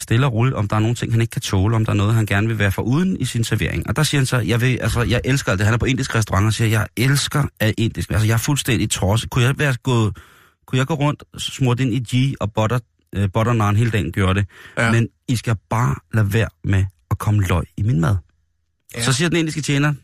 stille 0.00 0.26
og 0.26 0.32
roligt, 0.32 0.56
om 0.56 0.68
der 0.68 0.76
er 0.76 0.80
nogle 0.80 0.94
ting, 0.94 1.12
han 1.12 1.20
ikke 1.20 1.30
kan 1.30 1.42
tåle, 1.42 1.76
om 1.76 1.84
der 1.84 1.92
er 1.92 1.96
noget, 1.96 2.14
han 2.14 2.26
gerne 2.26 2.46
vil 2.46 2.58
være 2.58 2.72
for 2.72 2.82
uden 2.82 3.16
i 3.20 3.24
sin 3.24 3.44
servering. 3.44 3.88
Og 3.88 3.96
der 3.96 4.02
siger 4.02 4.20
han 4.20 4.26
så, 4.26 4.38
jeg, 4.38 4.60
vil, 4.60 4.78
altså, 4.80 5.02
jeg 5.02 5.20
elsker 5.24 5.50
alt 5.52 5.58
det. 5.58 5.64
Han 5.64 5.74
er 5.74 5.78
på 5.78 5.84
indisk 5.84 6.14
restaurant 6.14 6.46
og 6.46 6.52
siger, 6.52 6.68
jeg 6.68 6.86
elsker 6.96 7.44
af 7.60 7.74
indisk. 7.78 8.10
Altså, 8.10 8.26
jeg 8.26 8.34
er 8.34 8.38
fuldstændig 8.38 8.90
tosset. 8.90 9.30
Kunne 9.30 9.44
jeg, 9.44 9.58
være 9.58 9.74
gået, 9.82 10.16
kunne 10.66 10.78
jeg 10.78 10.86
gå 10.86 10.94
rundt, 10.94 11.24
smurt 11.38 11.80
ind 11.80 11.94
i 11.94 12.16
G 12.16 12.34
og 12.40 12.52
butter, 12.52 12.78
øh, 13.14 13.28
butter 13.34 13.52
naan 13.52 13.76
hele 13.76 13.90
dagen, 13.90 14.12
gør 14.12 14.32
det. 14.32 14.46
Ja. 14.78 14.92
Men 14.92 15.08
I 15.28 15.36
skal 15.36 15.56
bare 15.70 15.94
lade 16.14 16.32
være 16.32 16.48
med 16.64 16.84
at 17.10 17.18
komme 17.18 17.42
løg 17.46 17.64
i 17.76 17.82
min 17.82 18.00
mad. 18.00 18.16
Ja. 18.94 19.02
Så 19.02 19.12
siger 19.12 19.28
den 19.28 19.38
indiske 19.38 19.60
tjener, 19.60 19.94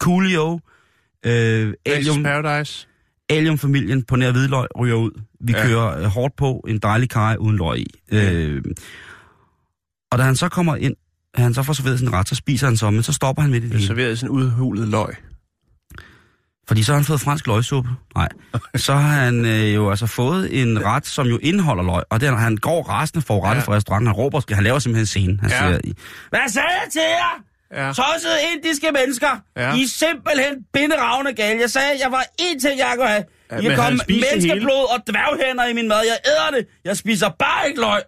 Coolio, 0.00 0.60
øh. 1.26 1.74
Alium, 1.86 2.22
Paradise. 2.22 2.86
Alium-familien 3.28 4.02
på 4.02 4.16
nær 4.16 4.32
hvidløg 4.32 4.66
ryger 4.78 4.94
ud. 4.94 5.10
Vi 5.40 5.52
Ja. 5.52 5.58
ja. 5.60 5.66
kører 5.66 5.98
øh, 5.98 6.04
hårdt 6.04 6.36
på 6.36 6.64
en 6.68 6.78
dejlig 6.78 7.10
kaj 7.10 7.36
uden 7.40 7.56
løg 7.56 7.78
i. 7.78 7.86
Øh, 8.12 8.62
og 10.12 10.18
da 10.18 10.22
han 10.24 10.36
så 10.36 10.48
kommer 10.48 10.76
ind, 10.76 10.94
han 11.34 11.54
så 11.54 11.62
får 11.62 11.72
serveret 11.72 11.98
sin 11.98 12.12
ret, 12.12 12.28
så 12.28 12.34
spiser 12.34 12.66
han 12.66 12.76
så, 12.76 12.90
men 12.90 13.02
så 13.02 13.12
stopper 13.12 13.42
han 13.42 13.50
midt 13.50 13.64
i 13.64 13.68
det 13.68 13.82
serverede 13.86 14.16
sådan 14.16 14.36
en 14.36 14.42
udhulet 14.42 14.88
løg. 14.88 15.14
Fordi 16.68 16.82
så 16.82 16.92
har 16.92 16.98
han 16.98 17.04
fået 17.04 17.20
fransk 17.20 17.46
løgsuppe. 17.46 17.90
Nej. 18.14 18.28
Så 18.76 18.94
har 18.94 19.24
han 19.24 19.44
øh, 19.46 19.74
jo 19.74 19.90
altså 19.90 20.06
fået 20.06 20.62
en 20.62 20.84
ret, 20.84 21.06
som 21.06 21.26
jo 21.26 21.38
indeholder 21.42 21.82
løg. 21.82 22.02
Og 22.10 22.20
der, 22.20 22.36
han 22.36 22.56
går 22.56 22.82
rasende 22.82 23.26
for 23.26 23.34
rettet 23.44 23.50
Ja. 23.50 23.56
ja. 23.56 23.66
fra 23.66 23.72
restauranten. 23.76 24.06
Han 24.06 24.14
råber, 24.16 24.54
han 24.54 24.64
laver 24.64 24.78
simpelthen 24.78 25.02
en 25.02 25.06
scene. 25.06 25.38
Han 25.40 25.50
Ja. 25.50 25.64
ja. 25.68 25.78
siger, 25.84 25.94
hvad 26.30 26.40
sagde 26.48 26.68
jeg 26.68 26.88
til 26.92 27.00
jer? 27.00 27.42
Ja. 27.74 27.92
Tossede 27.92 28.38
indiske 28.54 28.92
mennesker. 28.92 29.40
Ja. 29.56 29.74
I 29.74 29.82
er 29.82 29.88
simpelthen 29.88 30.54
binderavne 30.72 31.32
gale. 31.32 31.60
Jeg 31.60 31.70
sagde, 31.70 31.90
jeg 32.02 32.12
var 32.12 32.24
én 32.40 32.58
ting, 32.60 32.78
jeg 32.78 32.92
kunne 32.96 33.08
have. 33.08 33.24
Ja, 33.52 33.58
I 33.58 33.62
kan 33.62 33.76
komme 33.76 33.98
menneskeblod 34.08 34.94
og 34.94 35.06
dværghænder 35.06 35.64
i 35.66 35.72
min 35.72 35.88
mad. 35.88 36.02
Jeg 36.04 36.18
æder 36.26 36.56
det. 36.56 36.66
Jeg 36.84 36.96
spiser 36.96 37.28
bare 37.28 37.68
ikke 37.68 37.80
løg. 37.80 38.02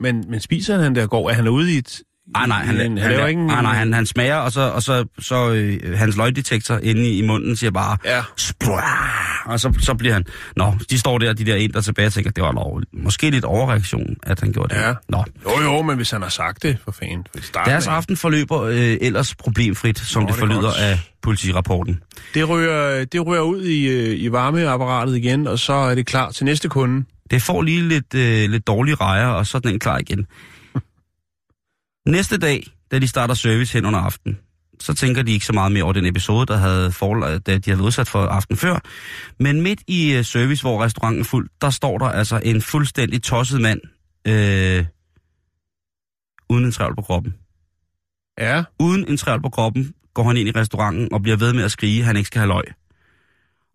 Men, 0.00 0.24
men 0.28 0.40
spiser 0.40 0.78
han 0.78 0.94
der 0.94 1.06
går? 1.06 1.30
Er 1.30 1.34
han 1.34 1.48
ude 1.48 1.74
i 1.74 1.78
et... 1.78 2.02
Nej, 2.34 2.46
nej, 2.46 2.64
han, 2.64 2.76
han, 2.76 2.98
han, 2.98 3.10
laver 3.10 3.20
han, 3.20 3.28
ikke 3.28 3.40
en- 3.40 3.46
nej, 3.46 3.62
nej, 3.62 3.74
han, 3.74 3.92
han 3.92 4.06
smager, 4.06 4.36
og 4.36 4.52
så, 4.52 4.60
og 4.60 4.82
så, 4.82 5.04
så 5.18 5.50
øh, 5.50 5.98
hans 5.98 6.16
løgdetektor 6.16 6.78
inde 6.82 7.08
i, 7.08 7.18
i 7.18 7.22
munden 7.26 7.56
siger 7.56 7.70
bare, 7.70 7.96
Ja. 8.04 8.22
Og 9.46 9.60
så, 9.60 9.72
så 9.80 9.94
bliver 9.94 10.14
han, 10.14 10.24
nå, 10.56 10.74
de 10.90 10.98
står 10.98 11.18
der, 11.18 11.32
de 11.32 11.44
der 11.46 11.56
ind 11.56 11.72
der 11.72 11.80
tilbage, 11.80 12.06
og 12.06 12.12
tænker, 12.12 12.30
det 12.30 12.44
var 12.44 12.52
lov, 12.52 12.80
måske 12.92 13.30
lidt 13.30 13.44
overreaktion, 13.44 14.16
at 14.22 14.40
han 14.40 14.52
gjorde 14.52 14.74
det. 14.74 14.80
Ja. 14.80 14.92
Nå. 15.08 15.24
Jo, 15.44 15.62
jo, 15.62 15.82
men 15.82 15.96
hvis 15.96 16.10
han 16.10 16.22
har 16.22 16.28
sagt 16.28 16.62
det, 16.62 16.78
for 16.84 16.92
fanden. 16.92 17.26
Deres 17.66 17.86
af. 17.86 17.92
aften 17.92 18.16
forløber 18.16 18.62
øh, 18.62 18.96
ellers 19.00 19.34
problemfrit, 19.34 19.98
som 19.98 20.22
Nå, 20.22 20.26
det 20.28 20.34
det 20.34 20.42
er 20.42 20.46
forlyder 20.46 20.60
godt. 20.62 20.76
af 20.78 20.98
politirapporten. 21.22 22.00
Det 22.34 22.48
ryger, 22.48 23.04
det 23.04 23.26
ryger 23.26 23.42
ud 23.42 23.62
i, 23.64 23.84
øh, 23.88 24.20
i 24.20 24.32
varmeapparatet 24.32 25.16
igen, 25.16 25.46
og 25.46 25.58
så 25.58 25.72
er 25.72 25.94
det 25.94 26.06
klar 26.06 26.30
til 26.30 26.44
næste 26.44 26.68
kunde. 26.68 27.04
Det 27.30 27.42
får 27.42 27.62
lige 27.62 27.88
lidt, 27.88 28.14
øh, 28.14 28.50
lidt 28.50 28.66
dårlige 28.66 28.94
rejer, 28.94 29.26
og 29.26 29.46
så 29.46 29.56
er 29.58 29.60
den 29.60 29.78
klar 29.78 29.98
igen. 29.98 30.26
Næste 32.08 32.38
dag, 32.38 32.66
da 32.90 32.98
de 32.98 33.08
starter 33.08 33.34
service 33.34 33.72
hen 33.72 33.84
under 33.84 34.00
aften, 34.00 34.38
så 34.80 34.94
tænker 34.94 35.22
de 35.22 35.32
ikke 35.32 35.46
så 35.46 35.52
meget 35.52 35.72
mere 35.72 35.82
over 35.84 35.92
den 35.92 36.06
episode, 36.06 36.46
der 36.46 36.56
havde 36.56 36.88
forla- 36.88 37.38
da 37.38 37.58
de 37.58 37.70
havde 37.70 37.82
udsat 37.82 38.08
for 38.08 38.26
aften 38.26 38.56
før. 38.56 38.78
Men 39.38 39.60
midt 39.60 39.82
i 39.86 40.12
øh, 40.12 40.24
service, 40.24 40.62
hvor 40.62 40.84
restauranten 40.84 41.20
er 41.20 41.24
fuld, 41.24 41.48
der 41.60 41.70
står 41.70 41.98
der 41.98 42.06
altså 42.06 42.40
en 42.44 42.62
fuldstændig 42.62 43.22
tosset 43.22 43.60
mand, 43.60 43.80
øh, 44.26 44.86
uden 46.50 46.64
en 46.64 46.72
trævl 46.72 46.94
på 46.96 47.02
kroppen. 47.02 47.34
Ja. 48.38 48.64
Uden 48.78 49.08
en 49.08 49.16
trævl 49.16 49.42
på 49.42 49.48
kroppen 49.50 49.94
går 50.14 50.22
han 50.22 50.36
ind 50.36 50.48
i 50.48 50.52
restauranten 50.52 51.12
og 51.12 51.22
bliver 51.22 51.36
ved 51.36 51.52
med 51.52 51.64
at 51.64 51.70
skrige, 51.72 52.00
at 52.00 52.06
han 52.06 52.16
ikke 52.16 52.26
skal 52.26 52.38
have 52.38 52.48
løg. 52.48 52.64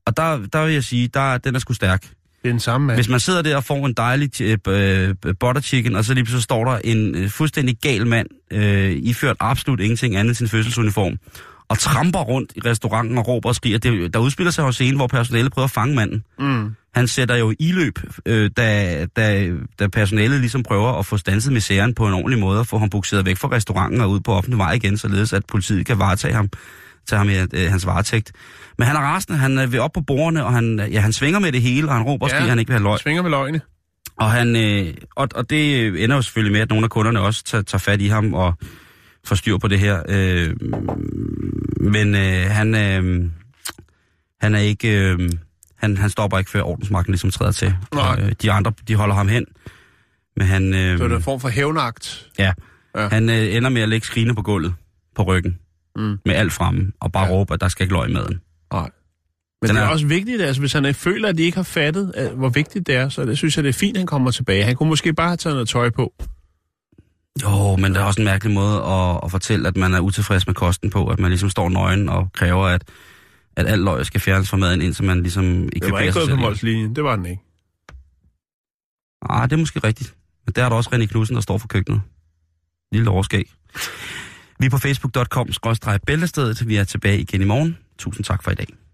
Og 0.05 0.17
der, 0.17 0.45
der 0.53 0.65
vil 0.65 0.73
jeg 0.73 0.83
sige, 0.83 1.07
der, 1.07 1.37
den 1.37 1.55
er 1.55 1.59
sgu 1.59 1.73
stærk. 1.73 2.13
Det 2.41 2.49
er 2.49 2.53
den 2.53 2.59
samme 2.59 2.87
mand. 2.87 2.97
Hvis 2.97 3.09
man 3.09 3.19
sidder 3.19 3.41
der 3.41 3.55
og 3.55 3.63
får 3.63 3.85
en 3.85 3.93
dejlig 3.93 4.41
øh, 4.41 4.57
øh, 4.67 5.15
butter 5.39 5.61
chicken, 5.61 5.95
og 5.95 6.05
så 6.05 6.13
lige 6.13 6.27
så 6.27 6.41
står 6.41 6.65
der 6.65 6.79
en 6.83 7.15
øh, 7.15 7.29
fuldstændig 7.29 7.77
gal 7.81 8.07
mand, 8.07 8.27
øh, 8.51 8.91
iført 8.91 9.37
absolut 9.39 9.79
ingenting 9.79 10.15
andet 10.15 10.29
end 10.29 10.35
sin 10.35 10.47
fødselsuniform, 10.47 11.17
og 11.69 11.79
tramper 11.79 12.19
rundt 12.19 12.53
i 12.55 12.59
restauranten 12.65 13.17
og 13.17 13.27
råber 13.27 13.49
og 13.49 13.55
skriger. 13.55 13.77
Det, 13.77 14.13
der 14.13 14.19
udspiller 14.19 14.51
sig 14.51 14.61
jo 14.61 14.67
en 14.67 14.73
scene, 14.73 14.97
hvor 14.97 15.07
personalet 15.07 15.51
prøver 15.51 15.63
at 15.63 15.71
fange 15.71 15.95
manden. 15.95 16.23
Mm. 16.39 16.75
Han 16.95 17.07
sætter 17.07 17.35
jo 17.35 17.53
i 17.59 17.71
løb, 17.71 17.99
øh, 18.25 18.51
da, 18.57 19.05
da, 19.05 19.51
da 19.79 19.87
personalet 19.87 20.39
ligesom 20.39 20.63
prøver 20.63 20.99
at 20.99 21.05
få 21.05 21.17
stanset 21.17 21.53
misæren 21.53 21.93
på 21.93 22.07
en 22.07 22.13
ordentlig 22.13 22.39
måde, 22.39 22.59
og 22.59 22.67
få 22.67 22.77
ham 22.77 22.89
bukseret 22.89 23.25
væk 23.25 23.37
fra 23.37 23.51
restauranten 23.51 24.01
og 24.01 24.09
ud 24.09 24.19
på 24.19 24.33
offentlig 24.33 24.57
vej 24.57 24.73
igen, 24.73 24.97
således 24.97 25.33
at 25.33 25.45
politiet 25.45 25.85
kan 25.85 25.99
varetage 25.99 26.33
ham, 26.33 26.49
tage 27.07 27.17
ham 27.17 27.29
i 27.29 27.33
øh, 27.33 27.69
hans 27.71 27.85
varetægt. 27.85 28.31
Men 28.77 28.87
han 28.87 28.95
er 28.95 28.99
rasende, 28.99 29.37
han 29.37 29.59
øh, 29.59 29.71
vil 29.71 29.79
op 29.79 29.91
på 29.93 30.01
bordene, 30.01 30.45
og 30.45 30.53
han, 30.53 30.87
ja, 30.91 30.99
han 30.99 31.13
svinger 31.13 31.39
med 31.39 31.51
det 31.51 31.61
hele, 31.61 31.87
og 31.87 31.93
han 31.93 32.03
råber 32.03 32.25
og 32.25 32.29
skriger, 32.29 32.43
at 32.43 32.49
han 32.49 32.59
ikke 32.59 32.69
vil 32.69 32.79
have 32.79 32.83
løg. 32.83 32.99
Svinger 32.99 33.21
med 33.21 33.29
løgne. 33.29 33.61
Og, 34.17 34.31
han, 34.31 34.55
øh, 34.55 34.93
og, 35.15 35.27
og 35.35 35.49
det 35.49 35.87
ender 36.03 36.15
jo 36.15 36.21
selvfølgelig 36.21 36.51
med, 36.53 36.61
at 36.61 36.69
nogle 36.69 36.83
af 36.83 36.89
kunderne 36.89 37.19
også 37.19 37.43
tager, 37.43 37.61
tager 37.61 37.79
fat 37.79 38.01
i 38.01 38.07
ham 38.07 38.33
og 38.33 38.53
får 39.25 39.35
styr 39.35 39.57
på 39.57 39.67
det 39.67 39.79
her. 39.79 40.03
Øh, 40.09 40.53
men 41.81 42.15
øh, 42.15 42.49
han, 42.49 42.75
øh, 42.75 43.29
Han 44.41 44.55
er 44.55 44.59
ikke... 44.59 44.99
Øh, 44.99 45.29
han, 45.77 45.97
han 45.97 46.09
stopper 46.09 46.37
ikke, 46.37 46.51
før 46.51 46.61
ordensmagten 46.61 47.11
ligesom 47.11 47.31
træder 47.31 47.51
til. 47.51 47.75
Nej. 47.93 48.19
Øh, 48.21 48.31
de 48.41 48.51
andre, 48.51 48.73
de 48.87 48.95
holder 48.95 49.15
ham 49.15 49.27
hen. 49.27 49.45
Men 50.37 50.47
han... 50.47 50.73
Øh, 50.73 50.97
Så 50.97 51.03
er 51.03 51.07
det 51.07 51.15
en 51.15 51.23
form 51.23 51.39
for 51.39 51.49
hævnagt. 51.49 52.27
Ja. 52.39 52.53
Ja. 52.95 53.01
ja. 53.01 53.07
Han 53.07 53.29
øh, 53.29 53.55
ender 53.55 53.69
med 53.69 53.81
at 53.81 53.89
lægge 53.89 54.07
skrine 54.07 54.35
på 54.35 54.41
gulvet 54.41 54.73
på 55.15 55.23
ryggen. 55.23 55.57
Mm. 55.97 56.17
Med 56.25 56.35
alt 56.35 56.53
fremme. 56.53 56.91
Og 56.99 57.11
bare 57.11 57.25
Ja. 57.25 57.31
råbe, 57.31 57.53
at 57.53 57.61
der 57.61 57.67
skal 57.67 57.83
ikke 57.83 57.93
løg 57.95 58.09
i 58.09 58.13
maden. 58.13 58.41
Nej. 58.73 58.89
Men 59.61 59.67
Den 59.67 59.75
det 59.75 59.81
er 59.83 59.87
er- 59.87 59.91
også 59.91 60.05
vigtigt, 60.07 60.41
altså 60.41 60.59
hvis 60.61 60.73
han 60.73 60.85
øh, 60.85 60.93
føler, 60.93 61.29
at 61.29 61.37
de 61.37 61.43
ikke 61.43 61.55
har 61.55 61.63
fattet, 61.63 62.11
at, 62.15 62.31
hvor 62.31 62.49
vigtigt 62.49 62.87
det 62.87 62.95
er, 62.95 63.09
så 63.09 63.25
det 63.25 63.37
synes 63.37 63.55
jeg, 63.57 63.63
det 63.63 63.69
er 63.69 63.73
fint, 63.73 63.97
at 63.97 63.99
han 63.99 64.07
kommer 64.07 64.31
tilbage. 64.31 64.63
Han 64.63 64.75
kunne 64.75 64.89
måske 64.89 65.13
bare 65.13 65.27
have 65.27 65.37
taget 65.37 65.55
noget 65.55 65.69
tøj 65.69 65.89
på. 65.89 66.13
Jo, 67.43 67.75
men 67.75 67.93
det 67.93 68.01
er 68.01 68.03
også 68.05 68.21
en 68.21 68.25
mærkelig 68.25 68.53
måde 68.53 68.77
at, 68.83 69.19
at 69.23 69.31
fortælle, 69.31 69.67
at 69.67 69.77
man 69.77 69.93
er 69.93 69.99
utilfreds 69.99 70.47
med 70.47 70.55
kosten 70.55 70.89
på. 70.89 71.07
At 71.07 71.19
man 71.19 71.31
ligesom 71.31 71.49
står 71.49 71.69
nøgen 71.69 72.09
og 72.09 72.29
kræver, 72.33 72.65
at, 72.65 72.83
at 73.55 73.67
alt 73.67 73.83
løg 73.83 74.05
skal 74.05 74.21
fjernes 74.21 74.49
fra 74.49 74.57
maden, 74.57 74.81
indtil 74.81 75.03
man 75.05 75.21
ligesom 75.21 75.69
Det 75.69 75.91
var 75.91 75.99
ikke 75.99 76.13
gået 76.13 76.29
på 76.29 76.35
målslinjen. 76.35 76.95
Det 76.95 77.03
var 77.03 77.15
den 77.15 77.25
ikke. 77.25 77.41
Ah, 79.29 79.49
det 79.49 79.53
er 79.55 79.59
måske 79.59 79.79
rigtigt. 79.79 80.15
Men 80.45 80.53
der 80.55 80.65
er 80.65 80.69
der 80.69 80.75
også 80.75 80.89
René 80.93 81.05
Knudsen, 81.05 81.35
der 81.35 81.41
står 81.41 81.57
for 81.57 81.67
køkkenet. 81.67 82.01
Lille 82.91 83.09
overskæg. 83.09 83.51
Vi 84.59 84.65
er 84.65 84.69
på 84.69 84.77
facebook.com-bæltestedet. 84.77 86.67
Vi 86.67 86.75
er 86.75 86.83
tilbage 86.83 87.19
igen 87.19 87.41
i 87.41 87.45
morgen. 87.45 87.77
Tusind 87.97 88.25
tak 88.25 88.43
for 88.43 88.51
i 88.51 88.55
dag. 88.55 88.86